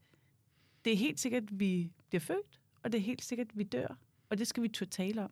det 0.85 0.93
er 0.93 0.97
helt 0.97 1.21
sikkert, 1.21 1.43
at 1.43 1.61
vi 1.61 1.93
bliver 2.09 2.21
født, 2.21 2.61
og 2.83 2.93
det 2.93 2.99
er 2.99 3.03
helt 3.03 3.25
sikkert, 3.25 3.49
at 3.49 3.59
vi 3.59 3.65
dør, 3.65 3.99
og 4.31 4.39
det 4.39 4.47
skal 4.47 4.63
vi 4.63 4.69
turde 4.69 4.91
tale 4.91 5.25
om. 5.25 5.31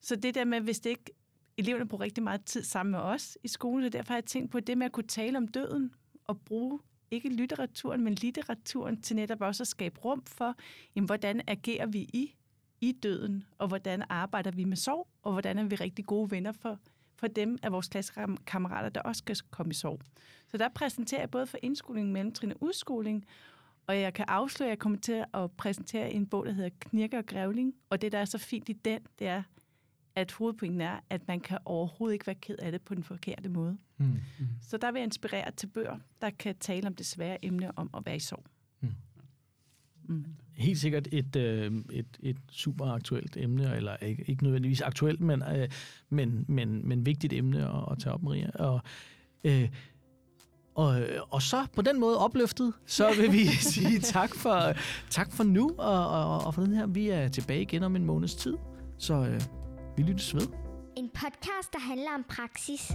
Så 0.00 0.16
det 0.16 0.34
der 0.34 0.44
med, 0.44 0.60
hvis 0.60 0.80
det 0.80 0.90
ikke 0.90 1.10
eleverne 1.56 1.88
bruger 1.88 2.04
rigtig 2.04 2.24
meget 2.24 2.44
tid 2.44 2.62
sammen 2.62 2.90
med 2.90 3.00
os 3.00 3.38
i 3.42 3.48
skolen, 3.48 3.84
så 3.84 3.88
derfor 3.88 4.12
har 4.12 4.16
jeg 4.16 4.24
tænkt 4.24 4.50
på 4.50 4.60
det 4.60 4.78
med 4.78 4.86
at 4.86 4.92
kunne 4.92 5.06
tale 5.06 5.38
om 5.38 5.48
døden 5.48 5.94
og 6.24 6.40
bruge 6.40 6.80
ikke 7.10 7.28
litteraturen, 7.28 8.04
men 8.04 8.14
litteraturen 8.14 9.02
til 9.02 9.16
netop 9.16 9.40
også 9.40 9.62
at 9.62 9.68
skabe 9.68 10.00
rum 10.00 10.24
for, 10.26 10.56
jamen, 10.94 11.06
hvordan 11.06 11.40
agerer 11.46 11.86
vi 11.86 11.98
i, 11.98 12.34
i 12.82 12.92
døden, 12.92 13.44
og 13.58 13.68
hvordan 13.68 14.02
arbejder 14.08 14.50
vi 14.50 14.64
med 14.64 14.76
sorg, 14.76 15.08
og 15.22 15.32
hvordan 15.32 15.58
er 15.58 15.64
vi 15.64 15.74
rigtig 15.74 16.06
gode 16.06 16.30
venner 16.30 16.52
for, 16.52 16.78
for 17.16 17.26
dem 17.26 17.58
af 17.62 17.72
vores 17.72 17.88
klassekammerater, 17.88 18.88
der 18.88 19.00
også 19.00 19.18
skal 19.18 19.36
komme 19.50 19.70
i 19.70 19.74
sorg. 19.74 20.00
Så 20.48 20.56
der 20.56 20.68
præsenterer 20.68 21.20
jeg 21.20 21.30
både 21.30 21.46
for 21.46 21.58
indskoling, 21.62 22.12
mellemtrin 22.12 22.50
og 22.50 22.56
udskoling, 22.60 23.24
og 23.86 24.00
jeg 24.00 24.14
kan 24.14 24.24
afsløre, 24.28 24.68
at 24.68 24.70
jeg 24.70 24.78
kommer 24.78 24.98
til 24.98 25.24
at 25.34 25.50
præsentere 25.50 26.12
en 26.12 26.26
bog, 26.26 26.46
der 26.46 26.52
hedder 26.52 26.70
Knirke 26.80 27.18
og 27.18 27.26
Grævling, 27.26 27.74
og 27.90 28.02
det, 28.02 28.12
der 28.12 28.18
er 28.18 28.24
så 28.24 28.38
fint 28.38 28.68
i 28.68 28.72
den, 28.72 29.00
det 29.18 29.26
er, 29.26 29.42
at 30.14 30.32
hovedpointen 30.32 30.80
er, 30.80 31.00
at 31.10 31.28
man 31.28 31.40
kan 31.40 31.58
overhovedet 31.64 32.12
ikke 32.12 32.26
være 32.26 32.34
ked 32.34 32.56
af 32.58 32.72
det 32.72 32.82
på 32.82 32.94
den 32.94 33.04
forkerte 33.04 33.48
måde. 33.48 33.78
Mm. 33.96 34.16
Så 34.62 34.76
der 34.76 34.92
vil 34.92 34.98
jeg 34.98 35.04
inspirere 35.04 35.50
til 35.50 35.66
bøger, 35.66 35.98
der 36.20 36.30
kan 36.30 36.56
tale 36.58 36.86
om 36.86 36.94
det 36.94 37.06
svære 37.06 37.44
emne 37.44 37.78
om 37.78 37.90
at 37.96 38.06
være 38.06 38.16
i 38.16 38.20
sorg. 38.20 38.44
Mm. 38.80 38.88
Mm. 40.08 40.24
Helt 40.54 40.78
sikkert 40.78 41.08
et, 41.12 41.36
øh, 41.36 41.72
et, 41.92 42.06
et 42.22 42.36
super 42.50 42.86
aktuelt 42.86 43.36
emne, 43.36 43.76
eller 43.76 43.96
ikke, 43.96 44.24
ikke 44.26 44.42
nødvendigvis 44.42 44.80
aktuelt, 44.80 45.20
men, 45.20 45.42
øh, 45.42 45.68
men, 46.10 46.44
men, 46.48 46.88
men 46.88 47.06
vigtigt 47.06 47.32
emne 47.32 47.68
at, 47.68 47.84
at 47.90 47.98
tage 47.98 48.12
op, 48.14 48.22
Maria. 48.22 48.50
Og, 48.54 48.80
øh, 49.44 49.68
og, 50.74 51.02
og 51.30 51.42
så 51.42 51.66
på 51.74 51.82
den 51.82 52.00
måde 52.00 52.18
opløftet, 52.18 52.72
så 52.86 53.08
vil 53.20 53.32
vi 53.32 53.46
sige 53.74 53.98
tak 54.00 54.34
for, 54.34 54.72
tak 55.10 55.32
for 55.32 55.44
nu, 55.44 55.70
og, 55.78 56.08
og, 56.08 56.44
og 56.44 56.54
for 56.54 56.62
den 56.62 56.74
her. 56.74 56.86
Vi 56.86 57.08
er 57.08 57.28
tilbage 57.28 57.62
igen 57.62 57.82
om 57.82 57.96
en 57.96 58.04
måneds 58.04 58.34
tid, 58.34 58.54
så 58.98 59.14
øh, 59.14 59.40
vi 59.96 60.02
lyttes 60.02 60.34
ved. 60.34 60.46
En 60.96 61.08
podcast, 61.14 61.72
der 61.72 61.80
handler 61.80 62.10
om 62.14 62.24
praksis. 62.28 62.92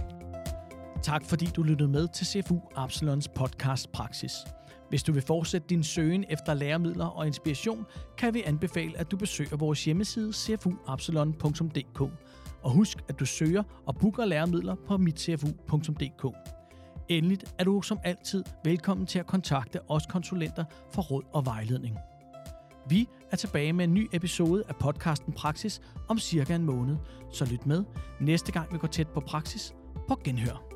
Tak 1.02 1.24
fordi 1.24 1.46
du 1.46 1.62
lyttede 1.62 1.88
med 1.88 2.08
til 2.08 2.26
CFU 2.26 2.60
Absalons 2.76 3.28
podcast 3.28 3.92
Praksis. 3.92 4.32
Hvis 4.88 5.02
du 5.02 5.12
vil 5.12 5.22
fortsætte 5.22 5.66
din 5.68 5.84
søgen 5.84 6.24
efter 6.30 6.54
læremidler 6.54 7.06
og 7.06 7.26
inspiration, 7.26 7.86
kan 8.18 8.34
vi 8.34 8.42
anbefale, 8.42 8.98
at 8.98 9.10
du 9.10 9.16
besøger 9.16 9.56
vores 9.56 9.84
hjemmeside 9.84 10.32
cfuabsalon.dk. 10.32 12.00
Og 12.62 12.70
husk, 12.70 12.98
at 13.08 13.20
du 13.20 13.26
søger 13.26 13.62
og 13.86 13.96
booker 13.96 14.24
læremidler 14.24 14.74
på 14.74 14.96
mitcfu.dk. 14.96 16.34
Endelig 17.08 17.38
er 17.58 17.64
du 17.64 17.82
som 17.82 17.98
altid 18.04 18.44
velkommen 18.64 19.06
til 19.06 19.18
at 19.18 19.26
kontakte 19.26 19.90
os 19.90 20.06
konsulenter 20.06 20.64
for 20.92 21.02
råd 21.02 21.22
og 21.32 21.46
vejledning. 21.46 21.96
Vi 22.88 23.08
er 23.30 23.36
tilbage 23.36 23.72
med 23.72 23.84
en 23.84 23.94
ny 23.94 24.08
episode 24.12 24.62
af 24.68 24.76
podcasten 24.76 25.32
Praksis 25.32 25.80
om 26.08 26.18
cirka 26.18 26.54
en 26.54 26.64
måned, 26.64 26.96
så 27.32 27.44
lyt 27.44 27.66
med 27.66 27.84
næste 28.20 28.52
gang 28.52 28.72
vi 28.72 28.78
går 28.78 28.88
tæt 28.88 29.08
på 29.08 29.20
praksis 29.20 29.74
på 30.08 30.20
genhør. 30.24 30.67